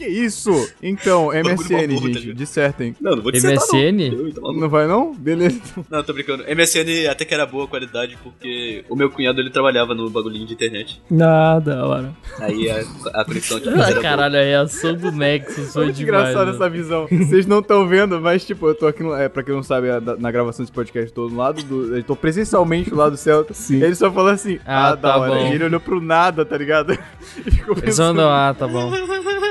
[0.00, 0.50] Que isso?
[0.82, 2.34] Então, MSN, tá gente, ligado?
[2.34, 2.96] dissertem.
[2.98, 3.92] Não, não vou dizer MSN?
[4.10, 4.18] não.
[4.26, 4.60] Eu, tá maluco.
[4.60, 5.14] Não vai não?
[5.14, 5.60] Beleza.
[5.90, 6.42] Não, tô brincando.
[6.44, 10.54] MSN até que era boa qualidade, porque o meu cunhado ele trabalhava no bagulhinho de
[10.54, 11.02] internet.
[11.10, 12.12] Nada, hora.
[12.38, 12.82] Aí a,
[13.20, 14.00] a conexão de era boa.
[14.00, 16.30] Caralho, a reação do Nexus foi Muito demais.
[16.30, 16.54] engraçado né?
[16.54, 17.06] essa visão.
[17.10, 19.88] Vocês não estão vendo, mas tipo, eu tô aqui, no, é, pra quem não sabe,
[19.88, 21.94] é na gravação desse podcast, tô do lado do.
[21.98, 23.52] Eu tô presencialmente do lado do Celta.
[23.52, 23.82] Sim.
[23.82, 25.32] Ele só falou assim, Ah, ah, tá da hora.
[25.32, 25.46] bom.
[25.48, 26.96] E ele olhou pro nada, tá ligado?
[27.46, 28.90] E ficou Eles mandam, ah, tá bom.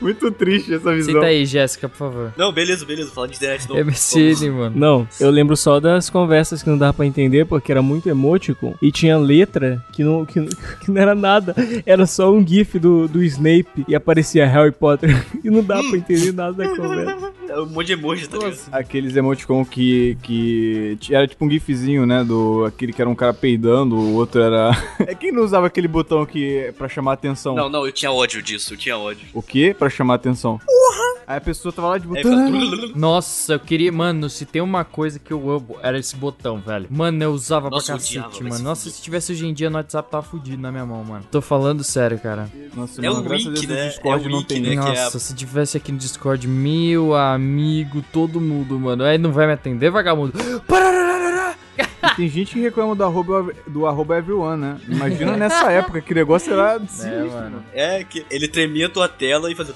[0.00, 1.14] muito triste essa visão.
[1.14, 2.32] Cita aí, Jéssica, por favor.
[2.36, 3.10] Não, beleza, beleza.
[3.10, 3.76] Fala de internet não.
[3.76, 4.76] MSN, mano.
[4.76, 8.74] Não, eu lembro só das conversas que não dava pra entender, porque era muito emoticon
[8.80, 10.40] e tinha letra que não, que,
[10.84, 11.54] que não era nada.
[11.84, 15.10] Era só um gif do, do Snape e aparecia Harry Potter.
[15.42, 17.32] E não dava pra entender nada da conversa.
[17.48, 18.58] É um monte de emoji, tá ligado?
[18.70, 22.22] Aqueles emoticon que, que era tipo um gifzinho, né?
[22.22, 24.70] Do aquele que era um cara peidando, o outro era.
[25.00, 27.54] É quem não usava aquele botão que é pra chamar atenção?
[27.54, 29.26] Não, não, eu tinha ódio disso, eu tinha ódio.
[29.32, 29.74] O quê?
[29.76, 30.58] Pra chamar atenção.
[30.58, 31.20] Porra!
[31.26, 32.50] Aí a pessoa tava lá de Aí botão.
[32.96, 33.92] Nossa, eu queria.
[33.92, 36.88] Mano, se tem uma coisa que eu amo, era esse botão, velho.
[36.90, 38.58] Mano, eu usava Nossa, pra cacete, mano.
[38.64, 38.96] Nossa, fuder.
[38.96, 41.24] se tivesse hoje em dia no WhatsApp, tava fudido na minha mão, mano.
[41.30, 42.50] Tô falando sério, cara.
[42.74, 43.88] Nossa, É não, o graças a Wiki, Deus né?
[43.90, 44.60] Discord É o não Wiki, tem.
[44.62, 44.74] né?
[44.74, 49.04] é a- Nossa, se tivesse aqui no Discord, meu amigo, todo mundo, mano.
[49.04, 50.32] Aí não vai me atender, vagabundo.
[50.66, 51.39] Parararara.
[52.02, 54.76] E Tem gente que reclama do arroba, do arroba everyone, né?
[54.88, 57.62] Imagina nessa época, que negócio era É, mano.
[57.74, 59.74] É, que ele tremia a tua tela e fazia...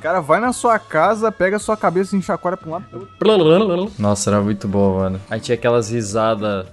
[0.00, 3.08] Cara vai na sua casa, pega a sua cabeça e chacoalha pra um lado pro.
[3.98, 5.20] Nossa, era muito bom, mano.
[5.30, 6.66] Aí tinha aquelas risadas.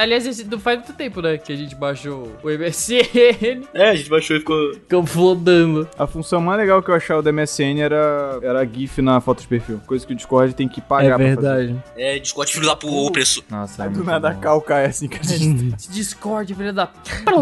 [0.00, 1.38] Aliás, esse não faz muito tempo, né?
[1.38, 3.62] Que a gente baixou o MSN.
[3.72, 4.74] É, a gente baixou e ficou...
[4.74, 5.88] Ficou flodando.
[5.98, 9.48] A função mais legal que eu achava do MSN era, era GIF na foto de
[9.48, 9.80] perfil.
[9.86, 11.76] Coisa que o Discord tem que pagar É verdade.
[11.96, 13.44] É, Discord filho da pu- o preço.
[13.48, 13.89] Nossa, é.
[13.92, 15.74] Do nada calca é assim que a gente...
[15.76, 16.88] Esse Discord, filha da.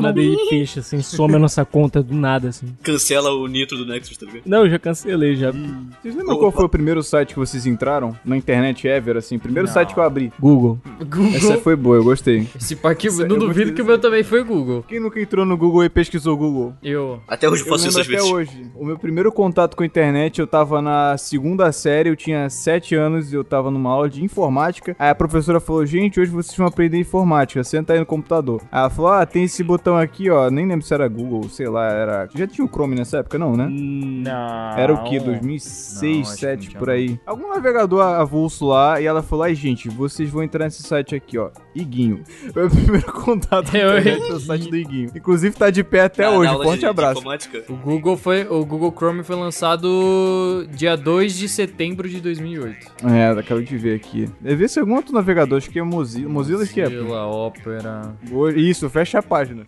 [0.00, 2.66] Nada ele fecha, assim, some a nossa conta do nada, assim.
[2.82, 4.42] Cancela o nitro do Nexus, tá ligado?
[4.46, 5.50] Não, eu já cancelei já.
[5.50, 8.16] Vocês lembram qual foi o primeiro site que vocês entraram?
[8.24, 9.38] Na internet ever, assim?
[9.38, 9.74] Primeiro Não.
[9.74, 10.32] site que eu abri.
[10.40, 10.78] Google.
[10.98, 11.34] Google.
[11.34, 12.46] Essa foi boa, eu gostei.
[12.58, 14.82] Esse parque, Isso, não eu duvido que o meu também foi Google.
[14.88, 16.74] Quem nunca entrou no Google e pesquisou Google?
[16.82, 17.20] Eu.
[17.28, 18.30] Até hoje eu faço isso às até vezes.
[18.30, 18.70] hoje.
[18.74, 22.94] O meu primeiro contato com a internet, eu tava na segunda série, eu tinha 7
[22.94, 24.94] anos e eu tava numa aula de informática.
[24.98, 28.60] Aí a professora falou: Gente, hoje vocês vão aprender informática, senta aí no computador.
[28.70, 30.50] Aí ela falou: Ah, tem esse botão aqui, ó.
[30.50, 32.28] Nem lembro se era Google, sei lá, era.
[32.34, 33.68] Já tinha o Chrome nessa época, não, né?
[33.70, 34.78] Não.
[34.78, 35.18] Era o que?
[35.18, 36.12] Não, 2006, acho que não
[36.52, 37.20] 2007 tinha por aí.
[37.26, 41.38] Algum navegador avulso lá e ela falou: Ai, gente, vocês vão entrar nesse site aqui,
[41.38, 41.50] ó.
[41.74, 42.22] Iguinho.
[42.52, 45.10] Foi o primeiro contato Eu- foi o site do Iguinho.
[45.14, 46.52] Inclusive tá de pé até Na- hoje.
[46.62, 47.18] Forte de- abraço.
[47.20, 47.62] informática.
[47.68, 48.46] O Google foi.
[48.48, 52.86] O Google Chrome foi lançado dia 2 de setembro de 2008.
[53.04, 54.28] É, acabei de ver aqui.
[54.40, 56.27] Deve ser algum outro navegador, acho que é Mozilla.
[56.28, 56.88] Mozilla que é.
[56.88, 58.14] Mozilla, Opera.
[58.28, 59.64] Boa- Isso, fecha a página.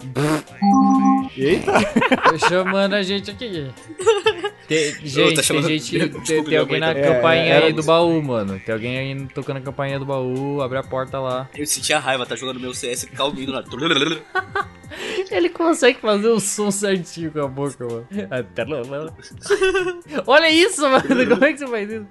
[1.37, 1.73] Eita!
[2.31, 3.71] Tô chamando a gente aqui.
[4.69, 5.99] Tem, gente, tá chamando- tem gente.
[5.99, 7.73] Tem, Desculpa, tem minha alguém na É, campainha é, aí é.
[7.73, 8.61] do baú, mano.
[8.65, 11.49] Tem alguém aí tocando a campainha do baú, abre a porta lá.
[11.57, 13.63] Eu sentia raiva, tá jogando meu CS calminho lá.
[15.31, 18.07] Ele consegue fazer o som certinho com a boca, mano.
[20.27, 21.03] Olha isso, mano.
[21.29, 22.07] Como é que você faz isso?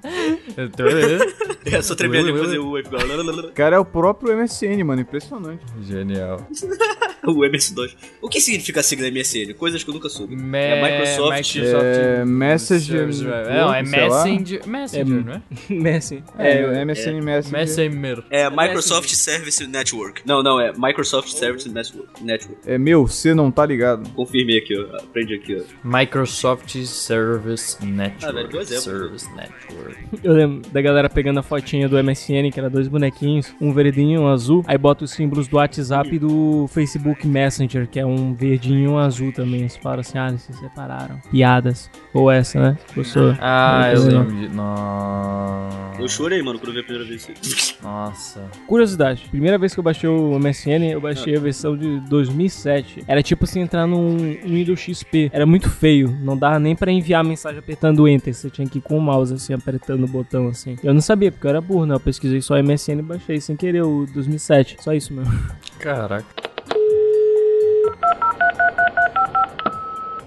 [1.66, 5.02] É só tremendo fazer o fica- Cara, é o próprio MSN, mano.
[5.02, 5.64] Impressionante.
[5.82, 6.48] Genial.
[7.28, 7.96] o MS2.
[8.22, 9.54] O que significa a sigla MSN?
[9.56, 10.36] Coisas que eu nunca soube.
[10.36, 11.56] Me- É Microsoft.
[11.58, 13.08] É, Messenger.
[13.48, 13.84] Não, é.
[13.84, 14.68] Messenger.
[14.68, 15.42] Messenger, não é?
[16.40, 17.52] É, é MSN Messenger.
[17.60, 18.24] Messenger.
[18.30, 20.22] É Microsoft Service Network.
[20.26, 22.24] Não, não, é Microsoft Service Network.
[22.24, 22.62] Network.
[22.70, 24.10] É meu, você não tá ligado.
[24.12, 24.98] Confirmei aqui, ó.
[24.98, 25.98] Aprendi aqui, ó.
[26.00, 28.26] Microsoft Service Network.
[28.26, 28.66] Ah, velho.
[28.66, 29.98] Service Network.
[30.24, 34.16] Eu lembro da galera pegando a fotinha do MSN, que era dois bonequinhos, um verdinho
[34.16, 38.00] e um azul, aí bota os símbolos do WhatsApp e do Facebook Facebook Messenger, que
[38.00, 39.62] é um verdinho e um azul também.
[39.62, 41.20] Eles falam assim, ah, eles se separaram.
[41.32, 41.90] Piadas.
[42.14, 42.78] Ou essa, né?
[42.96, 43.36] Gostou?
[43.40, 44.20] Ah, eu Não.
[44.24, 44.50] lembro de.
[44.56, 46.02] Nossa.
[46.02, 47.76] Eu chorei, mano, quando eu vi a primeira vez.
[47.82, 48.50] Nossa.
[48.68, 53.04] Curiosidade, primeira vez que eu baixei o MSN, eu baixei a versão de 2007.
[53.08, 55.30] Era tipo assim, entrar num Windows XP.
[55.34, 58.34] Era muito feio, não dava nem pra enviar mensagem apertando Enter.
[58.34, 60.78] Você tinha que ir com o mouse assim, apertando o botão assim.
[60.84, 61.96] Eu não sabia, porque eu era burro, né?
[61.96, 64.78] Eu pesquisei só MSN e baixei sem querer o 2007.
[64.80, 65.34] Só isso mesmo.
[65.80, 66.49] Caraca.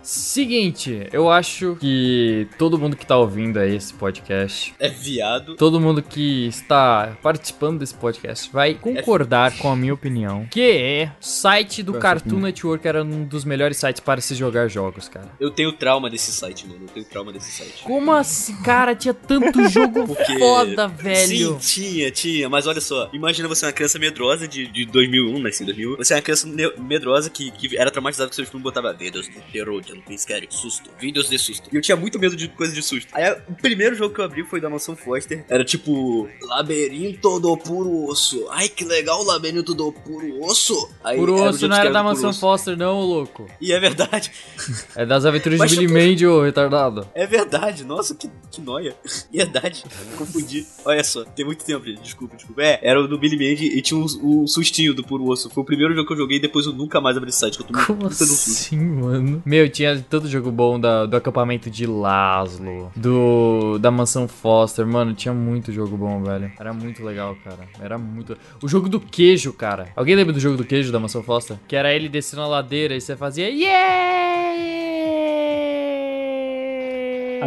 [0.03, 5.57] Seguinte, eu acho que todo mundo que tá ouvindo aí esse podcast, É viado.
[5.57, 11.12] todo mundo que está participando desse podcast vai concordar com a minha opinião, que é
[11.20, 12.38] o site do é Cartoon?
[12.40, 15.28] Network era um dos melhores sites para se jogar jogos, cara.
[15.38, 16.80] Eu tenho trauma desse site, mano.
[16.82, 17.82] Eu tenho trauma desse site.
[17.84, 18.94] Como assim, cara?
[18.94, 21.59] Tinha tanto jogo Porque- foda, velho.
[21.61, 22.48] Sim, tinha, tinha.
[22.48, 25.96] Mas olha só, imagina você uma criança medrosa de, de 2001, nasci em 2001.
[25.96, 26.48] Você é uma criança
[26.78, 30.90] medrosa que, que era traumatizada com seus filmes botava vídeos de terror, não scary, susto,
[30.99, 31.68] vídeos de susto.
[31.72, 33.09] E eu tinha muito medo de coisa de susto.
[33.12, 35.45] Aí o primeiro jogo que eu abri foi da Mansão Foster.
[35.49, 38.47] Era tipo, Labirinto do Puro Osso.
[38.51, 40.88] Ai, que legal o Labirinto do Puro Osso.
[41.03, 42.32] Aí, Por era o osso não era da Puro Mansão.
[42.32, 43.49] Foster, não, louco.
[43.61, 44.30] E é verdade.
[44.95, 47.09] É das aventuras de Billy tudo- Mandy, ô retardado.
[47.14, 48.95] É verdade, nossa, que, que noia.
[49.32, 49.84] Verdade,
[50.16, 50.66] confundi.
[50.84, 52.03] Olha só, tem muito tempo, gente.
[52.03, 52.62] Desculpa, desculpa.
[52.62, 55.49] É, era o do Billy Mandy e tinha o, o sustinho do Puro Osso.
[55.51, 57.57] Foi o primeiro jogo que eu joguei e depois eu nunca mais abri esse site,
[57.59, 58.24] que eu tô Como susto.
[58.34, 59.43] assim, mano?
[59.47, 65.14] Meu, tinha todo jogo bom da, do acampamento de Laszlo, do da mansão Foster, mano,
[65.14, 66.51] tinha muito jogo bom, velho.
[66.59, 67.68] Era muito legal, cara.
[67.80, 68.37] Era muito.
[68.62, 69.89] O jogo do queijo, cara.
[69.97, 71.57] Alguém lembra do jogo do queijo da mansão Foster?
[71.66, 74.53] Que era ele descendo a ladeira e você fazia A yeah!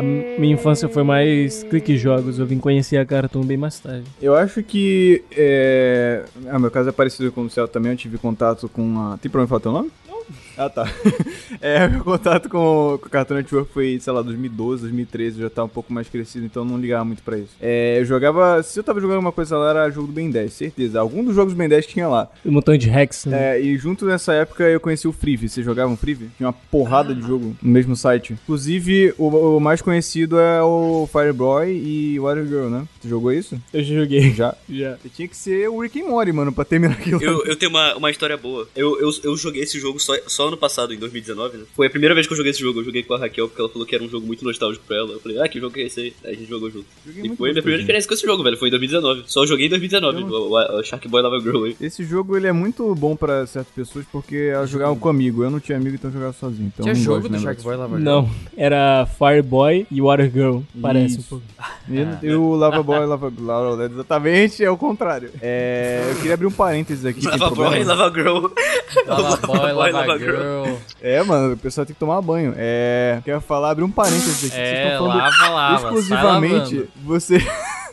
[0.02, 2.40] minha infância foi mais clique jogos.
[2.40, 4.06] Eu vim conhecer a Cartoon bem mais tarde.
[4.22, 5.24] Eu acho que.
[5.32, 6.24] É...
[6.48, 7.92] Ah, meu caso é parecido com o Céu também.
[7.92, 9.18] Eu tive contato com a.
[9.18, 9.92] Tem problema em falar teu nome?
[10.58, 10.88] Ah, tá.
[11.62, 15.38] é, meu contato com, com o Cartoon Network foi, sei lá, 2012, 2013.
[15.38, 17.54] Eu já tava um pouco mais crescido, então eu não ligava muito pra isso.
[17.62, 18.64] É, eu jogava.
[18.64, 21.00] Se eu tava jogando uma coisa lá, era jogo do Ben 10, certeza.
[21.00, 22.30] Algum dos jogos do Ben 10 tinha lá.
[22.46, 23.58] Um montão de hacks, né?
[23.58, 25.50] É, e junto nessa época eu conheci o Freevee.
[25.50, 26.30] Vocês jogavam Freevee?
[26.38, 28.34] Tinha uma porrada de jogo no mesmo site.
[28.34, 32.88] Inclusive, o, o mais conhecido é o Fireboy e Water Girl, né?
[33.02, 33.60] Você jogou isso?
[33.74, 34.34] Eu já joguei.
[34.34, 34.56] Já?
[34.70, 34.96] Já.
[34.96, 37.22] Você tinha que ser o Rick and Morty, mano, pra terminar aquilo.
[37.22, 38.68] Eu, eu tenho uma, uma história boa.
[38.76, 41.64] Eu, eu, eu joguei esse jogo só, só ano passado, em 2019, né?
[41.76, 42.80] Foi a primeira vez que eu joguei esse jogo.
[42.80, 44.98] Eu joguei com a Raquel, porque ela falou que era um jogo muito nostálgico pra
[44.98, 45.12] ela.
[45.14, 46.14] Eu falei, ah, que jogo que é esse aí?
[46.24, 46.86] Aí a gente jogou junto.
[47.06, 48.58] Joguei E foi a minha primeira experiência com esse jogo, velho.
[48.58, 49.24] Foi em 2019.
[49.28, 51.76] Só joguei em 2019, Eu- o, o, o Shark Boy Lava Girl aí.
[51.82, 55.44] Esse jogo ele é muito bom pra certas pessoas porque elas jogavam com amigo.
[55.44, 56.72] Eu não tinha amigo, então eu jogava sozinho.
[56.74, 58.04] Então Tinha jogo gosto do lembrar Shark Boy Lava Girl?
[58.06, 60.60] Não, era Fireboy e Water Girl.
[60.82, 61.30] Parece um Isso.
[61.30, 61.46] pouco.
[61.88, 65.30] E, e o Lava Boy, Lava Girl, exatamente, é o contrário.
[65.40, 67.24] É, eu queria abrir um parênteses aqui.
[67.24, 67.70] Lava problema.
[67.76, 68.48] Boy, Lava Girl.
[69.06, 70.76] Lava Boy, Boy, Lava Lava Girl.
[71.02, 72.54] É, mano, o pessoal tem que tomar banho.
[72.58, 74.56] É, quero falar, abrir um parênteses aqui.
[74.56, 75.76] Vocês É, estão falando lava, lava.
[75.88, 77.38] exclusivamente, você...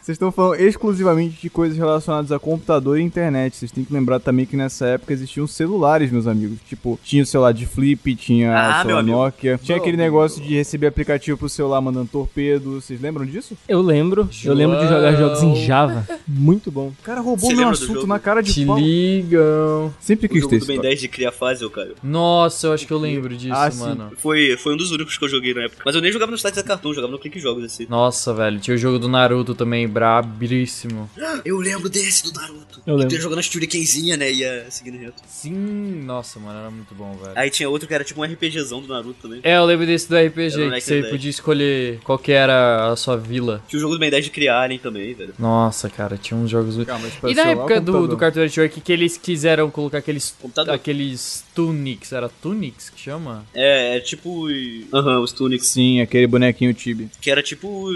[0.03, 3.57] Vocês estão falando exclusivamente de coisas relacionadas a computador e internet.
[3.57, 6.59] Vocês têm que lembrar também que nessa época existiam celulares, meus amigos.
[6.69, 9.03] Tipo, tinha o celular de flip, tinha Ah, celular.
[9.05, 9.61] Nokia.
[9.63, 10.17] Tinha Meu aquele amigo.
[10.17, 12.81] negócio de receber aplicativo pro celular mandando torpedo.
[12.81, 13.57] Vocês lembram disso?
[13.69, 14.29] Eu lembro.
[14.45, 16.05] Eu lembro de jogar jogos em Java.
[16.27, 16.89] Muito bom.
[16.89, 18.77] O cara roubou Você meu assunto na cara de Te pau.
[18.79, 19.95] ligam.
[20.01, 20.83] Sempre quis ter Ben isso.
[20.83, 21.93] 10 de criar fase, cara.
[22.03, 23.79] Nossa, eu acho que eu lembro disso, Ah, sim.
[23.79, 24.11] mano.
[24.17, 25.83] Foi, foi um dos únicos que eu joguei na época.
[25.87, 27.87] Mas eu nem jogava no site da Cartoon, eu jogava no Clique Jogos assim.
[27.89, 31.09] Nossa, velho, tinha o jogo do Naruto também, brabíssimo.
[31.45, 32.81] Eu lembro desse do Naruto.
[32.87, 33.09] Eu lembro.
[33.11, 34.31] Tu ia jogando as shurikenzinha, né?
[34.33, 35.23] Ia seguindo reto.
[35.29, 37.33] Sim, nossa, mano, era muito bom, velho.
[37.37, 39.41] Aí tinha outro que era tipo um RPGzão do Naruto também.
[39.43, 43.17] É, eu lembro desse do RPG, que você podia escolher qual que era a sua
[43.17, 43.63] vila.
[43.69, 45.35] Tinha o jogo do Ben 10 de criar Alien também, velho.
[45.39, 46.77] Nossa, cara, tinha uns jogos...
[46.77, 49.99] muito- Calma, mas pra E na época do, do Cartoon Network que eles quiseram colocar
[49.99, 50.35] aqueles...
[50.41, 50.75] Computador.
[50.75, 53.45] Aqueles Tunics, era Tunics que chama?
[53.55, 54.47] É, é tipo.
[54.93, 55.67] Aham, os Tunics.
[55.69, 57.09] Sim, aquele bonequinho Tibi.
[57.21, 57.91] Que era tipo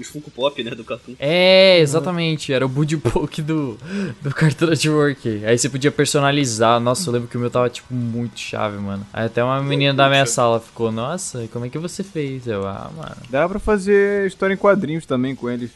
[0.00, 0.70] os- Funko Pop, né?
[0.72, 1.14] Do Cartoon.
[1.18, 3.78] É, exatamente, era o Buddy Poke do,
[4.22, 5.44] do Cartoon Network.
[5.44, 9.06] Aí você podia personalizar, nossa, eu lembro que o meu tava, tipo, muito chave, mano.
[9.12, 12.46] Aí até uma menina da minha sala ficou, nossa, e como é que você fez?
[12.46, 13.16] Eu, ah, mano...
[13.30, 15.70] Dá pra fazer história em quadrinhos também com eles.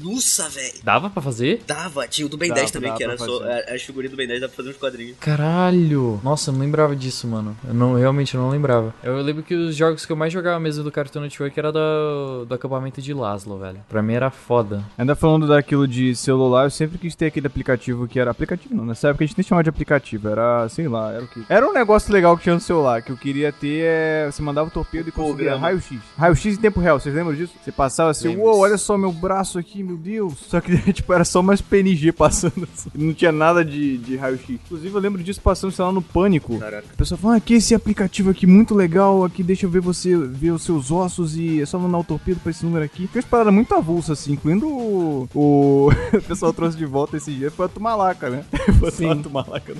[0.00, 0.74] Nossa, velho.
[0.82, 1.62] Dava pra fazer?
[1.66, 3.40] Dava, tinha o do Ben Dava, 10 também, que era só.
[3.74, 5.16] As figurinhas do Ben 10 dava pra fazer uns quadrinhos.
[5.20, 6.20] Caralho!
[6.22, 7.56] Nossa, eu não lembrava disso, mano.
[7.66, 8.94] Eu não, realmente não lembrava.
[9.02, 12.44] Eu lembro que os jogos que eu mais jogava mesmo do Cartoon Network era do,
[12.46, 13.67] do acampamento de Laszlo, velho.
[13.72, 13.84] Velho.
[13.88, 14.82] Pra mim era foda.
[14.96, 18.30] Ainda falando daquilo de celular, eu sempre quis ter aquele aplicativo que era.
[18.30, 21.28] Aplicativo não, nessa época a gente nem chamava de aplicativo, era, sei lá, era o
[21.28, 21.40] quê?
[21.48, 24.68] Era um negócio legal que tinha no celular, que eu queria ter, é, você mandava
[24.68, 25.98] o torpedo e conseguia raio-x.
[26.16, 27.54] Raio-x em tempo real, vocês lembram disso?
[27.62, 30.34] Você passava assim, uou, olha só meu braço aqui, meu Deus.
[30.38, 32.90] Só que, tipo, era só umas PNG passando assim.
[32.94, 34.48] Não tinha nada de, de raio-x.
[34.50, 36.58] Inclusive, eu lembro disso passando, sei lá, no Pânico.
[36.58, 36.86] Caraca.
[36.92, 40.16] A pessoa fala, ah, aqui esse aplicativo aqui muito legal, aqui deixa eu ver você,
[40.16, 43.06] ver os seus ossos e é só mandar o torpedo pra esse número aqui.
[43.08, 45.28] Fez parada muito avulsa, assim, incluindo o...
[45.34, 45.88] o...
[46.16, 48.44] o pessoal trouxe de volta esse dia, foi a Tumalaca, né?
[48.78, 49.10] Foi Sim.
[49.10, 49.74] a Tumalaca.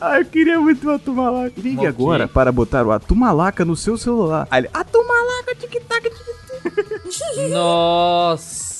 [0.00, 1.52] ah, eu queria muito uma Tumalaca.
[1.56, 1.88] Ligue Ok.
[1.88, 4.46] agora para botar o Atumalaca no seu celular.
[4.50, 6.10] Aí ele, Atumalaca, tic-tac,
[7.08, 8.77] tic Nossa!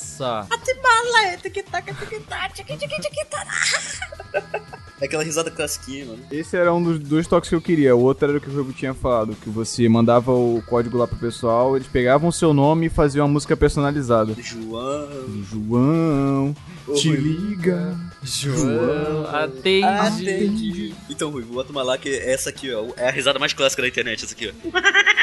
[5.00, 6.18] É aquela risada classiquinha, mano.
[6.30, 7.94] Esse era um dos dois toques que eu queria.
[7.94, 11.06] O outro era o que o jogo tinha falado, que você mandava o código lá
[11.06, 14.34] pro pessoal, eles pegavam o seu nome e faziam uma música personalizada.
[14.42, 15.08] João.
[15.44, 16.56] João,
[16.96, 17.22] te Ruivo.
[17.22, 17.96] liga.
[18.24, 19.84] João, atende.
[19.84, 20.94] Atende.
[21.08, 22.86] Então, Rui, bota uma lá que é essa aqui, ó.
[22.96, 25.17] É a risada mais clássica da internet, essa aqui, ó.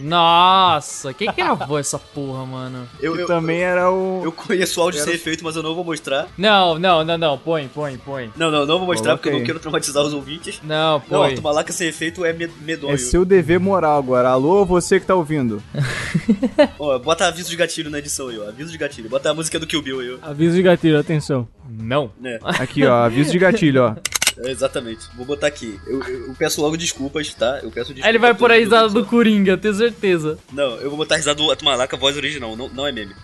[0.00, 2.88] Nossa, quem gravou essa porra, mano?
[3.00, 4.22] Eu, eu, também era o.
[4.24, 6.28] eu conheço o áudio Era sem efeito, mas eu não vou mostrar.
[6.36, 7.38] Não, não, não, não.
[7.38, 8.30] Põe, põe, põe.
[8.36, 10.60] Não, não, não vou mostrar Coloca porque eu não quero traumatizar os ouvintes.
[10.62, 11.32] Não, Não, põe.
[11.32, 12.94] a Tumalaca sem efeito é med- medonho.
[12.94, 14.28] É seu dever moral agora.
[14.30, 15.62] Alô, você que tá ouvindo.
[16.78, 18.48] Ó, bota aviso de gatilho na edição aí, ó.
[18.48, 19.08] Aviso de gatilho.
[19.08, 20.30] Bota a música do Kill Bill aí, ó.
[20.30, 21.48] Aviso de gatilho, atenção.
[21.68, 22.10] Não.
[22.20, 22.38] Né?
[22.42, 23.94] Aqui, ó, aviso de gatilho, ó.
[24.44, 25.08] É, exatamente.
[25.16, 25.80] Vou botar aqui.
[25.86, 27.58] Eu, eu- peço logo desculpas, tá?
[27.62, 28.04] Eu peço desculpas.
[28.04, 30.38] Aí ele vai por a risada do Coringa, tenho certeza.
[30.52, 33.14] Não, eu vou botar a risada do Tumalaca, voz original, não, não é meme.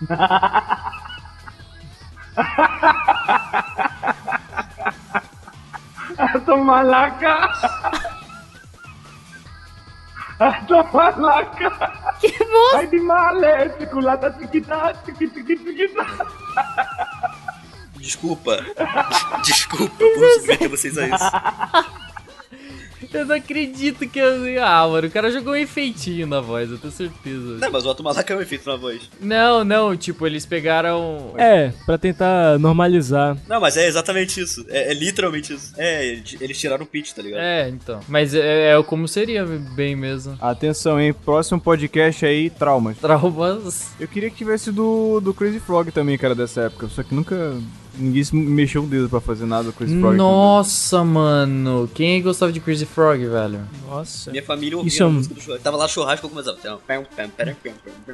[18.05, 18.63] Desculpa.
[19.43, 21.25] Desculpa por submeter vocês a isso.
[23.13, 24.63] Eu não acredito que eu.
[24.63, 27.57] Ah, mano, o cara jogou um efeitinho na voz, eu tenho certeza.
[27.59, 29.09] Não, mas o Tumalaca é um efeito na voz.
[29.21, 31.33] Não, não, tipo, eles pegaram.
[31.37, 33.37] É, pra tentar normalizar.
[33.47, 34.65] Não, mas é exatamente isso.
[34.67, 35.73] É, é literalmente isso.
[35.77, 37.39] É, eles eles tiraram o pitch, tá ligado?
[37.39, 38.01] É, então.
[38.07, 40.37] Mas é, é como seria bem mesmo.
[40.41, 41.13] Atenção, hein?
[41.13, 42.97] Próximo podcast aí, traumas.
[42.97, 43.91] Traumas.
[43.99, 46.89] Eu queria que tivesse do, do Crazy Frog também, cara, dessa época.
[46.89, 47.57] Só que nunca.
[47.97, 50.15] Ninguém se mexeu o dedo pra fazer nada do Crazy Frog.
[50.17, 51.89] Nossa, mano.
[51.93, 53.59] Quem gostava de Crazy Frog, velho?
[53.87, 54.31] Nossa.
[54.31, 55.63] Minha família ouvia Isso é a um- música do churrasco.
[55.63, 56.57] Tava lá churrasco, eu começava.
[56.87, 57.03] Pam.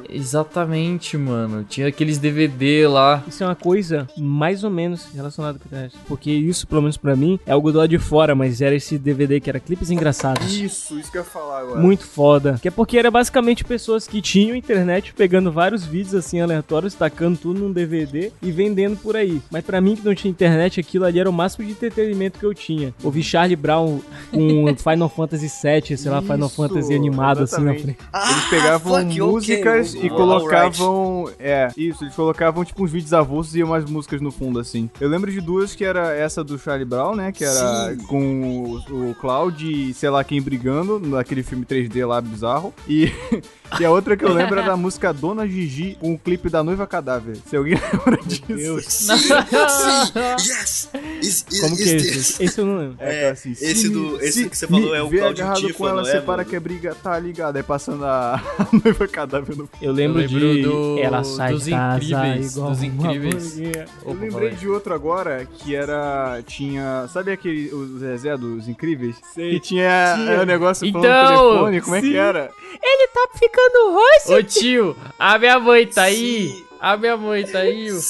[0.08, 1.64] Exatamente, mano.
[1.68, 3.22] Tinha aqueles DVD lá.
[3.26, 5.96] Isso é uma coisa mais ou menos relacionada com o internet.
[6.06, 8.98] Porque isso, pelo menos pra mim, é algo do lado de fora, mas era esse
[8.98, 10.52] DVD que era clipes engraçados.
[10.54, 11.80] Isso, isso que eu ia falar agora.
[11.80, 12.58] Muito foda.
[12.60, 17.38] Que é porque era basicamente pessoas que tinham internet pegando vários vídeos assim aleatórios, tacando
[17.38, 19.40] tudo num DVD e vendendo por aí.
[19.50, 22.44] Mas pra mim que não tinha internet, aquilo ali era o máximo de entretenimento que
[22.44, 22.92] eu tinha.
[23.02, 24.00] Ouvi Charlie Brown
[24.30, 27.96] com Final Fantasy VII, sei lá, Final Fantasy animado assim na exatamente.
[28.12, 28.30] frente.
[28.30, 30.14] Eles pegavam Ah, fuck, ok, músicas e alright.
[30.14, 31.30] colocavam.
[31.40, 34.90] É, isso, eles colocavam tipo uns vídeos avulsos e umas músicas no fundo, assim.
[35.00, 37.32] Eu lembro de duas que era essa do Charlie Brown, né?
[37.32, 37.96] Que era Sim.
[38.06, 42.74] com o, o Cloud e sei lá quem brigando, naquele filme 3D lá bizarro.
[42.86, 43.10] E,
[43.80, 46.62] e a outra que eu lembro era da música Dona Gigi com o clipe da
[46.62, 47.38] noiva cadáver.
[47.46, 48.90] Se alguém lembra disso.
[48.90, 49.32] Sim,
[49.68, 50.12] sim,
[50.50, 50.88] yes!
[51.22, 52.16] Is, is, Como que is é this?
[52.16, 52.44] esse?
[52.44, 52.96] Esse eu não lembro.
[53.00, 55.60] É, aquela assim, esse se do- esse se que você falou é o Claudio agarrado
[55.66, 56.48] Tifa, com ela, é, separa mano?
[56.50, 57.56] que é briga, tá ligado.
[57.56, 61.52] Aí passando a, a noiva cadáver no Eu lembro, Eu lembro de do- ela sai
[61.52, 63.58] dos de casa Incríveis, igual dos Incríveis.
[63.58, 66.42] Eu lembrei de outro agora que era.
[66.46, 67.06] Tinha.
[67.12, 67.72] Sabe aquele.
[67.72, 69.16] O Zezé dos Incríveis?
[69.34, 69.52] Sei.
[69.52, 70.30] Que tinha, Tinha.
[70.32, 71.80] é, o negócio falando Então, no telefone.
[71.82, 72.10] Como é sim.
[72.10, 72.50] que era?
[72.82, 74.34] Ele tá ficando roxo.
[74.34, 76.64] Ô tio, a minha mãe tá aí.
[76.82, 76.88] Sim.
[76.88, 77.88] A minha mãe tá aí.
[77.92, 78.00] ó.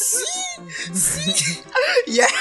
[2.09, 2.33] Yeah.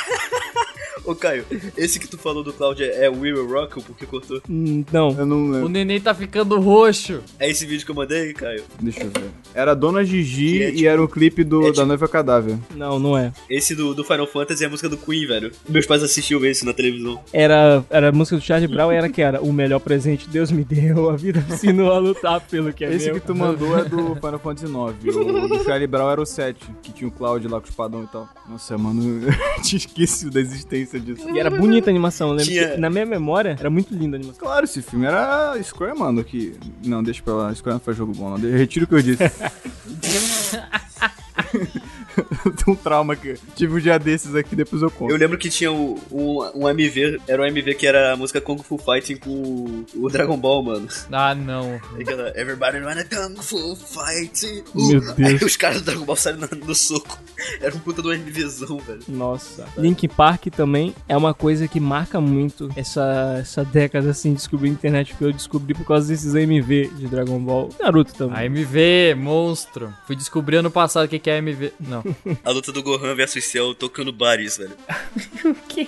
[1.03, 1.45] Ô, Caio,
[1.77, 4.41] esse que tu falou do Cloud é, é We Will Rock ou porque cortou?
[4.49, 5.15] Hum, Não.
[5.17, 5.69] Eu não O lembro.
[5.69, 7.21] neném tá ficando roxo.
[7.39, 8.63] É esse vídeo que eu mandei, Caio?
[8.79, 9.29] Deixa eu ver.
[9.53, 12.57] Era Dona Gigi é, e tipo- era o clipe do, é, da tipo- noiva cadáver.
[12.75, 13.31] Não, não é.
[13.49, 15.51] Esse do, do Final Fantasy é a música do Queen, velho.
[15.67, 17.19] Meus pais assistiam esse na televisão.
[17.33, 20.63] Era, era a música do Charlie Brown era que era o melhor presente Deus me
[20.63, 23.15] deu, a vida me ensinou a lutar pelo que é Esse meu.
[23.15, 25.15] que tu mandou é do Final Fantasy IX.
[25.15, 28.03] O do Charlie Brown era o 7, que tinha o Cloud lá com o espadão
[28.03, 28.29] e tal.
[28.49, 31.29] Nossa, mano, eu tinha esquecido da existência disso.
[31.29, 34.17] E era bonita a animação, eu lembro Tinha- que na minha memória era muito linda
[34.17, 34.39] a animação.
[34.45, 36.53] Claro, esse filme era Square, mano, que...
[36.85, 38.43] Não, deixa pra lá, Square não faz jogo bom, não.
[38.47, 39.23] Eu retiro o que eu disse.
[42.67, 45.11] um trauma que tive um dia desses aqui, depois eu conto.
[45.11, 48.39] Eu lembro que tinha o- um, um MV, era um MV que era a música
[48.41, 50.87] Kung Fu Fighting com o, Dragon Ball, mano.
[51.11, 51.79] Ah, não.
[51.99, 54.63] Aquela Everybody wanna Kung Fu Fighting.
[54.75, 55.19] Meu Uh, Deus.
[55.19, 57.19] Aí os caras do Dragon Ball saem no, no soco.
[57.59, 59.01] Era um puta do MVzão, velho.
[59.07, 59.65] Nossa.
[59.77, 64.69] Link Park também é uma coisa que marca muito essa, essa década, assim, de descobrir
[64.69, 67.69] a internet, que eu descobri por causa desses AMV de Dragon Ball.
[67.79, 68.47] Naruto também.
[68.47, 69.93] AMV, monstro.
[70.05, 71.73] Fui descobrir ano passado o que que é AMV.
[71.79, 72.03] Não.
[72.43, 74.71] A luta do Gohan versus Cell tocando bares, velho.
[75.43, 75.87] O quê?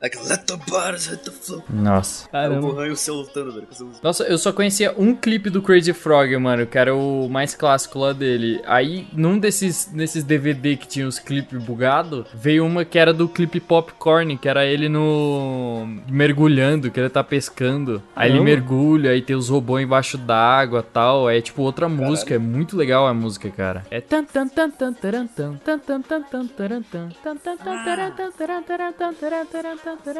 [0.00, 1.62] Aquela let the bars hit the floor.
[1.68, 2.24] Nossa.
[2.24, 2.60] É o Caramba.
[2.60, 3.66] Gohan e o Cell lutando, velho.
[4.02, 7.98] Nossa, eu só conhecia um clipe do Crazy Frog, mano, que era o mais clássico
[7.98, 8.60] lá dele.
[8.66, 13.28] Aí, num desses, desses DVD que tinha os clipes bugados, veio uma que era do
[13.28, 15.86] clipe Popcorn, que era ele no.
[16.08, 18.02] mergulhando, que ele tá pescando.
[18.14, 18.44] Aí ele Caramba.
[18.50, 21.28] mergulha, aí tem os robôs embaixo d'água e tal.
[21.28, 23.84] É tipo outra música, é muito legal a música, cara.
[23.90, 25.75] É tan tan tan tan tan tan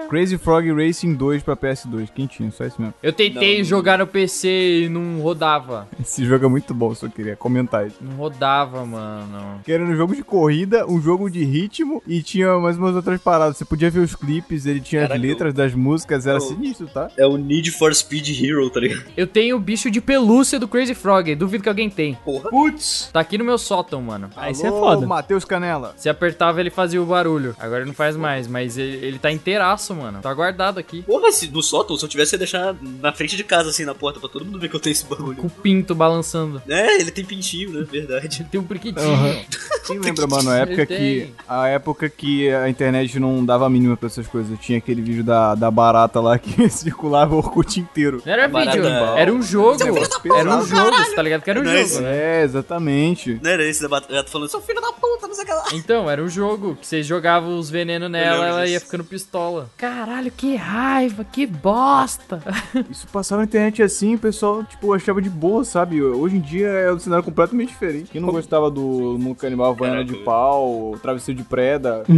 [0.08, 2.94] Crazy Frog Racing 2 pra PS2, quentinho, só isso mesmo.
[3.02, 5.88] Eu tentei jogar no PC e não rodava.
[6.00, 7.96] Esse jogo é muito bom, só queria comentar isso.
[8.00, 9.60] Não rodava, mano.
[9.64, 13.20] Que era um jogo de corrida, um jogo de ritmo e tinha mais umas outras
[13.20, 13.56] paradas.
[13.56, 16.86] Você podia ver os clipes, ele tinha Caraca, as letras das músicas, era eu- sinistro,
[16.88, 17.10] tá?
[17.16, 19.04] É o Need for Speed Hero, tá ligado?
[19.16, 22.14] Eu tenho o bicho de pelúcia do Crazy Frog, duvido que alguém tem.
[22.24, 22.50] Porra.
[22.50, 23.10] Putz!
[23.12, 24.30] Tá aqui no meu sótão, mano.
[24.36, 25.06] Aí isso é foda.
[25.06, 25.94] Matheus Canela.
[25.96, 27.54] Se apertava, ele fazia o barulho.
[27.58, 30.20] Agora ele não faz mais, mas ele, ele tá inteiraço, mano.
[30.20, 31.02] Tá guardado aqui.
[31.02, 33.94] Porra, se no sótão, se eu tivesse ia deixar na frente de casa, assim, na
[33.94, 35.36] porta, pra todo mundo ver que eu tenho esse bagulho.
[35.36, 36.62] Com o pinto balançando.
[36.68, 37.86] É, ele tem pintinho, né?
[37.90, 38.46] Verdade.
[38.50, 39.06] Tem um priquitinho.
[39.86, 41.34] Quem lembra, mano, a época Ele que tem.
[41.48, 44.58] a época que a internet não dava a mínima pra essas coisas.
[44.58, 48.20] Tinha aquele vídeo da, da barata lá que circulava o Orkut inteiro.
[48.24, 48.76] Não era Barata.
[48.76, 49.82] vídeo, era um jogo.
[49.82, 52.40] Era um jogo, você tá ligado que era um Não é jogo, né?
[52.40, 53.38] É, exatamente.
[53.42, 55.64] Não era esse da batata falando, seu filho da puta, não sei o que lá.
[55.74, 58.72] Então, era um jogo que você jogava os venenos nela, ela disso.
[58.72, 59.70] ia ficando pistola.
[59.76, 62.42] Caralho, que raiva, que bosta.
[62.90, 66.02] Isso passava na internet assim, o pessoal, tipo, achava de boa, sabe?
[66.02, 68.10] Hoje em dia é um cenário completamente diferente.
[68.10, 68.80] Quem não gostava do
[69.18, 72.04] Mundo Canibal Havaiana de pau, Travesseiro de Preda,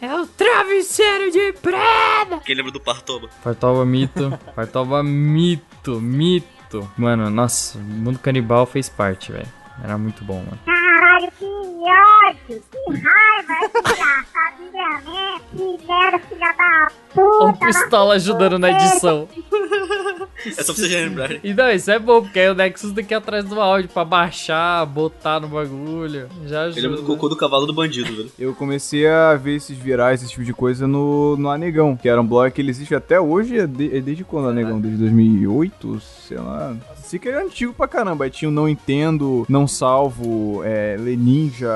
[0.00, 2.38] É o travesseiro de preda.
[2.44, 3.28] Quem lembra do Partoba?
[3.42, 4.36] Fartoba mito.
[4.54, 6.90] Fartoba mito, mito.
[6.96, 9.46] Mano, nossa, o mundo canibal fez parte, velho.
[9.82, 10.58] Era muito bom, mano.
[10.64, 11.44] Caralho, que
[11.82, 14.56] ódio, que raiva, desgraçado,
[15.50, 17.44] que merda, filha da puta.
[17.44, 19.28] O pistola ajudando na edição.
[20.44, 21.40] É só pra vocês lembrarem.
[21.44, 23.88] E não, isso é bom, porque aí o Nexus tem que ir atrás do áudio
[23.88, 26.28] pra baixar, botar no bagulho.
[26.46, 27.06] Já Eu lembro do ajuda.
[27.06, 28.32] cocô do cavalo do bandido, velho.
[28.38, 32.20] eu comecei a ver esses virais, esse tipo de coisa no, no Anegão, que era
[32.20, 34.80] um blog que ele existe até hoje, é, de- é desde quando, Anegão?
[34.80, 36.74] Desde 2008, sei lá.
[37.18, 38.24] Que era antigo pra caramba.
[38.24, 41.68] Aí tinha o Não Entendo, Não Salvo, é, Leninja,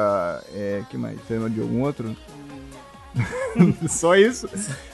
[0.55, 1.19] é, que mais?
[1.29, 2.17] Lembra de algum outro?
[3.89, 4.49] Só isso.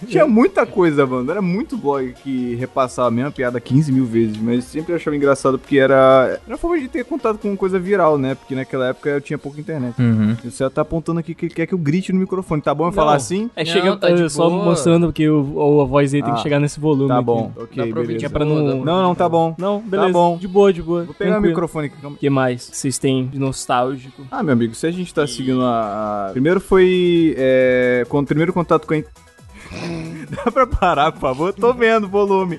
[0.06, 1.30] Tinha muita coisa, mano.
[1.30, 5.58] Era muito blog que repassava a mesma piada 15 mil vezes, mas sempre achava engraçado
[5.58, 8.34] porque era, era uma forma de ter contato com coisa viral, né?
[8.34, 10.00] Porque naquela época eu tinha pouca internet.
[10.00, 10.36] Uhum.
[10.44, 12.62] E Você tá apontando aqui que ele quer que eu grite no microfone.
[12.62, 13.50] Tá bom eu falar assim?
[13.56, 14.64] É, Não, chega tá de é, só boa.
[14.64, 17.08] mostrando que o, a voz dele tem Ah, que chegar nesse volume.
[17.08, 17.24] Tá aqui.
[17.24, 18.18] bom, ok, pra ouvir beleza.
[18.20, 18.84] Que é pra não.
[18.84, 19.54] Não, não, tá bom.
[19.58, 20.12] Não, beleza.
[20.12, 20.36] bom.
[20.36, 21.04] De boa, de boa.
[21.04, 22.06] Vou pegar o microfone aqui.
[22.06, 24.22] O que mais vocês têm de nostálgico?
[24.30, 26.28] Ah, meu amigo, se a gente tá seguindo a.
[26.28, 27.34] a- Primeiro foi.
[27.36, 28.04] É...
[28.12, 29.02] Com o primeiro contato com a.
[30.30, 31.52] Dá pra parar, por favor?
[31.52, 32.58] Tô vendo o volume.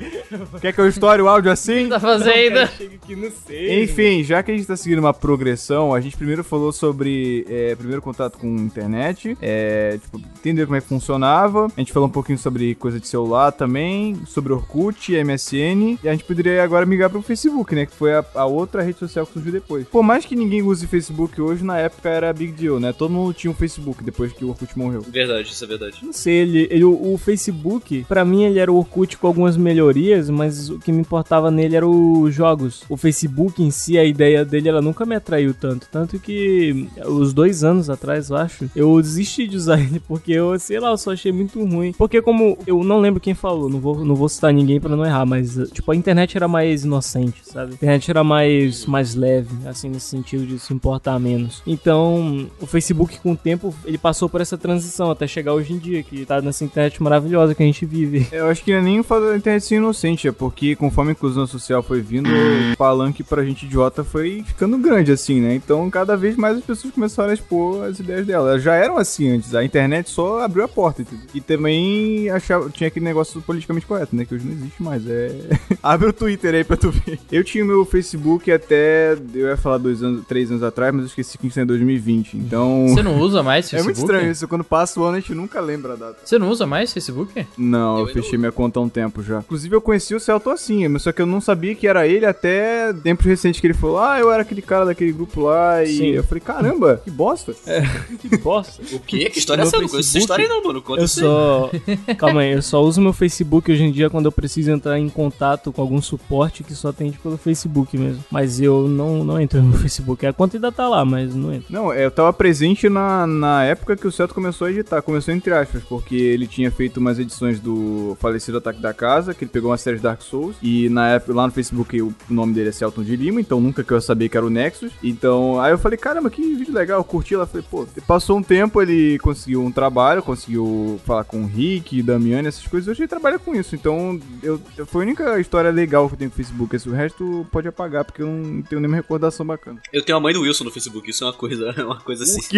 [0.62, 1.88] Quer que eu estoure o áudio assim?
[1.90, 2.68] Tá fazendo?
[2.78, 3.84] Chega aqui, não sei.
[3.84, 7.76] Enfim, já que a gente tá seguindo uma progressão, a gente primeiro falou sobre é,
[7.76, 11.68] primeiro contato com internet, é, tipo, entender como é que funcionava.
[11.76, 15.98] A gente falou um pouquinho sobre coisa de celular também, sobre Orkut, MSN.
[16.04, 17.86] E a gente poderia agora migrar pro Facebook, né?
[17.86, 19.88] Que foi a, a outra rede social que surgiu depois.
[19.88, 22.94] Por mais que ninguém use Facebook hoje, na época era big deal, né?
[22.94, 25.02] Todo mundo tinha um Facebook depois que o Orkut morreu.
[25.02, 25.98] Verdade, isso é verdade.
[26.04, 29.58] Não sei, ele, ele- o, o Facebook, pra mim ele era o Orkut com algumas
[29.58, 32.84] melhorias, mas o que me importava nele era os jogos.
[32.88, 35.88] O Facebook em si, a ideia dele, ela nunca me atraiu tanto.
[35.92, 40.58] Tanto que, os dois anos atrás, eu acho, eu desisti de usar ele, porque eu,
[40.58, 41.92] sei lá, eu só achei muito ruim.
[41.92, 45.06] Porque como, eu não lembro quem falou, não vou, não vou citar ninguém pra não
[45.06, 47.72] errar, mas, tipo, a internet era mais inocente, sabe?
[47.72, 51.62] A internet era mais, mais leve, assim, nesse sentido de se importar menos.
[51.68, 55.78] Então, o Facebook, com o tempo, ele passou por essa transição até chegar hoje em
[55.78, 58.28] dia, que tá nessa internet maravilhosa que a gente vive.
[58.32, 61.12] Eu acho que não é nem o fato da internet ser inocente, é porque conforme
[61.12, 65.56] a inclusão social foi vindo, o palanque pra gente idiota foi ficando grande, assim, né?
[65.56, 68.50] Então, cada vez mais as pessoas começaram a expor as ideias delas.
[68.50, 71.26] Elas já eram assim antes, a internet só abriu a porta, entendeu?
[71.34, 74.26] E também achava, tinha aquele negócio do politicamente correto, né?
[74.26, 75.08] Que hoje não existe mais.
[75.08, 75.34] É.
[75.82, 77.20] Abre o Twitter aí pra tu ver.
[77.32, 79.14] Eu tinha o meu Facebook até.
[79.34, 81.66] Eu ia falar dois anos, três anos atrás, mas eu esqueci que isso é em
[81.66, 82.38] 2020.
[82.38, 82.88] Então.
[82.90, 83.98] Você não usa mais É Facebook?
[84.00, 86.18] muito estranho isso, quando passa o ano a gente nunca lembra a data.
[86.24, 87.46] Você não usa mais Facebook?
[87.58, 89.40] Não, eu, Eu fechei minha conta há um tempo já.
[89.40, 92.26] Inclusive eu conheci o Celto assim, mas só que eu não sabia que era ele
[92.26, 95.98] até tempos recentes que ele falou, ah, eu era aquele cara daquele grupo lá, e
[95.98, 96.08] Sim.
[96.08, 97.54] eu falei, caramba, que bosta.
[98.20, 98.82] Que bosta.
[98.94, 99.30] O quê?
[99.30, 99.76] Que história é essa?
[99.76, 100.82] Eu não conheço essa história aí não, mano.
[100.82, 101.70] Conta Eu só.
[102.18, 105.10] Calma aí, eu só uso meu Facebook hoje em dia quando eu preciso entrar em
[105.10, 108.24] contato com algum suporte que só atende pelo Facebook mesmo.
[108.32, 110.26] Mas eu não, não entro no Facebook.
[110.26, 111.68] A conta ainda tá lá, mas não entro.
[111.70, 115.54] Não, eu tava presente na, na época que o Celto começou a editar, começou entre
[115.54, 119.72] aspas, porque ele tinha feito umas edições do falecido Ataque da Casa, que ele pegou
[119.72, 122.72] uma série de Dark Souls, e na época, lá no Facebook o nome dele é
[122.72, 124.92] Celton de Lima, então nunca que eu sabia que era o Nexus.
[125.04, 128.44] Então, aí eu falei, caramba, que vídeo legal, eu curti lá, falei, pô, passou um
[128.44, 133.08] tempo, ele conseguiu um trabalho, conseguiu falar com o Rick, Damiani, essas coisas, hoje ele
[133.08, 136.38] trabalha com isso, então eu, foi a única história legal que eu tenho com o
[136.38, 139.80] Facebook, esse, o resto pode apagar, porque eu não tenho nenhuma recordação bacana.
[139.92, 142.24] Eu tenho a mãe do Wilson no Facebook, isso é uma coisa, é uma coisa
[142.24, 142.42] assim.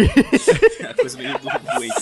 [0.80, 1.94] é uma coisa meio do- doente.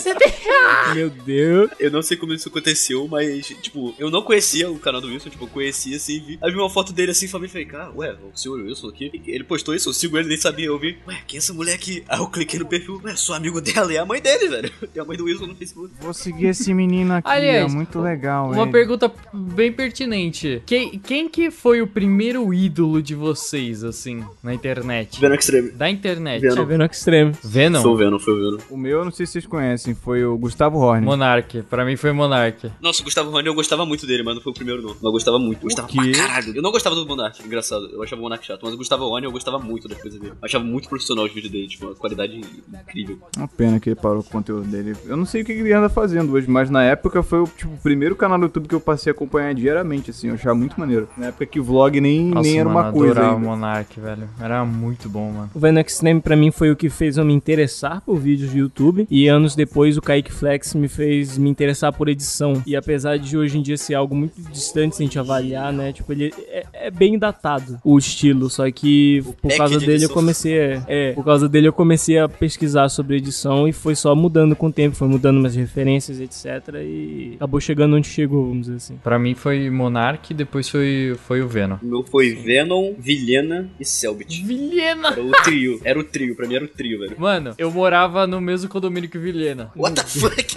[0.95, 1.71] Meu Deus.
[1.79, 5.29] Eu não sei como isso aconteceu, mas, tipo, eu não conhecia o canal do Wilson,
[5.29, 6.37] tipo, eu conhecia assim, vi.
[6.41, 9.43] Aí vi uma foto dele assim, falei, falei, cara, ué, o senhor Wilson aqui, ele
[9.43, 12.03] postou isso, eu sigo ele, nem sabia, eu vi, ué, quem é essa mulher aqui?
[12.07, 14.71] Aí eu cliquei no perfil, ué, sou amigo dela, e é a mãe dele, velho.
[14.93, 15.91] Tem a mãe do Wilson no Facebook.
[15.99, 18.71] Vou seguir esse menino aqui, Aliás, é muito legal, Uma ele.
[18.71, 20.61] pergunta bem pertinente.
[20.65, 25.19] Quem, quem que foi o primeiro ídolo de vocês, assim, na internet?
[25.19, 25.71] Venom Extreme.
[25.71, 26.41] Da internet.
[26.41, 26.61] Venom.
[26.61, 27.31] É vendo extremo.
[27.43, 27.81] Venom?
[27.81, 28.63] Foi o Venom, foi o Venom.
[28.69, 31.03] O meu, eu não sei se vocês conhecem, foi o Gustavo Horner.
[31.03, 31.61] Monark.
[31.69, 32.71] Pra mim foi Monark.
[32.81, 34.89] Nossa, o Gustavo Rony eu gostava muito dele, mas não foi o primeiro não.
[34.89, 36.55] Mas eu gostava muito, eu gostava pra caralho.
[36.55, 37.89] Eu não gostava do Monark, engraçado.
[37.91, 40.33] Eu achava o Monark chato, mas o Gustavo Rony eu gostava muito das coisas dele.
[40.33, 43.19] Eu achava muito profissional os vídeos dele, tipo, uma qualidade incrível.
[43.37, 44.95] Uma pena que ele parou com o conteúdo dele.
[45.05, 47.73] Eu não sei o que ele anda fazendo hoje, mas na época foi o, tipo,
[47.73, 50.79] o primeiro canal do YouTube que eu passei a acompanhar diariamente, assim, eu achava muito
[50.79, 51.07] maneiro.
[51.17, 53.39] Na época que o vlog nem, Nossa, nem era mano, uma coisa adorava o.
[53.39, 54.29] Monark, velho.
[54.39, 55.51] Era muito bom, mano.
[55.53, 58.59] O Venom Extreme pra mim foi o que fez eu me interessar por vídeos de
[58.59, 59.07] YouTube.
[59.09, 62.61] E anos depois o Kaique Flex me fez me interessar por edição.
[62.65, 65.91] E apesar de hoje em dia ser algo muito distante se a gente avaliar, né?
[65.93, 68.49] Tipo, ele é, é bem datado o estilo.
[68.49, 70.13] Só que por causa de dele eu edição.
[70.15, 70.73] comecei.
[70.73, 74.55] a- É, por causa dele eu comecei a pesquisar sobre edição e foi só mudando
[74.55, 76.75] com o tempo, foi mudando umas referências, etc.
[76.81, 78.97] E acabou chegando onde chegou, vamos dizer assim.
[79.03, 81.77] Pra mim foi Monark, depois foi, foi o Venom.
[81.81, 84.43] O meu foi Venom, Vilhena e Selbit.
[84.43, 85.09] Vilhena!
[85.09, 87.15] Era o trio, era o trio, pra mim era o trio, velho.
[87.17, 89.71] Mano, eu morava no mesmo condomínio que o Vilhena.
[89.75, 90.55] What the fuck?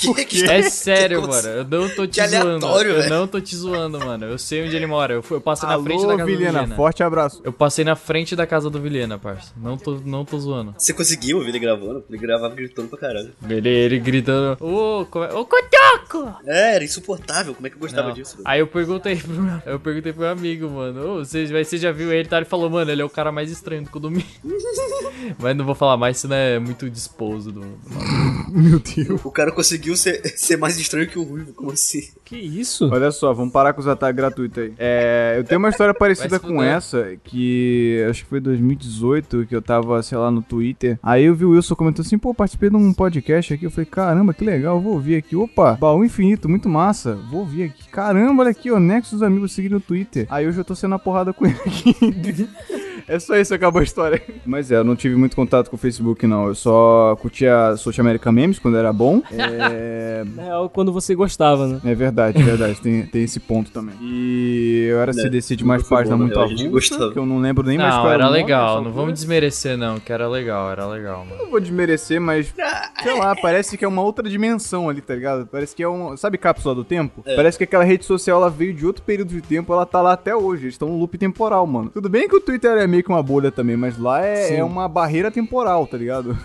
[0.00, 1.48] Que, que É que sério, mano.
[1.48, 2.66] Eu não tô te zoando.
[2.66, 4.24] aleatório, Eu não tô te zoando, mano.
[4.26, 5.14] Eu sei onde ele mora.
[5.14, 6.76] Eu, fui- eu passei na Alô, frente da casa Vilhena, do Vilhena.
[6.76, 7.40] forte abraço.
[7.44, 9.52] Eu passei na frente da casa do Vilhena, parça.
[9.56, 10.74] Não tô, não tô zoando.
[10.78, 12.04] Você conseguiu ouvir ele gravando?
[12.08, 13.32] Ele gravava gritando pra caralho.
[13.48, 16.34] Ele, ele gritando, ô, como é- ô, Cotoco!
[16.46, 18.14] É, era insuportável, como é que eu gostava Não.
[18.14, 18.38] disso?
[18.44, 21.92] Aí eu perguntei pro meu, eu perguntei pro meu amigo, mano, ô, você, você já
[21.92, 22.28] viu ele?
[22.28, 22.36] Tá?
[22.38, 24.26] Ele falou, mano, ele é o cara mais estranho do condomínio.
[25.38, 27.60] Mas não vou falar mais, senão é muito disposo do.
[28.50, 29.20] Meu Deus.
[29.24, 32.08] O cara conseguiu ser, ser mais estranho que o Ruivo, como assim?
[32.24, 32.88] Que isso?
[32.92, 34.72] Olha só, vamos parar com os ataques gratuitos aí.
[34.78, 39.62] É, eu tenho uma história parecida com essa, que acho que foi 2018, que eu
[39.62, 40.98] tava, sei lá, no Twitter.
[41.02, 43.64] Aí eu vi o Wilson comentando assim, pô, participei de um podcast aqui.
[43.64, 45.34] Eu falei, caramba, que legal, vou ouvir aqui.
[45.34, 47.16] Opa, baú infinito, muito massa.
[47.30, 47.88] Vou ouvir aqui.
[47.88, 50.26] Caramba, olha aqui, ó, Nexus amigos seguindo no Twitter.
[50.30, 52.48] Aí hoje eu tô sendo a porrada com ele aqui.
[53.10, 54.22] É só isso, acabou a história.
[54.46, 56.46] Mas é, eu não tive muito contato com o Facebook, não.
[56.46, 59.20] Eu só curtia Social America Memes quando era bom.
[59.32, 60.22] É.
[60.36, 61.80] Real, quando você gostava, né?
[61.84, 62.80] É verdade, é verdade.
[62.80, 63.96] Tem, tem esse ponto também.
[64.00, 67.40] E eu era Né, CDC de mais página bom, na muito avulsa, que eu não
[67.40, 68.76] lembro nem mais Não, qual era nome legal.
[68.76, 71.42] nessa Não vamos desmerecer, não, que era legal, era legal, mano.
[71.42, 72.54] Não vou desmerecer, mas
[73.02, 75.48] sei lá, parece que é uma outra dimensão ali, tá ligado?
[75.48, 76.16] Parece que é um.
[76.16, 77.22] Sabe cápsula do tempo?
[77.26, 77.34] É.
[77.34, 80.12] Parece que aquela rede social ela veio de outro período de tempo, ela tá lá
[80.12, 80.66] até hoje.
[80.66, 81.90] Eles estão no loop temporal, mano.
[81.90, 84.64] Tudo bem que o Twitter é meio que uma bolha também, mas lá é, é
[84.64, 86.36] uma barreira temporal, tá ligado?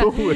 [0.00, 0.32] Tô, tô.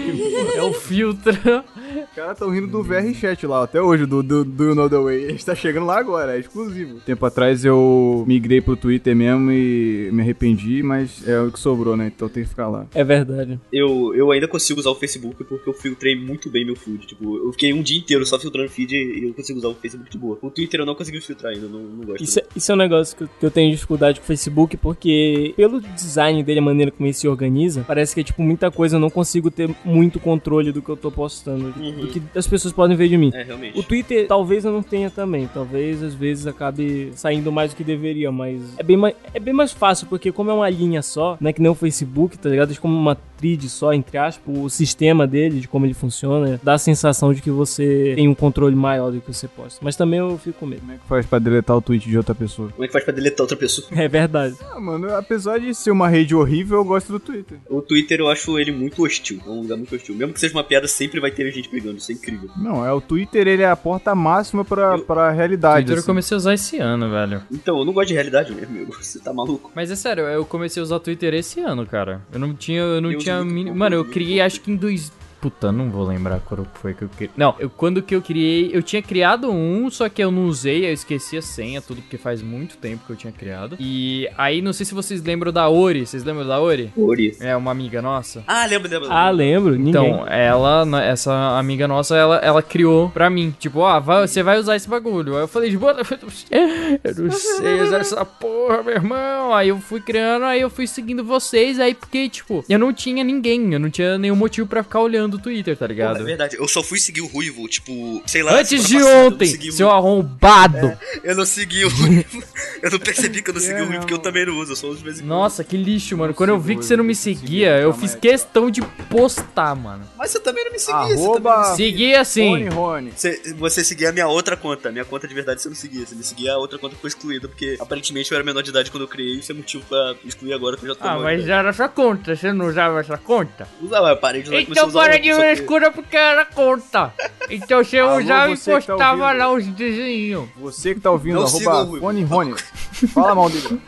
[0.57, 1.33] É o filtro.
[1.33, 4.89] Os caras tão rindo do VR Chat lá, até hoje, do, do, do You Know
[4.89, 5.25] The Way.
[5.27, 7.01] A gente tá chegando lá agora, é exclusivo.
[7.01, 11.97] Tempo atrás eu migrei pro Twitter mesmo e me arrependi, mas é o que sobrou,
[11.97, 12.13] né?
[12.15, 12.87] Então tem que ficar lá.
[12.95, 13.59] É verdade.
[13.73, 17.07] Eu, eu ainda consigo usar o Facebook porque eu filtrei muito bem meu feed.
[17.07, 20.11] Tipo, eu fiquei um dia inteiro só filtrando feed e eu consigo usar o Facebook
[20.11, 20.39] de boa.
[20.43, 22.23] O Twitter eu não consegui filtrar ainda, não, não gosto.
[22.23, 24.77] Isso, é- isso é um negócio que eu, que eu tenho dificuldade com o Facebook,
[24.77, 25.11] porque
[25.57, 28.97] pelo design dele, a maneira como ele se organiza, parece que é tipo muita coisa,
[28.97, 31.75] eu não consigo ter muito controle do que eu tô postando.
[31.77, 32.01] Uhum.
[32.01, 33.31] do que as pessoas podem ver de mim.
[33.35, 33.79] É, realmente.
[33.79, 35.49] O Twitter talvez eu não tenha também.
[35.53, 39.55] Talvez às vezes acabe saindo mais do que deveria, mas é bem mais, é bem
[39.55, 42.49] mais fácil, porque como é uma linha só, não é que nem o Facebook, tá
[42.49, 42.73] ligado?
[42.73, 46.75] É como uma trid só, entre aspas, o sistema dele, de como ele funciona, dá
[46.75, 49.81] a sensação de que você tem um controle maior do que você posta.
[49.83, 50.81] Mas também eu fico com medo.
[50.81, 52.69] Como é que faz pra deletar o tweet de outra pessoa?
[52.71, 53.89] Como é que faz pra deletar outra pessoa?
[53.93, 54.57] É verdade.
[54.73, 57.59] Ah, mano, apesar de ser uma rede horrível, eu gosto do Twitter.
[57.69, 59.41] O Twitter eu acho ele muito hostil.
[59.47, 60.15] É um lugar muito hostil.
[60.15, 61.99] Mesmo que seja uma piada, sempre vai ter gente brigando.
[61.99, 62.51] Isso é incrível.
[62.57, 65.77] Não, é o Twitter, ele é a porta máxima pra, Eu- pra realidade.
[65.77, 66.07] Twitter eu assim.
[66.07, 67.43] comecei a usar esse ano, velho.
[67.51, 68.93] Então, eu não gosto de realidade mesmo, amigo.
[69.01, 69.71] Você tá maluco?
[69.75, 72.23] Mas é sério, eu comecei a usar Twitter esse ano, cara.
[72.33, 75.11] Eu não tinha, eu não Eu tinha, mano, eu criei acho que em dois
[75.41, 77.31] Puta, não vou lembrar quando foi que eu criei.
[77.37, 78.71] Não, eu, quando que eu criei.
[78.75, 82.19] Eu tinha criado um, só que eu não usei, eu esqueci a senha, tudo, porque
[82.19, 83.77] faz muito tempo que eu tinha criado.
[83.81, 86.07] E aí, não sei se vocês lembram da Ori.
[86.07, 86.93] Vocês lembram da Ori?
[86.97, 87.35] Ori.
[87.41, 88.45] É uma amiga nossa.
[88.47, 89.09] Ah, lembra, lembra.
[89.11, 89.77] Ah, lembro.
[89.77, 89.89] Ninguém.
[89.91, 93.55] Então, ela, né, essa amiga nossa, ela, ela criou pra mim.
[93.59, 95.37] Tipo, ó, vai- você vai usar esse bagulho.
[95.37, 99.55] Aí eu falei, tipo, eu não sei usar essa porra, meu irmão.
[99.55, 101.81] Aí eu fui criando, aí eu fui seguindo vocês.
[101.81, 103.73] Aí, porque, tipo, eu não tinha ninguém.
[103.73, 106.25] Eu não tinha nenhum motivo pra ficar olhando o Twitter, tá Pô, é ligado?
[106.25, 108.55] verdade, eu só fui seguir o Ruivo, tipo, sei lá.
[108.59, 110.97] Antes de passada, eu não ontem, segui seu arrombado.
[111.23, 112.43] Eu não segui o Ruivo.
[112.83, 114.23] eu não percebi que eu não segui É, o Ruivo, porque eu não.
[114.25, 115.29] também não uso, eu só uso de vez em quando.
[115.29, 116.35] Nossa, que lixo, mano.
[116.35, 120.05] Quando eu vi que você não me eu seguia, eu fiz questão de postar, mano.
[120.17, 122.49] Mas você também não me seguia, você Arroba não me Seguia assim.
[122.51, 123.13] Rony, Rony.
[123.17, 124.89] Você, você seguia a minha outra conta.
[124.89, 126.05] A minha conta de verdade você não seguia.
[126.07, 128.71] Você me seguia a outra conta que foi excluída, porque aparentemente eu era menor de
[128.71, 129.35] idade quando eu criei.
[129.39, 131.51] Isso é motivo pra excluir agora que eu já tô Ah, mas idade.
[131.53, 132.35] era sua conta.
[132.35, 133.69] Você não usava essa conta?
[133.81, 137.13] Usava, eu parei de usar Então usar para de que- escura porque era conta.
[137.49, 139.39] Então você Alô, usava e você que tá postava ouvindo.
[139.39, 140.49] lá os desenhos.
[140.61, 142.01] Você que tá ouvindo, Não siga arroba o Rui.
[142.01, 142.55] Rony, Rony.
[143.15, 143.81] Fala mal dele.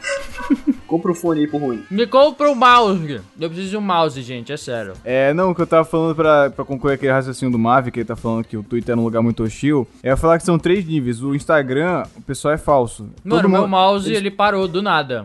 [0.87, 1.83] Compra o fone aí pro ruim.
[1.91, 3.20] Me compra o mouse.
[3.41, 4.93] Eu preciso de um mouse, gente, é sério.
[5.05, 8.01] É, não, o que eu tava falando pra, pra concluir aquele raciocínio do Mavi, que
[8.01, 10.45] ele tá falando que o Twitter é um lugar muito hostil, é eu falar que
[10.45, 11.22] são três níveis.
[11.22, 13.05] O Instagram, o pessoal é falso.
[13.24, 15.24] Mano, Todo meu mundo- mouse, eles- ele parou do nada.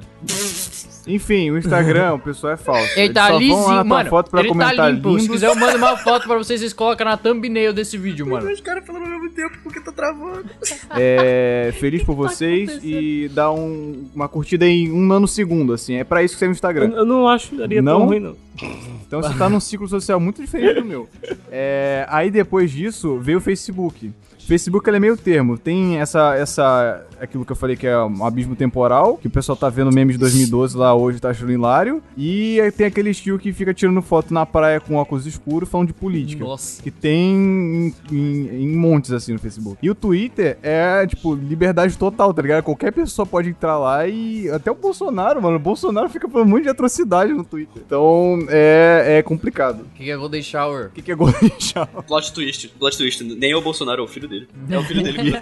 [1.07, 2.91] Enfim, o Instagram, o pessoal é falso.
[2.93, 4.09] Ele Eles tá só vão lá lisinho, na tua mano.
[4.09, 5.09] foto pra ele tá comentar limpo.
[5.11, 5.27] Se lindos.
[5.35, 8.51] quiser, eu mando uma foto pra vocês, vocês colocam na thumbnail desse vídeo, mano.
[8.51, 10.45] Os caras falando ao mesmo tempo porque tá travando.
[10.91, 15.95] É, feliz por vocês e dá um- uma curtida em um nanosegundo, assim.
[15.95, 16.91] É pra isso que serve o Instagram.
[16.93, 17.99] eu não acho que daria Não?
[17.99, 18.35] tão ruim, não.
[19.07, 21.07] Então você tá num ciclo social muito diferente do meu.
[21.51, 24.11] É, aí depois disso veio o Facebook.
[24.47, 25.57] Facebook ele é meio termo.
[25.57, 27.05] Tem essa, essa.
[27.19, 30.15] Aquilo que eu falei que é um abismo temporal, que o pessoal tá vendo memes
[30.15, 32.01] de 2012 lá hoje, tá achando hilário.
[32.15, 35.87] E aí tem aquele estilo que fica tirando foto na praia com óculos escuros falando
[35.87, 36.43] de política.
[36.43, 36.81] Nossa.
[36.81, 39.77] Que tem em, em- em montes assim no Facebook.
[39.81, 42.63] E o Twitter é, tipo, liberdade total, tá ligado?
[42.63, 44.49] Qualquer pessoa pode entrar lá e.
[44.49, 45.57] Até o Bolsonaro, mano.
[45.57, 47.81] O Bolsonaro fica falando um monte de atrocidade no Twitter.
[47.85, 49.81] Então é, é complicado.
[49.81, 50.87] O que que é Golden Shower?
[50.87, 52.03] O que, que é Golden Shower?
[52.05, 53.23] Plot twist, plot twist.
[53.23, 54.47] Nem é o Bolsonaro, é o filho dele.
[54.69, 55.17] É o filho dele.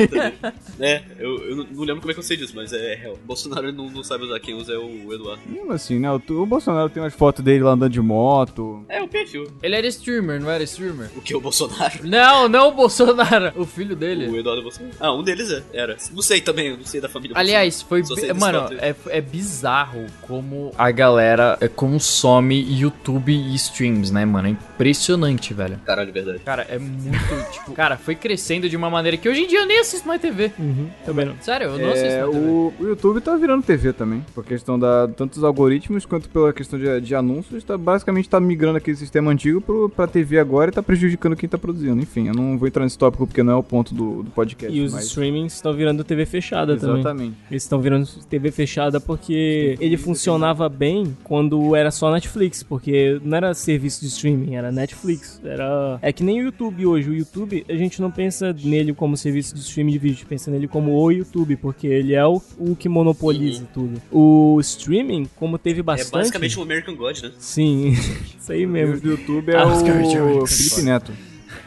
[0.80, 3.18] É, eu, eu não- não lembro como é que eu sei disso, mas é real.
[3.26, 5.42] Bolsonaro não, não sabe usar, quem usa é o Eduardo.
[5.48, 6.12] Mesmo assim, né?
[6.12, 8.86] O, o Bolsonaro tem umas fotos dele lá andando de moto.
[8.90, 9.48] É o perfil.
[9.62, 11.10] Ele era streamer, não era streamer?
[11.16, 11.36] O que?
[11.36, 11.76] O Bolsonaro?
[12.06, 13.52] Não, não o Bolsonaro.
[13.56, 14.28] O filho dele.
[14.28, 14.94] O Eduardo Bolsonaro.
[15.00, 15.64] Ah, um deles é.
[15.74, 15.98] Era.
[16.14, 18.02] Não sei também, eu não sei da família Aliás, foi.
[18.02, 24.48] Bi- Mano, é, é bizarro como a galera é, consome YouTube e streams, né, mano?
[24.48, 25.80] É impressionante, velho.
[25.86, 26.40] Caralho, verdade.
[26.40, 27.18] Cara, é muito.
[27.52, 30.22] tipo, cara, foi crescendo de uma maneira que hoje em dia eu nem assisto mais
[30.22, 30.52] TV.
[30.60, 31.36] Uhum, também não.
[31.42, 34.24] Sério, eu não assisto É, o, o YouTube tá virando TV também.
[34.34, 37.64] Por questão da tanto dos algoritmos quanto pela questão de, de anúncios.
[37.64, 41.48] Tá, basicamente tá migrando aquele sistema antigo pro, pra TV agora e tá prejudicando quem
[41.48, 42.02] tá produzindo.
[42.02, 44.76] Enfim, eu não vou entrar nesse tópico porque não é o ponto do, do podcast.
[44.76, 45.06] E os mas...
[45.06, 47.00] streamings estão virando TV fechada também.
[47.00, 47.38] Exatamente.
[47.50, 53.38] Eles estão virando TV fechada porque ele funcionava bem quando era só Netflix, porque não
[53.38, 55.42] era serviço de streaming, era Netflix.
[55.44, 57.10] Era é que nem o YouTube hoje.
[57.10, 60.68] O YouTube a gente não pensa nele como serviço de streaming de vídeo, pensa nele
[60.68, 64.02] como o YouTube, porque ele é o, o que monopoliza tudo.
[64.10, 67.32] O streaming, como teve É bastante, basicamente o American God, né?
[67.38, 67.90] sim,
[68.40, 69.02] isso aí O mesmo.
[69.02, 71.12] do YouTube é Ah, o Felipe Neto.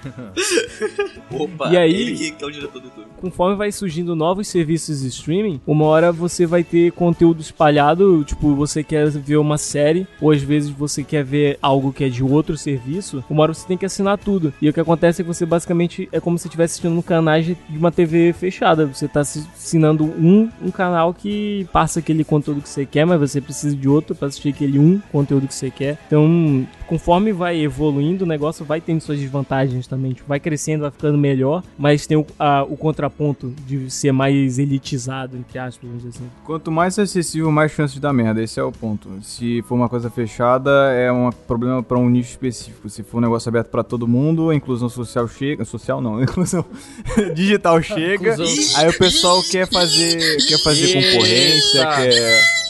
[1.30, 3.06] Opa, E aí- ele que- que é o diretor do YouTube.
[3.20, 8.54] conforme vai surgindo novos serviços de streaming, uma hora você vai ter conteúdo espalhado, tipo,
[8.54, 12.22] você quer ver uma série, ou às vezes você quer ver algo que é de
[12.22, 14.52] outro serviço, uma hora você tem que assinar tudo.
[14.62, 17.40] E o que acontece é que você basicamente é como se estivesse assistindo um canal
[17.40, 18.86] de uma TV fechada.
[18.86, 23.18] Você tá assi- assinando um, um canal que passa aquele conteúdo que você quer, mas
[23.20, 25.98] você precisa de outro para assistir aquele um conteúdo que você quer.
[26.06, 30.12] Então, conforme vai evoluindo, o negócio vai tendo suas desvantagens também.
[30.12, 34.58] Tipo, vai crescendo, vai ficando melhor, mas tem o, a- o contraponto de ser mais
[34.58, 36.30] elitizado, entre aspas, vamos dizer assim.
[36.44, 38.42] Quanto mais acessível, mais chance de dar merda.
[38.42, 39.08] Esse é o ponto.
[39.22, 42.88] Se for uma coisa fechada, é um problema pra um nicho específico.
[42.88, 45.64] Se for um negócio aberto pra todo mundo, a inclusão social chega.
[45.64, 46.64] Social não, a inclusão
[47.34, 48.32] digital chega.
[48.32, 52.67] Inclusão- Aí o pessoal quer fazer, quer fazer concorrência, quer.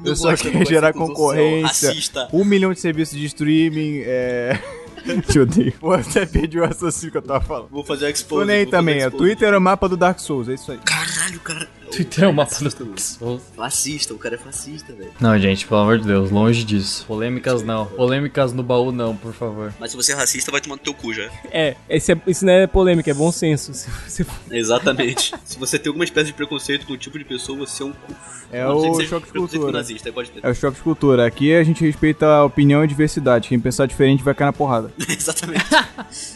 [0.00, 1.92] Gosta, não quer gerar concorrência.
[2.32, 4.58] Um milhão de serviços de streaming, é.
[5.30, 5.72] Te odeio.
[5.78, 7.68] Pô, até perdi o raciocínio que eu tava falando.
[7.70, 8.44] Vou fazer a Tô expose.
[8.46, 8.98] vou fazer também.
[8.98, 9.16] expose.
[9.16, 10.78] Twitter é o mapa do Dark Souls, é isso aí.
[10.78, 11.68] Caralho, cara.
[11.90, 13.42] Twitter é uma Dark Souls.
[13.54, 15.10] Fascista, o cara é fascista, velho.
[15.20, 17.04] Não, gente, pelo amor de Deus, longe disso.
[17.06, 17.86] Polêmicas não.
[17.86, 19.72] Polêmicas no baú não, por favor.
[19.78, 21.30] Mas se você é racista, vai tomar no teu cu já.
[21.50, 23.72] É, esse é, isso não é polêmica, é bom senso.
[23.74, 25.32] Se você Exatamente.
[25.44, 27.92] se você tem alguma espécie de preconceito com um tipo de pessoa, você é um
[27.92, 28.14] cu.
[28.52, 29.72] É não o choque de cultura.
[29.72, 30.44] nazista, pode ter.
[30.44, 31.26] É o choque de cultura.
[31.26, 33.48] Aqui a gente respeita a opinião e diversidade.
[33.48, 34.92] Quem pensar diferente vai cair na porrada.
[35.08, 35.64] Exatamente.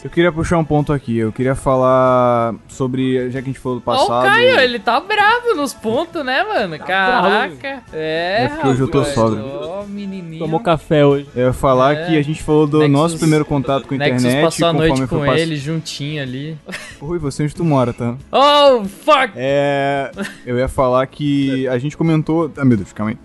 [0.03, 1.17] Eu queria puxar um ponto aqui.
[1.17, 3.29] Eu queria falar sobre.
[3.31, 4.07] Já que a gente falou do passado.
[4.07, 6.77] o Caio, ele tá bravo nos pontos, né, mano?
[6.79, 7.83] Caraca.
[7.93, 9.43] É, É porque hoje eu tô sóbrio.
[9.45, 10.39] Ó, menininho.
[10.39, 11.27] tomou café hoje.
[11.35, 12.05] Eu ia falar É.
[12.05, 14.43] que a gente falou do Nexus- nosso primeiro contato com a Nexus internet.
[14.45, 16.57] passou a noite com pass- ele, juntinho ali.
[17.01, 18.15] Rui, você onde tu mora, tá?
[18.31, 19.33] Oh, fuck!
[19.35, 20.11] É.
[20.45, 22.51] Eu ia falar que a gente comentou.
[22.57, 23.17] Ah, meu Deus, calma aí.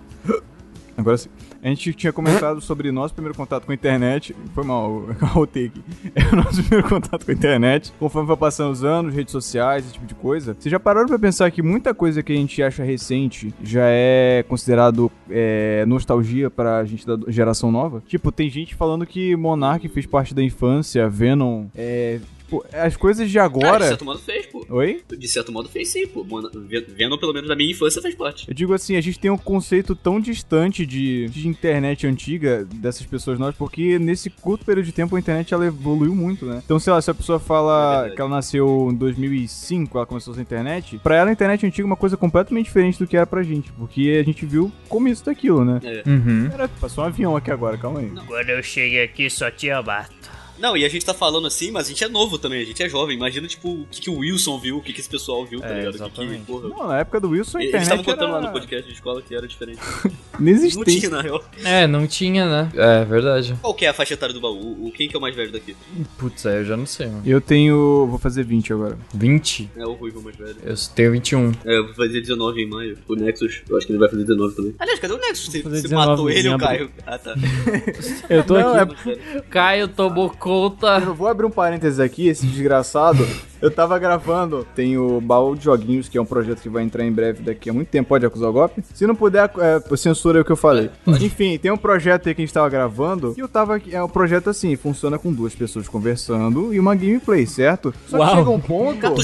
[0.99, 1.29] Agora sim.
[1.67, 4.37] A gente tinha comentado sobre nosso primeiro contato com a internet.
[4.55, 5.83] Foi mal, o take.
[6.15, 7.93] É o nosso primeiro contato com a internet.
[7.99, 10.55] Conforme vai passando os anos, redes sociais, esse tipo de coisa.
[10.55, 14.45] Vocês já pararam pra pensar que muita coisa que a gente acha recente já é
[14.49, 18.01] considerado é, nostalgia pra gente da geração nova?
[18.07, 21.67] Tipo, tem gente falando que Monark fez parte da infância, Venom.
[21.75, 22.21] É.
[22.47, 23.89] Tipo, as coisas de Cara, de agora.
[23.89, 24.65] certo modo fez, pô.
[24.71, 25.03] Oi?
[25.19, 26.23] De certo modo fez sim, pô.
[26.23, 28.47] Mona- Ve- Venom, pelo menos da minha infância, fez parte.
[28.49, 33.05] Eu digo assim, a gente tem um conceito tão distante de, de internet antiga dessas
[33.05, 36.63] pessoas novas, porque nesse curto período de tempo a internet ela evoluiu muito, né?
[36.65, 38.15] Então, sei lá, se a pessoa É fala verdade.
[38.15, 41.67] que ela nasceu em 2005, ela começou a usar a internet, pra ela a internet
[41.67, 44.67] antiga é uma coisa completamente diferente do que era pra gente, porque a gente viu
[44.67, 45.81] o começo daquilo, né?
[46.07, 46.49] Uhum.
[46.53, 48.11] Era, passou um avião aqui agora, calma aí.
[48.27, 50.36] Quando eu cheguei aqui só tinha mato.
[50.59, 52.83] Não, e a gente tá falando assim, mas a gente é novo também, a gente
[52.83, 53.17] é jovem.
[53.17, 55.69] Imagina, tipo, o que, que o Wilson viu, o que, que esse pessoal viu, tá
[55.69, 55.89] É, ligado?
[55.89, 56.45] O que que, exatamente.
[56.47, 56.69] porra.
[56.69, 58.95] Não, na época do Wilson a Eles internet estavam contando era lá no podcast de
[58.95, 59.81] escola que era diferente.
[60.39, 60.99] Não inexistente.
[61.01, 61.43] tinha, na real.
[61.65, 62.71] É, não tinha, né?
[62.75, 63.57] É, verdade.
[63.63, 64.87] Qual que é a faixa etária do baú?
[64.87, 65.75] O, quem que é o mais velho daqui?
[66.19, 67.23] Putz, aí eu já não sei, mano.
[67.25, 68.07] Eu tenho...
[68.07, 68.99] vou fazer 20 agora.
[69.15, 69.71] 20?
[69.77, 70.57] É o Ruivo mais velho.
[70.63, 71.53] Eu tenho 21.
[71.65, 72.99] É, eu vou fazer 19 em maio.
[73.09, 74.75] O Nexus, eu acho que ele vai fazer 19 também.
[74.79, 75.47] Aliás, cadê o Nexus?
[75.47, 76.59] Você, você 19 matou ele ou o.
[76.59, 76.91] Caio?
[77.07, 77.35] Ah, tá.
[78.29, 79.13] Eu tô Não, aqui.
[79.13, 80.99] é Caio tomou conta.
[81.05, 83.27] Eu vou abrir um parênteses aqui, esse desgraçado.
[83.61, 87.05] Eu tava gravando, tem o Baú de Joguinhos, que é um projeto que vai entrar
[87.05, 88.09] em breve daqui a muito tempo.
[88.09, 88.83] Pode acusar o golpe?
[88.95, 90.91] Se não puder, é, censura aí o que eu falei.
[91.07, 93.35] Enfim, tem um projeto aí que a gente tava gravando.
[93.37, 93.81] E eu tava.
[93.91, 97.93] É um projeto assim, funciona com duas pessoas conversando e uma gameplay, certo?
[98.07, 98.37] Só que Uau.
[98.37, 99.15] chega um ponto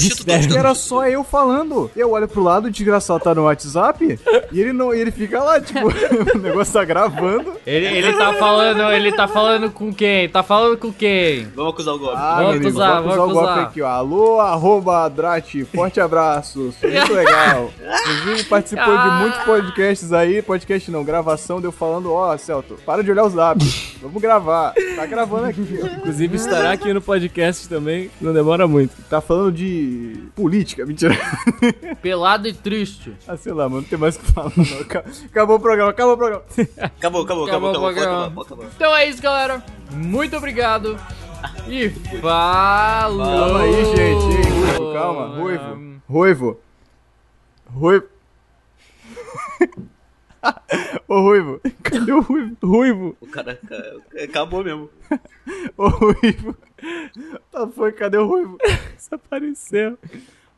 [0.47, 1.89] que era só eu falando.
[1.95, 4.19] Eu olho pro lado, o desgraçado tá no WhatsApp
[4.51, 4.93] e ele não.
[4.93, 5.87] E ele fica lá, tipo,
[6.35, 7.53] o negócio tá gravando.
[7.65, 10.27] Ele, ele tá falando, ele tá falando com quem?
[10.29, 11.45] Tá falando com quem?
[11.55, 12.15] Vamos acusar o golpe.
[12.17, 13.67] Ah, Vamos acusar, vou acusar vamos o golpe acusar.
[13.67, 13.87] aqui, ó.
[13.87, 17.69] Alô, arroba Drati, forte abraço, muito legal.
[17.79, 19.19] Inclusive, participou de Ah.
[19.21, 23.59] muitos podcasts aí, podcast não, gravação, deu falando, ó, Celto, para de olhar o zap,
[24.01, 24.73] vamos gravar.
[24.95, 25.61] Tá gravando aqui.
[25.61, 28.93] Inclusive estará aqui no podcast também, não demora muito.
[29.09, 31.15] Tá falando de política, mentira.
[32.01, 33.13] Pelado e triste.
[33.27, 34.63] Ah, sei lá, mano, não tem mais o que falar, não.
[34.81, 36.43] Acabou- Acabou o programa, acabou o programa.
[36.97, 38.67] Acabou, acabou, acabou, Acabou acabou, pode acabar.
[38.75, 39.63] Então é isso, galera.
[39.91, 40.97] Muito obrigado.
[41.67, 41.89] E
[42.21, 43.25] falou.
[43.25, 46.01] Calma aí, gente, Ruivo, calma, Ruivo.
[46.07, 46.59] Ruivo.
[47.67, 48.05] Ruivo.
[51.07, 52.57] Ô, Ruivo, cadê o Ruivo?
[52.63, 53.17] Ruivo.
[53.21, 54.89] O cara ca- acabou mesmo.
[55.77, 56.55] Ô, Ruivo.
[57.51, 58.57] Tá, foi, cadê o Ruivo?
[58.95, 59.97] Desapareceu.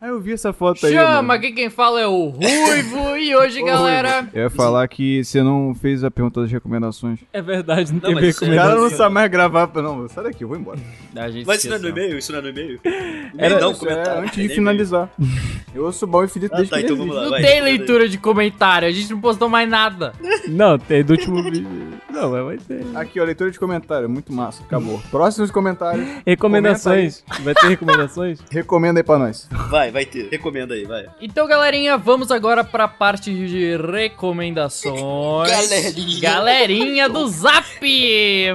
[0.05, 0.93] Ah, eu vi essa foto aí.
[0.93, 3.15] Chama, aqui quem fala é o Ruivo.
[3.25, 4.27] E hoje, galera.
[4.33, 7.19] Eu ia falar que você não fez a pergunta das recomendações.
[7.33, 9.67] É verdade, não, Não, tem mas é- O cara não sabe mais gravar.
[9.73, 10.77] Não, sai daqui, eu vou embora.
[11.15, 12.17] A gente Mas isso não é no e-mail?
[12.19, 12.79] Isso não é no e-mail?
[13.35, 14.21] Era, não, é comentário.
[14.23, 15.09] antes É de finalizar.
[15.73, 17.23] Eu ouço o bom infinito Ah, desde tá, que então vamos lá.
[17.23, 20.13] Não vai, tem leitura de comentário, a gente não postou mais nada.
[20.47, 21.67] Não, tem do último vídeo.
[22.11, 22.85] Não, mas vai ter.
[22.95, 24.07] Aqui, ó, leitura de comentário.
[24.07, 24.63] Muito massa.
[24.63, 25.01] Acabou.
[25.09, 26.07] Próximos comentários.
[26.25, 27.23] Recomendações.
[27.41, 28.39] Vai ter recomendações?
[28.51, 29.49] Recomenda aí pra nós.
[29.69, 30.27] Vai, vai ter.
[30.29, 31.05] Recomenda aí, vai.
[31.21, 35.49] Então, galerinha, vamos agora pra parte de recomendações.
[35.49, 36.19] Galerinha.
[36.21, 37.65] Galerinha do Zap!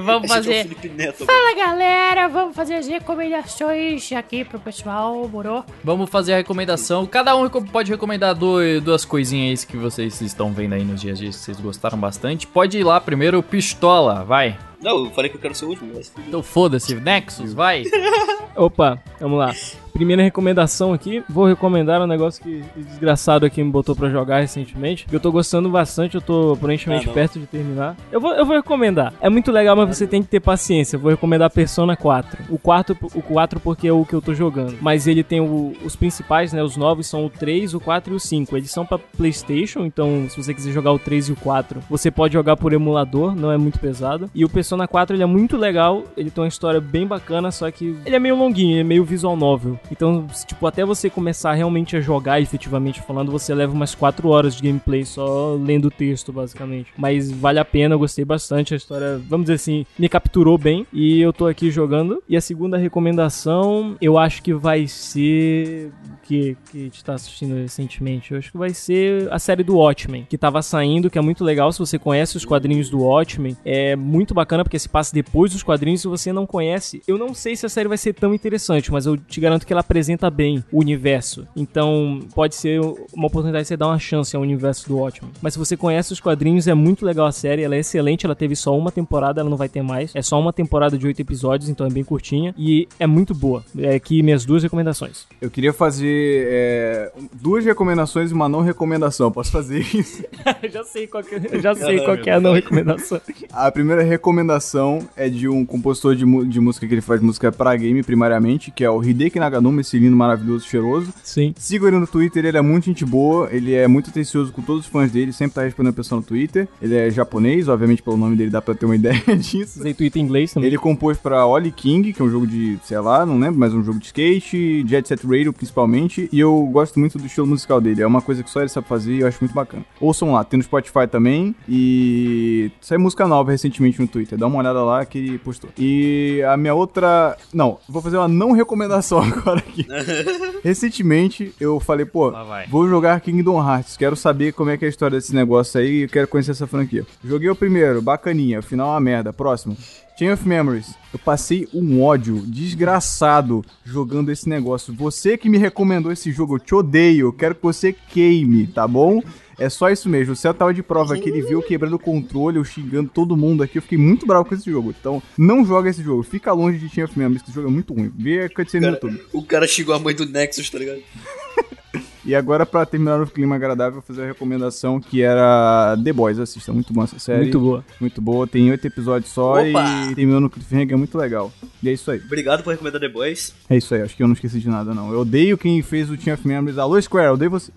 [0.05, 0.63] Vamos Esse é fazer.
[0.65, 1.25] Felipe Neto.
[1.25, 5.65] Fala galera, vamos fazer as recomendações aqui pro pessoal, morou?
[5.83, 7.07] Vamos fazer a recomendação.
[7.07, 11.19] Cada um pode recomendar dois- duas coisinhas aí que vocês estão vendo aí nos dias
[11.21, 12.47] que vocês gostaram bastante.
[12.47, 14.59] Pode ir lá primeiro, Pistola, vai.
[14.83, 16.13] Não, eu falei que eu quero ser o último, mas...
[16.29, 17.85] Então foda-se, Nexus, vai.
[18.57, 19.55] Opa, vamos lá.
[19.93, 24.41] Primeira recomendação aqui, vou recomendar um negócio que o desgraçado aqui me botou pra jogar
[24.41, 25.05] recentemente.
[25.07, 27.97] que Eu tô gostando bastante, eu tô aparentemente Ah, perto de terminar.
[28.11, 29.13] Eu vou, eu vou recomendar.
[29.21, 30.97] É muito legal, mas você tem que ter paciência.
[30.97, 32.45] Eu vou recomendar Persona 4.
[32.49, 34.77] O 4, o 4 porque é o que eu tô jogando.
[34.81, 36.63] Mas ele tem o- os principais, né?
[36.63, 38.57] Os novos são o 3, o 4 e o 5.
[38.57, 42.11] Eles são pra PlayStation, então se você quiser jogar o 3 e o 4, você
[42.11, 44.31] pode jogar por emulador, não é muito pesado.
[44.35, 47.71] E o Persona 4 ele é muito legal, ele tem uma história bem bacana, só
[47.71, 49.79] que ele é meio longuinho, ele é meio visual novel.
[49.91, 54.55] Então, tipo, até você começar realmente a jogar, efetivamente falando, você leva umas 4 horas
[54.55, 56.93] de gameplay só lendo o texto, basicamente.
[56.97, 60.87] Mas vale a pena, eu gostei bastante, a história, vamos dizer assim, me capturou bem
[60.93, 62.23] e eu tô aqui jogando.
[62.29, 65.91] E a segunda recomendação, eu acho que vai ser
[66.23, 69.77] que que a gente tá assistindo recentemente, eu acho que vai ser a série do
[69.77, 73.57] Watchmen, que tava saindo, que é muito legal se você conhece os quadrinhos do Watchmen.
[73.65, 77.35] É muito bacana porque se passa depois dos quadrinhos, se você não conhece, eu não
[77.35, 80.29] sei se a série vai ser tão interessante, mas eu te garanto que ela apresenta
[80.29, 81.47] bem o universo.
[81.55, 82.81] Então, pode ser
[83.15, 85.31] uma oportunidade de você dar uma chance ao universo do Watchmen.
[85.41, 88.35] Mas se você conhece os quadrinhos, é muito legal a série, ela é excelente, ela
[88.35, 90.11] teve só uma temporada, ela não vai ter mais.
[90.13, 93.65] É só uma temporada de oito episódios, então é bem curtinha e é muito boa.
[93.79, 95.25] É aqui minhas duas recomendações.
[95.41, 99.31] Eu queria fazer é, duas recomendações e uma não recomendação.
[99.31, 100.25] Posso fazer isso?
[100.69, 103.21] já sei qual que, eu já sei qual que é a não recomendação.
[103.53, 107.77] A primeira recomendação é de um compositor de, de música que ele faz música pra
[107.77, 111.13] game, primariamente, que é o Hideki Naganuma, esse lindo, maravilhoso, cheiroso.
[111.23, 111.55] Sim.
[111.57, 114.87] Siga ele no Twitter, ele é muito gente boa, ele é muito atencioso com todos
[114.87, 116.67] os fãs dele, sempre tá respondendo a pessoa no Twitter.
[116.81, 119.81] Ele é japonês, obviamente pelo nome dele dá pra ter uma ideia disso.
[119.81, 120.69] Usei Twitter em inglês também.
[120.69, 123.75] Ele compôs pra Oli King, que é um jogo de, sei lá, não lembro, mas
[123.75, 127.81] um jogo de skate, Jet Set Radio principalmente, e eu gosto muito do estilo musical
[127.81, 128.03] dele.
[128.03, 129.85] É uma coisa que só ele sabe fazer e eu acho muito bacana.
[130.01, 134.59] Ouçam lá, tem no Spotify também, e saiu música nova recentemente no Twitter, dá uma
[134.59, 135.71] olhada lá que ele postou.
[135.79, 137.37] E a minha outra...
[137.53, 139.87] Não, vou fazer uma não recomendação agora aqui.
[140.63, 142.33] Recentemente eu falei, pô,
[142.69, 146.03] vou jogar Kingdom Hearts, quero saber como é que é a história desse negócio aí,
[146.03, 147.07] eu quero conhecer essa franquia.
[147.25, 149.33] Joguei o primeiro, bacaninha, o final é uma merda.
[149.33, 149.77] Próximo.
[150.21, 150.95] Chain of Memories.
[151.15, 154.93] Eu passei um ódio desgraçado jogando esse negócio.
[154.93, 157.29] Você que me recomendou esse jogo, eu te odeio.
[157.29, 159.23] Eu quero que você queime, tá bom?
[159.61, 160.33] É só isso mesmo.
[160.33, 163.63] O Céu tava de prova aqui, ele viu quebrando o controle, eu xingando todo mundo
[163.63, 163.79] aqui.
[163.79, 164.95] Eu fiquei muito bravo com esse jogo.
[164.99, 166.23] Então, não joga esse jogo.
[166.23, 168.11] Fica longe de Chain of Memories, que esse jogo é muito ruim.
[168.17, 169.27] Vê a cutscene no Cara, YouTube.
[169.33, 171.01] o cara xingou a mãe do Nexus, tá ligado?
[172.25, 176.13] E agora, pra terminar no clima agradável, eu vou fazer a recomendação que era The
[176.13, 176.39] Boys.
[176.39, 177.43] Assista, muito bom essa série.
[177.43, 177.85] Muito boa.
[177.99, 180.11] Muito boa, tem oito episódios só Opa!
[180.11, 181.51] e terminou no cliffhanger, é muito legal.
[181.83, 182.21] E é isso aí.
[182.25, 183.55] Obrigado por recomendar The Boys.
[183.69, 185.11] É isso aí, acho que eu não esqueci de nada, não.
[185.13, 186.77] Eu odeio quem fez o Team of Memories.
[186.79, 187.73] Alô, Square, eu odeio você.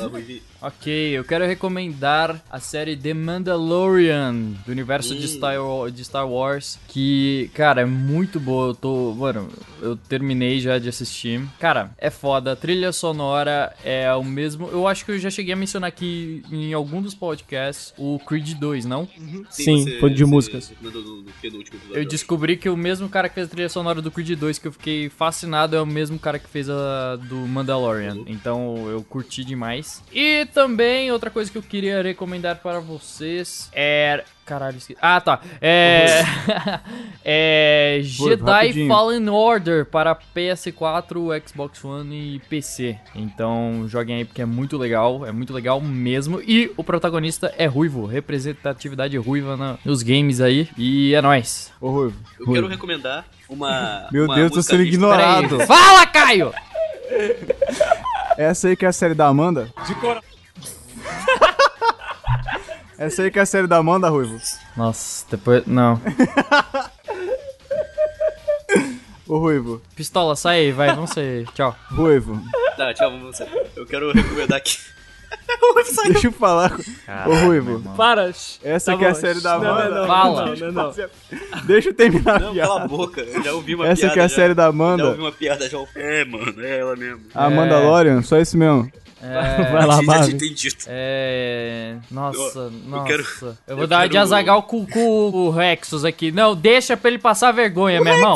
[0.00, 0.59] Olá.
[0.62, 4.34] Ok, eu quero recomendar a série The Mandalorian,
[4.66, 5.56] do universo de Star,
[5.90, 8.68] de Star Wars, que, cara, é muito boa.
[8.68, 9.48] Eu tô, mano,
[9.80, 11.40] eu terminei já de assistir.
[11.58, 12.52] Cara, é foda.
[12.52, 14.68] A trilha sonora é o mesmo.
[14.68, 18.52] Eu acho que eu já cheguei a mencionar aqui em algum dos podcasts o Creed
[18.58, 19.08] 2, não?
[19.50, 20.70] Sim, você- foi de músicas.
[21.94, 24.68] Eu descobri que o mesmo cara que fez a trilha sonora do Creed 2, que
[24.68, 28.18] eu fiquei fascinado, é o mesmo cara que fez a do Mandalorian.
[28.26, 30.02] Então eu curti demais.
[30.12, 34.24] E também, outra coisa que eu queria recomendar para vocês é.
[34.44, 34.98] Caralho, esqueci.
[35.00, 35.40] Ah, tá.
[35.60, 36.24] É.
[37.24, 38.00] é.
[38.02, 38.88] Jedi rapidinho.
[38.88, 42.98] Fallen Order para PS4, Xbox One e PC.
[43.14, 45.24] Então joguem aí porque é muito legal.
[45.24, 46.40] É muito legal mesmo.
[46.42, 48.06] E o protagonista é ruivo.
[48.06, 50.68] Representatividade ruiva na- nos games aí.
[50.76, 51.72] E é nóis.
[51.80, 52.16] Ô, Ruivo.
[52.40, 54.08] Eu quero recomendar uma.
[54.10, 55.60] Meu uma Deus, tô sendo ignorado.
[55.60, 56.52] Fala, Caio!
[58.36, 59.72] Essa aí que é a série da Amanda?
[59.86, 60.20] De cora...
[63.00, 64.38] Essa aí que é a série da Amanda, Ruivo?
[64.76, 65.66] Nossa, depois.
[65.66, 65.98] Não.
[69.26, 69.80] Ô, Ruivo.
[69.96, 71.46] Pistola, sai aí, vai, vamos sair.
[71.54, 71.74] Tchau.
[71.90, 72.38] Ruivo.
[72.76, 73.46] Tá, tchau, vamos você.
[73.76, 74.76] Eu quero recomendar aqui.
[76.12, 76.70] Deixa eu falar.
[76.76, 77.80] com- Ô, Ruivo.
[77.96, 78.28] Para!
[78.62, 79.20] Essa Tá que é a bom.
[79.20, 79.88] série da Não, Amanda.
[79.90, 80.46] não, não, Fala.
[80.46, 80.94] Não, não, não.
[81.64, 82.84] Deixa eu terminar a Não, cala piada.
[82.84, 83.20] a boca.
[83.22, 84.12] Eu já ouvi uma Essa piada.
[84.14, 84.34] que é a já.
[84.34, 85.06] série da Já Amanda.
[85.08, 85.78] ouvi uma piada já.
[85.94, 87.22] É, mano, é ela mesmo.
[87.34, 88.90] A Amanda Lorian, só esse mesmo.
[89.22, 89.70] É.
[89.72, 90.34] Vai lá, Marvin.
[90.34, 90.76] entendido.
[90.86, 91.96] É.
[92.10, 93.02] Nossa, Eu- nossa.
[93.02, 93.24] Eu, quero-
[93.68, 96.30] vou eu dar de quero- azagal com, com o Rexus aqui.
[96.32, 98.34] Não, deixa pra ele passar vergonha, meu irmão.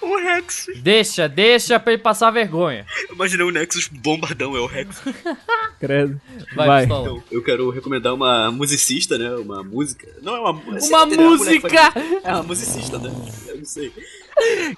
[0.00, 0.66] O Rex.
[0.76, 2.86] Deixa, deixa pra ele passar vergonha.
[3.10, 5.02] Imaginei o Nexus bombardão, é o Rex.
[5.80, 6.18] Credo.
[6.54, 6.84] Vai, Vai.
[6.84, 9.30] Então, eu quero recomendar uma musicista, né?
[9.34, 10.06] Uma música.
[10.22, 11.90] Não é uma Uma música!
[11.92, 13.12] faz- É uma musicista, né?
[13.48, 13.92] Eu não sei.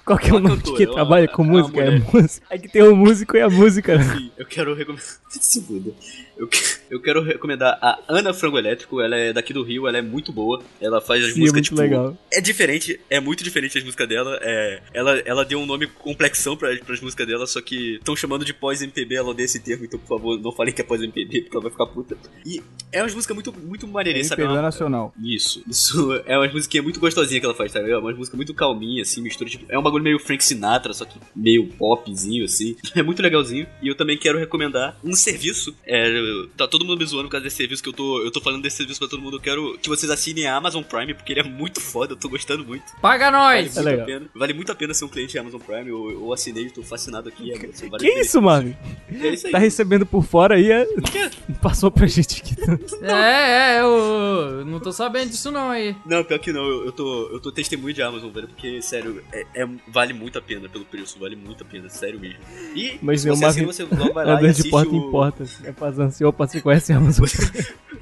[0.05, 1.81] Qual que é o Uma é uma- trabalha com é música?
[1.81, 2.45] É música.
[2.49, 3.97] É que tem o músico e a música.
[4.01, 5.05] Sim, eu quero recomendar.
[5.29, 5.91] Se fuda.
[6.37, 6.59] Eu, que-
[6.91, 10.31] eu quero recomendar a Ana Frango Elétrico, ela é daqui do Rio, ela é muito
[10.31, 10.61] boa.
[10.79, 11.81] Ela faz as Sim, é músicas, muito tipo.
[11.81, 12.17] legal.
[12.31, 14.37] É diferente, é muito diferente as músicas dela.
[14.41, 18.45] É, ela, ela deu um nome complexão pra, pras músicas dela, só que estão chamando
[18.45, 21.55] de pós-MPB, ela odeia esse termo, então por favor, não falem que é pós-MPB, porque
[21.57, 22.15] ela vai ficar puta.
[22.45, 22.61] E
[22.91, 24.43] é umas músicas muito, muito maneirinhas, sabe?
[24.43, 25.13] É MPB uma- nacional.
[25.21, 27.89] Isso, isso é uma musiquinha muito gostosinha que ela faz, sabe?
[27.91, 31.05] É uma música muito calminha, assim, mistura, tipo, é um bagulho meio Frank Sinatra, só
[31.05, 32.75] que meio popzinho, assim.
[32.97, 33.67] É muito legalzinho.
[33.81, 35.75] E eu também quero recomendar um serviço.
[35.85, 36.09] É,
[36.55, 38.23] tá todo mundo me zoando por causa desse serviço que eu tô.
[38.23, 39.37] Eu tô falando desse serviço pra todo mundo.
[39.37, 42.27] Eu quero que vocês assinem a Amazon Prime, porque ele é muito foda, eu tô
[42.27, 42.85] gostando muito.
[42.99, 43.77] Paga Vale nós!
[43.77, 44.03] É muito legal.
[44.03, 44.29] a pena.
[44.33, 45.89] Vale muito a pena ser um cliente da Amazon Prime.
[45.89, 47.51] Eu, eu assinei, tô fascinado aqui.
[47.51, 48.75] É, vale Que isso, Marvin?
[49.11, 49.51] É isso aí.
[49.51, 50.87] Tá recebendo por fora aí, é...
[51.61, 52.57] passou pra gente aqui.
[53.01, 55.95] É, é, eu não tô sabendo disso não aí.
[56.05, 59.23] Não, pior que não, eu, eu tô, eu tô testemunho de Amazon, velho, porque, sério,
[59.53, 62.39] é, é- vale muito a pena pelo preço, vale muito a pena, sério mesmo.
[62.75, 65.11] E Mas se você Marvin você logo vai lá e de assiste porta o, em
[65.11, 65.43] porta.
[65.43, 67.25] assim, É fazendo assim, opa, você conhece a Amazon?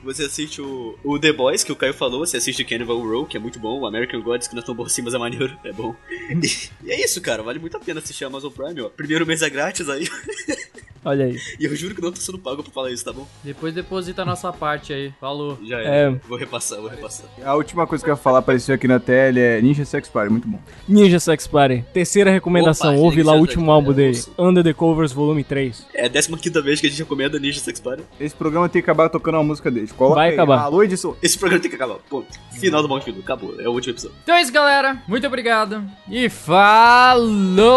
[0.04, 3.38] Você assiste o, o The Boys, que o Caio falou, você assiste Cannibal Row, que
[3.38, 5.58] é muito bom, o American Gods, que não é tão bom assim, mas é maneiro,
[5.64, 5.96] é bom.
[6.30, 8.90] E, e é isso, cara, vale muito a pena assistir a Amazon Prime, ó.
[8.90, 10.08] Primeiro mês é grátis aí,
[11.06, 11.38] Olha aí.
[11.60, 13.28] e eu juro que não tô sendo pago pra falar isso, tá bom?
[13.44, 15.14] Depois deposita a nossa parte aí.
[15.22, 15.58] Falou.
[15.64, 16.06] Já é.
[16.06, 16.10] É.
[16.28, 17.28] Vou repassar, vou repassar.
[17.44, 20.32] A última coisa que eu ia falar apareceu aqui na tela é Ninja Sex Party,
[20.32, 20.60] muito bom.
[20.88, 21.86] Ninja Sex Party.
[21.94, 24.34] Terceira recomendação, Opa, ouve lá o último álbum dele, ouço.
[24.38, 25.86] Under the Covers Volume 3.
[25.94, 28.04] É a 15 vez que a gente recomenda Ninja Sex Party.
[28.20, 29.92] Esse programa tem que acabar tocando uma música deles.
[29.92, 30.34] Coloca Vai aí.
[30.34, 30.62] acabar.
[30.62, 31.16] Alô, edição.
[31.22, 32.28] Esse programa tem que acabar, ponto.
[32.60, 34.18] Final do Filho, acabou, é o último episódio.
[34.24, 35.04] Então é isso, galera.
[35.08, 35.84] Muito obrigado.
[36.10, 37.76] E falou!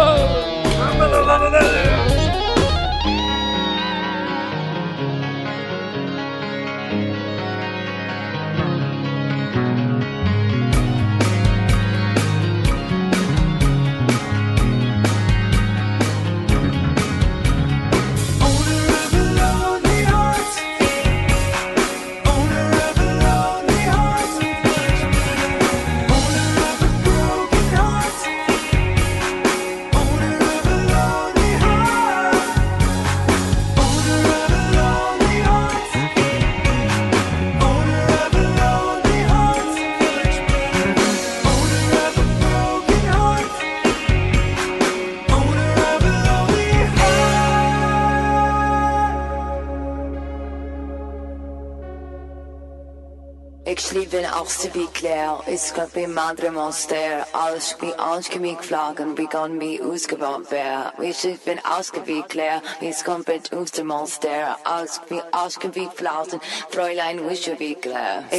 [0.00, 1.97] Oh.
[55.46, 59.14] Is kan bij madre monster, alles wie kan.
[59.14, 59.26] We
[62.80, 63.24] is kan
[63.84, 65.22] monster, alles wie
[66.68, 67.20] Fräulein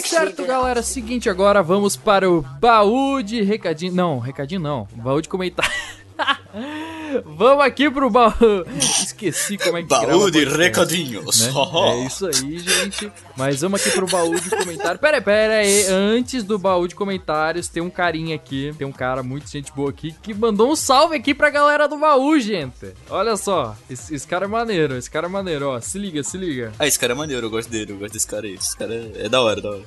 [0.04, 0.82] Certo, galera.
[0.84, 3.94] Seguinte, agora vamos para o baú de recadinho.
[3.94, 4.88] Não, recadinho não.
[4.96, 5.72] Baú de comentário.
[7.26, 8.34] vamos aqui pro baú.
[8.78, 11.42] Esqueci como é que grava Baú de podcast, recadinhos.
[11.42, 11.54] né?
[12.00, 13.12] É isso aí, gente.
[13.36, 15.00] Mas vamos aqui pro baú de comentário.
[15.00, 15.86] Pera aí, pera aí.
[15.88, 18.74] Antes do baú de comentários, tem um carinha aqui.
[18.78, 21.98] Tem um cara muito gente boa aqui que mandou um salve aqui pra galera do
[21.98, 22.94] baú, gente.
[23.10, 23.76] Olha só.
[23.90, 24.96] Esse, esse cara é maneiro.
[24.96, 25.80] Esse cara é maneiro, ó.
[25.80, 26.72] Se liga, se liga.
[26.78, 28.54] Ah, esse cara é maneiro, eu gosto dele, eu gosto desse cara aí.
[28.56, 29.84] Esse cara é, é da hora, da hora.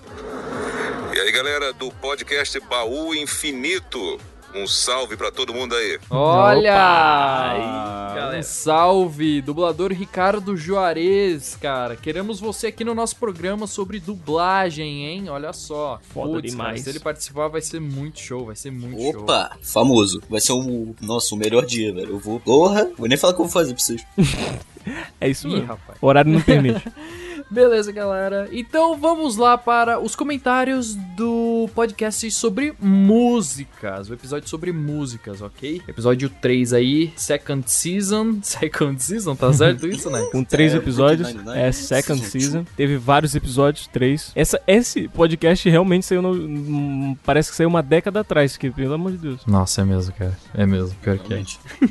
[1.14, 4.18] E aí, galera do podcast Baú Infinito.
[4.54, 5.98] Um salve pra todo mundo aí.
[6.10, 6.72] Olha!
[6.74, 8.30] Opa!
[8.32, 9.40] Aí, um salve!
[9.40, 11.96] Dublador Ricardo Juarez, cara.
[11.96, 15.28] Queremos você aqui no nosso programa sobre dublagem, hein?
[15.30, 15.98] Olha só.
[16.12, 16.68] Foda Putz, demais.
[16.72, 19.22] cara, se ele participar, vai ser muito show, vai ser muito show.
[19.22, 20.22] Opa, famoso.
[20.28, 20.94] Vai ser o
[21.36, 22.10] melhor dia, velho.
[22.10, 22.38] Eu vou.
[22.38, 24.04] Porra, vou nem falar o que eu vou fazer pra vocês.
[25.20, 25.66] É isso Ih, mesmo.
[25.68, 25.96] rapaz.
[26.02, 26.82] O horário não permite.
[27.52, 28.48] Beleza, galera.
[28.50, 34.08] Então vamos lá para os comentários do podcast sobre músicas.
[34.08, 35.82] O episódio sobre músicas, ok?
[35.86, 38.38] Episódio 3 aí, second season.
[38.42, 40.22] Second season, tá certo isso, né?
[40.32, 42.64] Com três É, episódios, é second Season.
[42.74, 44.32] Teve vários episódios, três.
[44.34, 46.30] Essa, esse podcast realmente saiu no.
[46.32, 49.44] hum, Parece que saiu uma década atrás, que pelo amor de Deus.
[49.46, 50.38] Nossa, é mesmo, cara.
[50.54, 51.42] É mesmo, pior que é.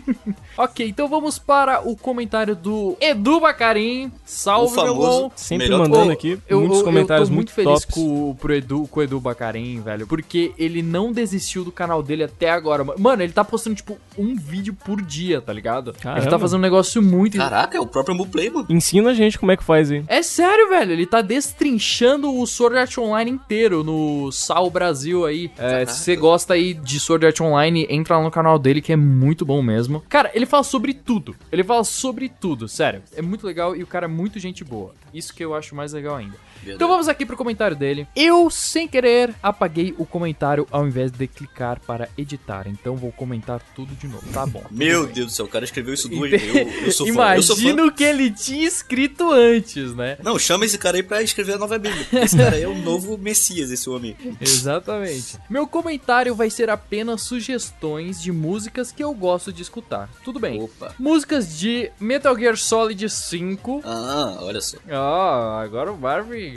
[0.58, 4.12] Ok, então vamos para o comentário do Edu Bacarim.
[4.26, 5.32] Salve, O meu bom.
[5.52, 7.94] Sempre Melhor mandando aqui Eu, muitos eu- comentários eu tô muito, muito feliz tops.
[7.96, 10.08] com, o- pro Edu, com o Edu Bacarim, velho.
[10.08, 12.84] Porque ele não desistiu do canal dele até agora.
[12.98, 15.90] Mano, ele tá postando, tipo, um vídeo por dia, tá ligado?
[15.92, 16.30] Ele Caramba.
[16.30, 17.38] tá fazendo um negócio muito.
[17.38, 18.66] Caraca, é o próprio Muplay, mano.
[18.70, 20.04] Ensina a gente como é que faz aí.
[20.08, 20.92] É sério, velho.
[20.94, 25.52] Ele tá destrinchando o Sword Art Online inteiro no Sal Brasil aí.
[25.58, 28.92] É, se você gosta aí de Sword Art Online, entra lá no canal dele que
[28.92, 30.04] é muito bom mesmo.
[30.10, 31.36] Cara, ele fala sobre tudo.
[31.52, 33.02] Ele fala sobre tudo, sério.
[33.16, 34.94] É muito legal e o cara é muito gente boa.
[35.14, 36.38] Isso que eu acho mais legal ainda.
[36.62, 36.76] Verdade.
[36.76, 38.08] Então vamos aqui pro comentário dele.
[38.16, 42.68] Eu, sem querer, apaguei o comentário ao invés de clicar para editar.
[42.68, 44.64] Então vou comentar tudo de novo, tá bom?
[44.70, 46.56] Meu Deus do céu, o cara escreveu isso duas vezes.
[46.56, 47.08] Eu, eu sou.
[47.08, 50.18] Imagino que ele tinha escrito antes, né?
[50.24, 52.06] Não, chama esse cara aí pra escrever a nova Bíblia.
[52.14, 54.16] Esse cara aí é o novo Messias, esse homem.
[54.40, 55.38] Exatamente.
[55.50, 60.10] Meu comentário vai ser apenas sugestões de músicas que eu gosto de escutar.
[60.24, 60.62] Tudo bem.
[60.62, 60.94] Opa.
[61.00, 63.82] Músicas de Metal Gear Solid 5.
[63.84, 64.78] Ah, olha só.
[64.90, 65.98] Ah, agora o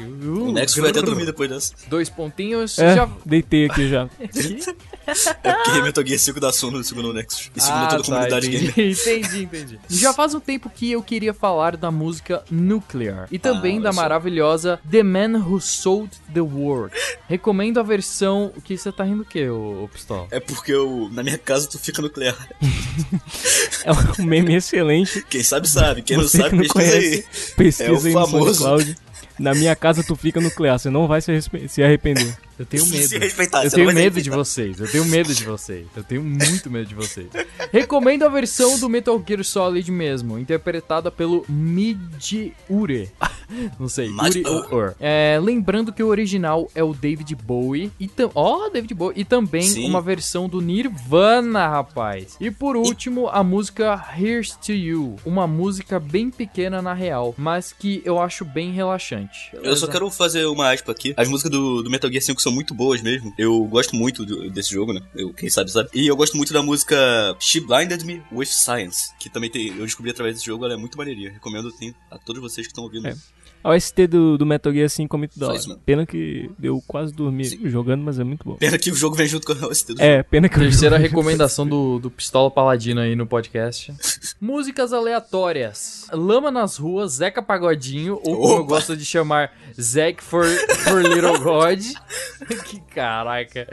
[0.03, 1.73] Uh, O Nexus vai até dormir depois dessa.
[1.89, 2.79] Dois pontinhos.
[2.79, 3.09] É, Já...
[3.25, 4.09] deitei aqui já.
[5.07, 7.51] É porque Metal Gear 5 dá sono no segundo Nexus.
[7.55, 8.91] E segundo Ah, toda a tá, comunidade entendi, gamer.
[8.99, 9.79] entendi, entendi.
[9.91, 13.93] Já faz um tempo que eu queria falar da música Nuclear e também Ah, da
[13.93, 16.95] maravilhosa The Man Who Sold the World.
[17.29, 18.51] Recomendo a versão.
[18.57, 20.27] O que você tá rindo o quê, ô, ô Pistola?
[20.31, 22.35] É porque eu, na minha casa tu fica nuclear.
[23.85, 23.93] É
[24.23, 25.23] um meme excelente.
[25.29, 27.55] Quem sabe sabe, quem Você não sabe que não pesquisa conhece, aí.
[27.57, 28.97] pesquisa É o aí no famoso.
[29.39, 32.37] Na minha casa tu fica nuclear, você não vai se arrepender.
[32.59, 33.09] Eu tenho medo.
[33.09, 34.79] Se respeitar, eu tenho medo de vocês.
[34.79, 35.87] Eu tenho medo de vocês.
[35.97, 37.27] Eu tenho muito medo de vocês.
[37.73, 43.11] Recomendo a versão do Metal Gear Solid mesmo, interpretada pelo Midi Ure.
[43.79, 44.95] Não sei, Uri Ur.
[44.99, 49.63] É, lembrando que o original é o David Bowie e ó, David Bowie e também
[49.63, 49.89] Sim.
[49.89, 52.37] uma versão do Nirvana, rapaz.
[52.41, 57.73] E por último, a música Here's to You, uma música bem pequena na real, mas
[57.73, 59.51] que eu acho bem relaxante.
[59.53, 61.15] Eu só quero fazer uma aspa aqui.
[61.17, 63.35] As músicas do, do Metal Gear 5 são muito boas mesmo.
[63.37, 65.01] Eu gosto muito do- desse jogo, né?
[65.15, 65.89] Eu, quem sabe sabe.
[65.93, 66.97] E eu gosto muito da música
[67.41, 70.77] She Blinded Me with Science, que também tem, eu descobri através desse jogo, ela é
[70.77, 71.33] muito maneirinha.
[71.33, 73.09] Recomendo tem, a todos vocês que estão ouvindo.
[73.09, 73.17] É.
[73.65, 75.57] A OST do, do Metal Gear 5 é muito da hora.
[75.57, 75.77] isso.
[75.87, 78.57] Pena que eu quase dormi jogando, mas é muito bom.
[78.57, 81.09] Pena que o jogo vem junto com a OST do É, pena que Terceira jogo-
[81.09, 83.93] recomendação do, do Pistola Paladino aí no podcast.
[84.39, 86.07] Músicas aleatórias.
[86.13, 88.67] Lama nas ruas, Zeca Pagodinho, ou como eu Opa.
[88.69, 89.51] gosto de chamar,
[89.81, 91.81] Zek for, for Little God.
[92.67, 93.67] que caraca.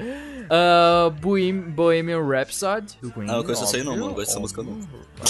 [1.22, 3.28] Bohem- Bohemian Rhapsody, do Queen.
[3.30, 4.14] Ah, eu conheço essa aí não, mano.
[4.14, 4.80] Gosto dessa música não.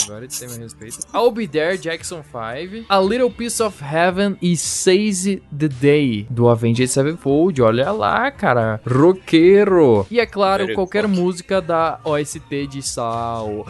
[0.04, 1.00] Agora ele tem meu respeito.
[1.14, 2.86] I'll Be There, Jackson 5.
[2.88, 7.62] A Little Piece of Heaven e Seize the Day, do Avenged Sevenfold.
[7.62, 8.80] Olha lá, cara.
[8.88, 10.06] Roqueiro.
[10.10, 11.16] E é claro, Very qualquer rock.
[11.20, 13.66] música da OST de Sal.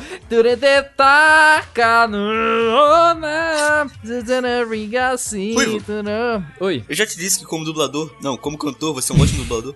[6.60, 6.84] Oi.
[6.88, 9.76] Eu já te disse que como dublador, não, como cantor, você é um ótimo dublador.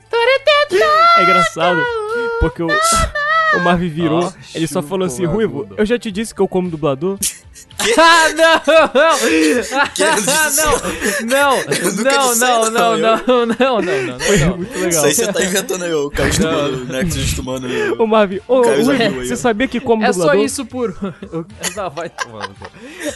[1.18, 1.82] É engraçado,
[2.40, 6.34] porque o, o Marvin virou, Ó, ele só falou assim, Ruivo, eu já te disse
[6.36, 7.18] que eu como dublador.
[7.98, 9.90] Ah, não!
[9.94, 10.64] Quero dizer-
[11.26, 11.26] não!
[11.26, 11.56] Não!
[12.04, 14.58] Não, não, não, não, não, não, não, não, Foi não.
[14.58, 14.90] muito legal.
[14.90, 17.68] Isso aí você tá inventando aí, o Caio Estumano, o Nexus Estumano.
[18.00, 20.96] Ô Marvin, ô, você sabia que como É só isso por.
[21.76, 22.56] Não, vai tomando.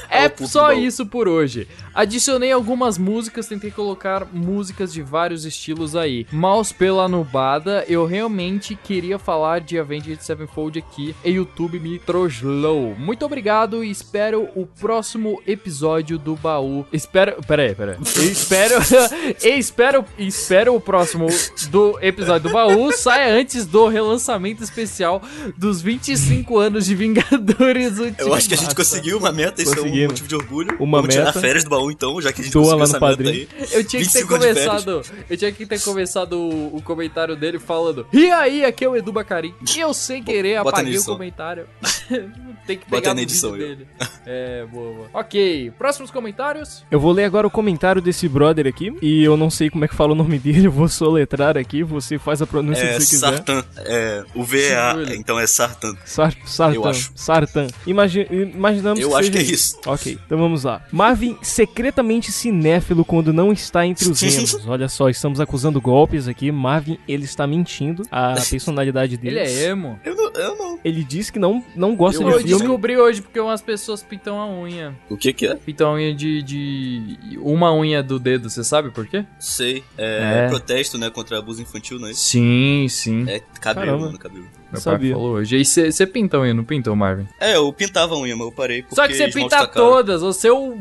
[0.09, 1.67] É É só isso por hoje.
[1.93, 6.27] Adicionei algumas músicas, tentei colocar músicas de vários estilos aí.
[6.31, 12.95] Maus pela nubada, eu realmente queria falar de Avenged Sevenfold aqui e YouTube me troslou.
[12.97, 16.85] Muito obrigado e espero o próximo episódio do baú.
[16.91, 17.41] Espero.
[17.47, 17.97] Pera aí, pera aí.
[18.15, 18.75] Eu espero.
[19.43, 20.05] eu espero.
[20.17, 21.27] Espero o próximo
[21.69, 25.21] do episódio do baú saia antes do relançamento especial
[25.57, 28.21] dos 25 anos de Vingadores Ultimato.
[28.21, 30.75] Eu acho que a gente conseguiu uma meta, isso é um motivo de orgulho.
[30.79, 31.39] Uma Vamos tirar meta.
[31.39, 33.47] férias do baú então, já que a gente Doa conseguiu lá essa no meta padrinho.
[33.51, 33.67] aí.
[33.71, 34.65] Eu tinha que ter 25 de férias.
[34.65, 35.01] começado.
[35.29, 38.07] Eu tinha que ter começado o, o comentário dele falando.
[38.11, 39.53] E aí, aqui é o Edu Bacarim.
[39.75, 41.67] E eu sem querer Bota na apaguei o comentário.
[42.65, 43.87] Tem que Bota pegar na no edição dele.
[44.25, 44.38] É,
[44.71, 45.07] boa, boa.
[45.13, 46.85] Ok, próximos comentários.
[46.91, 49.87] Eu vou ler agora o comentário desse brother aqui, e eu não sei como é
[49.87, 53.01] que fala o nome dele, eu vou soletrar aqui, você faz a pronúncia É que
[53.01, 53.27] você quiser.
[53.27, 53.63] Sartan.
[53.77, 55.15] É, o VEA, Segura.
[55.15, 55.95] então é Sartan.
[56.05, 56.75] Sar Sartan.
[56.75, 57.11] Eu acho.
[57.15, 57.67] Sartan.
[57.85, 59.79] Imagi imaginamos Eu que acho seja que é isso.
[59.85, 60.83] Ok, então vamos lá.
[60.91, 64.67] Marvin, secretamente cinéfilo quando não está entre os emos.
[64.67, 66.51] Olha só, estamos acusando golpes aqui.
[66.51, 68.03] Marvin, ele está mentindo.
[68.11, 69.39] A personalidade dele.
[69.39, 69.99] Ele é emo.
[70.03, 70.79] Eu não, eu não.
[70.83, 72.57] Ele disse que não, não gosta Eu de filme.
[72.59, 74.95] descobri hoje porque umas pessoas pintam a unha.
[75.09, 75.55] O que que é?
[75.55, 77.37] Pintam a unha de, de.
[77.39, 79.25] Uma unha do dedo, você sabe por quê?
[79.39, 79.83] Sei.
[79.97, 80.47] É, É.
[80.49, 82.21] protesto, né, contra abuso infantil, não é isso?
[82.21, 83.25] Sim, sim.
[83.27, 84.05] É cabelo, Caramba.
[84.05, 84.43] mano, cabelo.
[84.43, 85.13] Meu pai sabia.
[85.13, 85.57] falou hoje.
[85.57, 87.27] E você pinta a unha, não pinta, Marvin?
[87.39, 90.47] É, eu pintava a unha, mas eu parei porque Só que você pinta todas, você
[90.47, 90.77] é o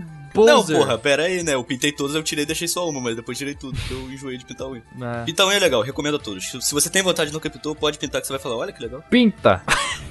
[0.46, 0.76] Não, poser.
[0.76, 1.54] porra, pera aí, né?
[1.54, 4.10] Eu pintei todas, eu tirei e deixei só uma, mas depois tirei tudo, porque eu
[4.10, 4.82] enjoei de pintar unha.
[5.00, 5.24] É.
[5.24, 6.50] Pintar unha é legal, recomendo a todos.
[6.60, 8.82] Se você tem vontade e nunca pintou, pode pintar que você vai falar, olha que
[8.82, 9.02] legal.
[9.10, 9.62] Pinta.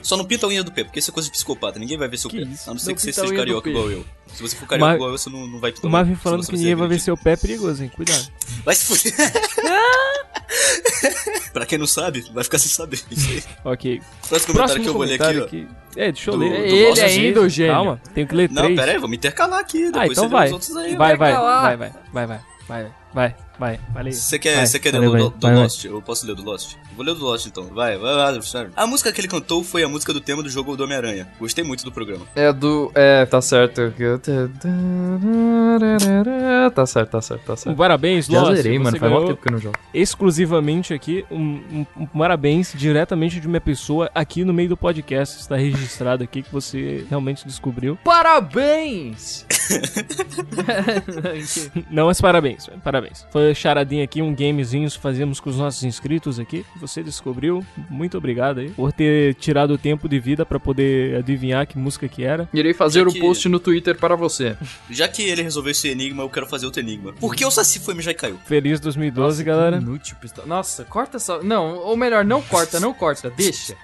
[0.01, 2.07] Só não pinta a unha do pé, porque isso é coisa de psicopata, ninguém vai
[2.07, 2.51] ver seu Que pé.
[2.51, 2.69] isso?
[2.69, 4.05] A não ser Não que você seja carioca igual eu.
[4.33, 5.99] Se você for carioca igual eu, você não, não vai O tomar.
[5.99, 7.91] Marvin senão falando que ninguém vai ver seu pé é perigoso, hein?
[7.95, 8.27] Cuidado.
[8.63, 9.13] Vai se fuder.
[11.53, 12.99] pra quem não sabe, vai ficar sem saber.
[13.11, 13.43] Isso aí.
[13.63, 14.01] Ok.
[14.27, 15.86] Próximo comentário que eu vou ler aqui, comentário ó.
[15.97, 16.51] É, deixa eu Do- ler.
[16.51, 17.73] do Ele nosso ainda, o gênio.
[17.73, 18.79] Calma, tenho que ler Não, três.
[18.79, 19.85] pera aí, vou me intercalar aqui.
[19.91, 20.47] Depois Ah, então vai.
[20.47, 20.95] os outros aí.
[20.95, 24.11] Vai, vai, vai, vai, vai, vai, vai, vai, vai, vai, vai.
[24.11, 25.63] Você quer, Vai, você quer ler do, do vai, vai.
[25.63, 25.83] Lost?
[25.85, 26.75] Eu posso ler o do Lost?
[26.97, 27.65] Vou ler o do Lost então.
[27.67, 28.67] Vai, vai, vai, vai.
[28.75, 31.27] A música que ele cantou foi a música do tema do jogo do Homem-Aranha.
[31.39, 32.25] Gostei muito do programa.
[32.35, 32.91] É do.
[32.95, 33.93] É, tá certo.
[36.73, 37.77] Tá certo, tá certo, tá Um certo.
[37.77, 38.55] parabéns, Já Lost.
[38.55, 38.91] zerei, mano.
[38.91, 39.75] você Faz ganhou tempo que eu não jogo.
[39.93, 45.39] exclusivamente aqui um, um- um parabéns diretamente de uma pessoa aqui no meio do podcast.
[45.39, 47.97] Está registrado aqui que você realmente descobriu.
[48.03, 49.45] Parabéns!
[51.89, 53.25] Não, mas parabéns, parabéns.
[53.31, 56.65] Foi charadinha aqui, um gamezinho que fazíamos com os nossos inscritos aqui.
[56.87, 57.63] Você descobriu.
[57.89, 62.07] Muito obrigado aí por ter tirado o tempo de vida pra poder adivinhar que música
[62.07, 62.47] que era.
[62.53, 64.55] Irei fazer Já o que- post no Twitter para você.
[64.89, 67.13] Já que ele resolveu esse enigma, eu quero fazer outro enigma.
[67.13, 68.37] Por que o Saci foi mijar e caiu?
[68.45, 69.77] Feliz 2012, galera.
[69.77, 70.47] Inútil, pistola.
[70.47, 71.41] Nossa, corta essa.
[71.43, 73.75] Não, ou melhor, não corta, não corta, deixa.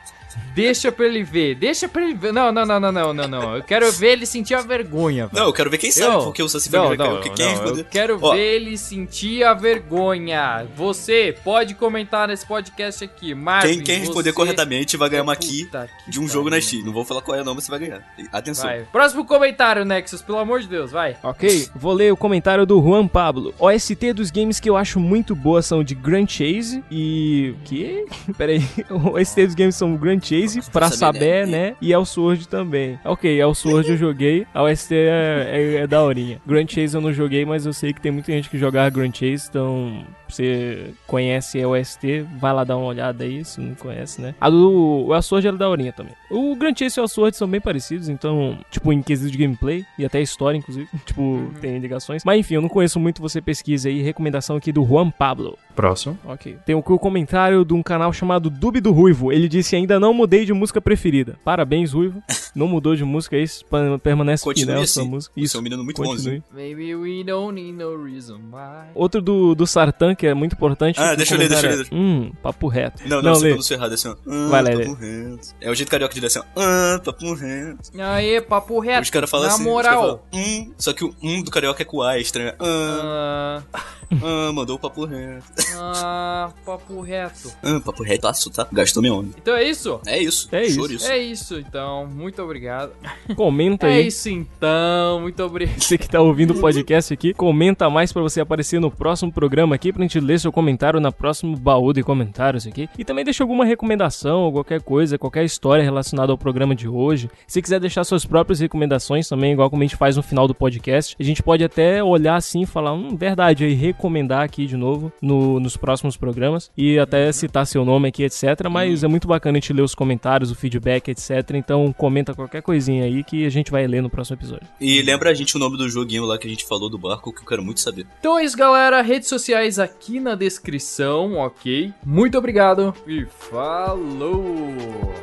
[0.55, 2.31] Deixa pra ele ver, deixa pra ele ver.
[2.33, 3.55] Não, não, não, não, não, não, não.
[3.57, 5.39] Eu quero ver ele sentir a vergonha, velho.
[5.39, 7.45] Não, eu quero ver quem sabe Eu- por que o Saci Não, não, Que quem
[7.45, 7.81] não, responder.
[7.81, 10.67] eu quero Ó, ver ele sentir a vergonha.
[10.75, 13.75] Você pode comentar nesse podcast aqui, Marvin.
[13.75, 15.69] Quem, quem responder você- corretamente vai ganhar uma key
[16.05, 16.83] que de um jogo na Steam.
[16.85, 18.01] Não vou falar qual é não, mas você vai ganhar.
[18.31, 18.65] Atenção.
[18.65, 18.81] Vai.
[18.91, 21.15] Próximo comentário, Nexus, pelo amor de Deus, vai.
[21.23, 23.53] Ok, vou ler o comentário do Juan Pablo.
[23.59, 27.55] OST dos games que eu acho muito boas são de Grand Chase e.
[27.65, 28.05] Que?
[28.37, 28.63] Peraí.
[28.89, 31.75] O OST dos games são Grand Chase, pra saber, né?
[31.81, 32.99] E El Sword também.
[33.03, 34.47] Ok, El Sword eu joguei.
[34.53, 36.41] A OST é, é, é daorinha.
[36.45, 39.11] Grand Chase eu não joguei, mas eu sei que tem muita gente que joga Grand
[39.13, 40.05] Chase, então.
[40.27, 44.33] Você conhece a OST, vai lá dar uma olhada aí, se não conhece, né?
[44.41, 46.13] A do o Sword era daorinha também.
[46.31, 49.85] O Grand Chase e o Sword são bem parecidos, então, tipo, em quesito de gameplay
[49.97, 50.87] e até história, inclusive.
[51.05, 52.23] Tipo, tem ligações.
[52.25, 54.01] Mas enfim, eu não conheço muito, você pesquisa aí.
[54.01, 55.57] Recomendação aqui do Juan Pablo.
[55.75, 56.17] Próximo.
[56.25, 56.57] Ok.
[56.65, 59.31] Tem o o comentário de um canal chamado Dub do Ruivo.
[59.31, 61.35] Ele disse: ainda não mudei de música preferida.
[61.43, 62.21] Parabéns, Ruivo.
[62.53, 63.65] Não mudou de música, é isso
[64.03, 64.93] permanece Continue fiel à assim.
[64.93, 65.33] sua música.
[65.35, 66.17] Você é um menino muito continue.
[66.17, 66.43] bonzinho.
[66.53, 68.89] Maybe we don't need no reason why.
[68.93, 70.99] Outro do, do Sartan, que é muito importante.
[70.99, 71.87] Ah, deixa eu ler, deixa eu ler.
[71.91, 73.01] é, Hum, papo reto.
[73.07, 73.49] Não, não, você lê.
[73.51, 74.15] pronunciou errado assim, ó.
[74.27, 75.47] Ah, Vai lá, papo reto.
[75.59, 76.43] É o jeito carioca de ler assim, ó.
[76.55, 77.91] Ah, papo reto.
[77.99, 79.01] Aê, papo reto.
[79.03, 79.63] Os caras falam Na assim.
[79.63, 79.93] moral.
[79.93, 82.53] Os cara falam, hum, só que o um do carioca é com A, é estranho.
[82.59, 83.79] Ah, Ah,
[84.21, 85.43] ah, mandou o papo reto.
[85.75, 87.51] Ah, papo reto.
[87.63, 88.67] Ah, papo reto, passo, tá?
[88.71, 89.29] Gastou minha onda.
[89.37, 89.99] Então é isso?
[90.05, 90.47] É isso.
[90.51, 90.75] É isso.
[90.75, 91.07] Chouriço.
[91.11, 92.07] É isso, então.
[92.07, 92.91] Muito obrigado.
[93.35, 94.07] Comenta É aí.
[94.07, 95.21] isso, então.
[95.21, 95.79] Muito obrigado.
[95.81, 99.75] Você que tá ouvindo o podcast aqui, comenta mais pra você aparecer no próximo programa
[99.75, 102.89] aqui, pra gente ler seu comentário na próximo baú de comentários aqui.
[102.97, 107.29] E também deixa alguma recomendação ou qualquer coisa, qualquer história relacionada ao programa de hoje.
[107.47, 110.55] Se quiser deixar suas próprias recomendações também, igual como a gente faz no final do
[110.55, 114.77] podcast, a gente pode até olhar assim e falar, hum, verdade, aí recomendar aqui de
[114.77, 118.43] novo no- nos próximos programas e até citar seu nome aqui, etc.
[118.69, 121.51] Mas é muito bacana a gente ler os comentários, o feedback, etc.
[121.55, 124.67] Então comenta qualquer coisinha aí que a gente vai ler no próximo episódio.
[124.79, 127.33] E lembra a gente o nome do joguinho lá que a gente falou do barco,
[127.33, 128.05] que eu quero muito saber.
[128.19, 129.01] Então é isso, galera.
[129.01, 131.93] Redes sociais aqui na descrição, ok?
[132.05, 134.73] Muito obrigado e falou!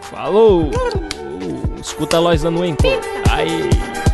[0.03, 0.71] Falou!
[1.81, 3.01] Escuta nós lá no Encore.
[3.31, 4.10] Aí.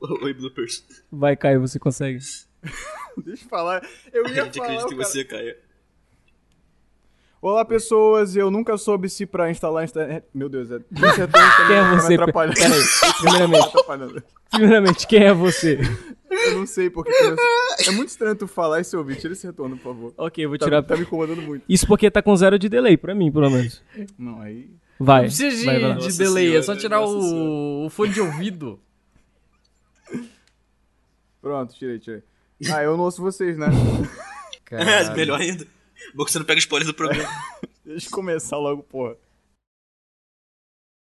[0.22, 0.84] Oi, bloopers.
[1.10, 2.18] Vai, Caio, você consegue.
[3.24, 3.86] Deixa eu falar.
[4.12, 4.66] Eu A ia gente falar.
[4.72, 5.56] acredita em cara- você, Caia.
[7.40, 8.34] Olá, pessoas.
[8.34, 9.84] Eu nunca soube se pra instalar.
[9.84, 10.24] Insta...
[10.34, 10.78] Meu Deus, é.
[10.80, 12.14] Também Quem é tá você?
[12.14, 12.54] atrapalhando.
[12.56, 13.60] Peraí, Tá primeiramente.
[13.60, 14.22] me atrapalhando.
[14.50, 15.78] Primeiramente, quem é você?
[16.30, 17.12] Eu não sei porque.
[17.12, 17.44] começou-
[17.86, 19.16] É muito estranho tu falar e se ouvir.
[19.16, 20.14] Tira esse retorno, por favor.
[20.16, 20.82] Ok, eu vou Tá, tirar.
[20.82, 21.64] tá me incomodando muito.
[21.68, 23.82] Isso porque tá com zero de delay pra mim, pelo menos.
[24.18, 24.70] Não, aí.
[24.98, 25.22] Vai.
[25.22, 28.20] Não precisa de, vai, vai de delay, é senhora, só tirar o, o fone de
[28.20, 28.80] ouvido.
[31.46, 32.24] Pronto, tirei, tirei.
[32.74, 33.68] Ah, eu não ouço vocês, né?
[34.68, 35.64] É, melhor ainda.
[36.12, 37.28] Bom que você não pega spoiler do programa.
[37.86, 39.16] Deixa eu começar logo, porra.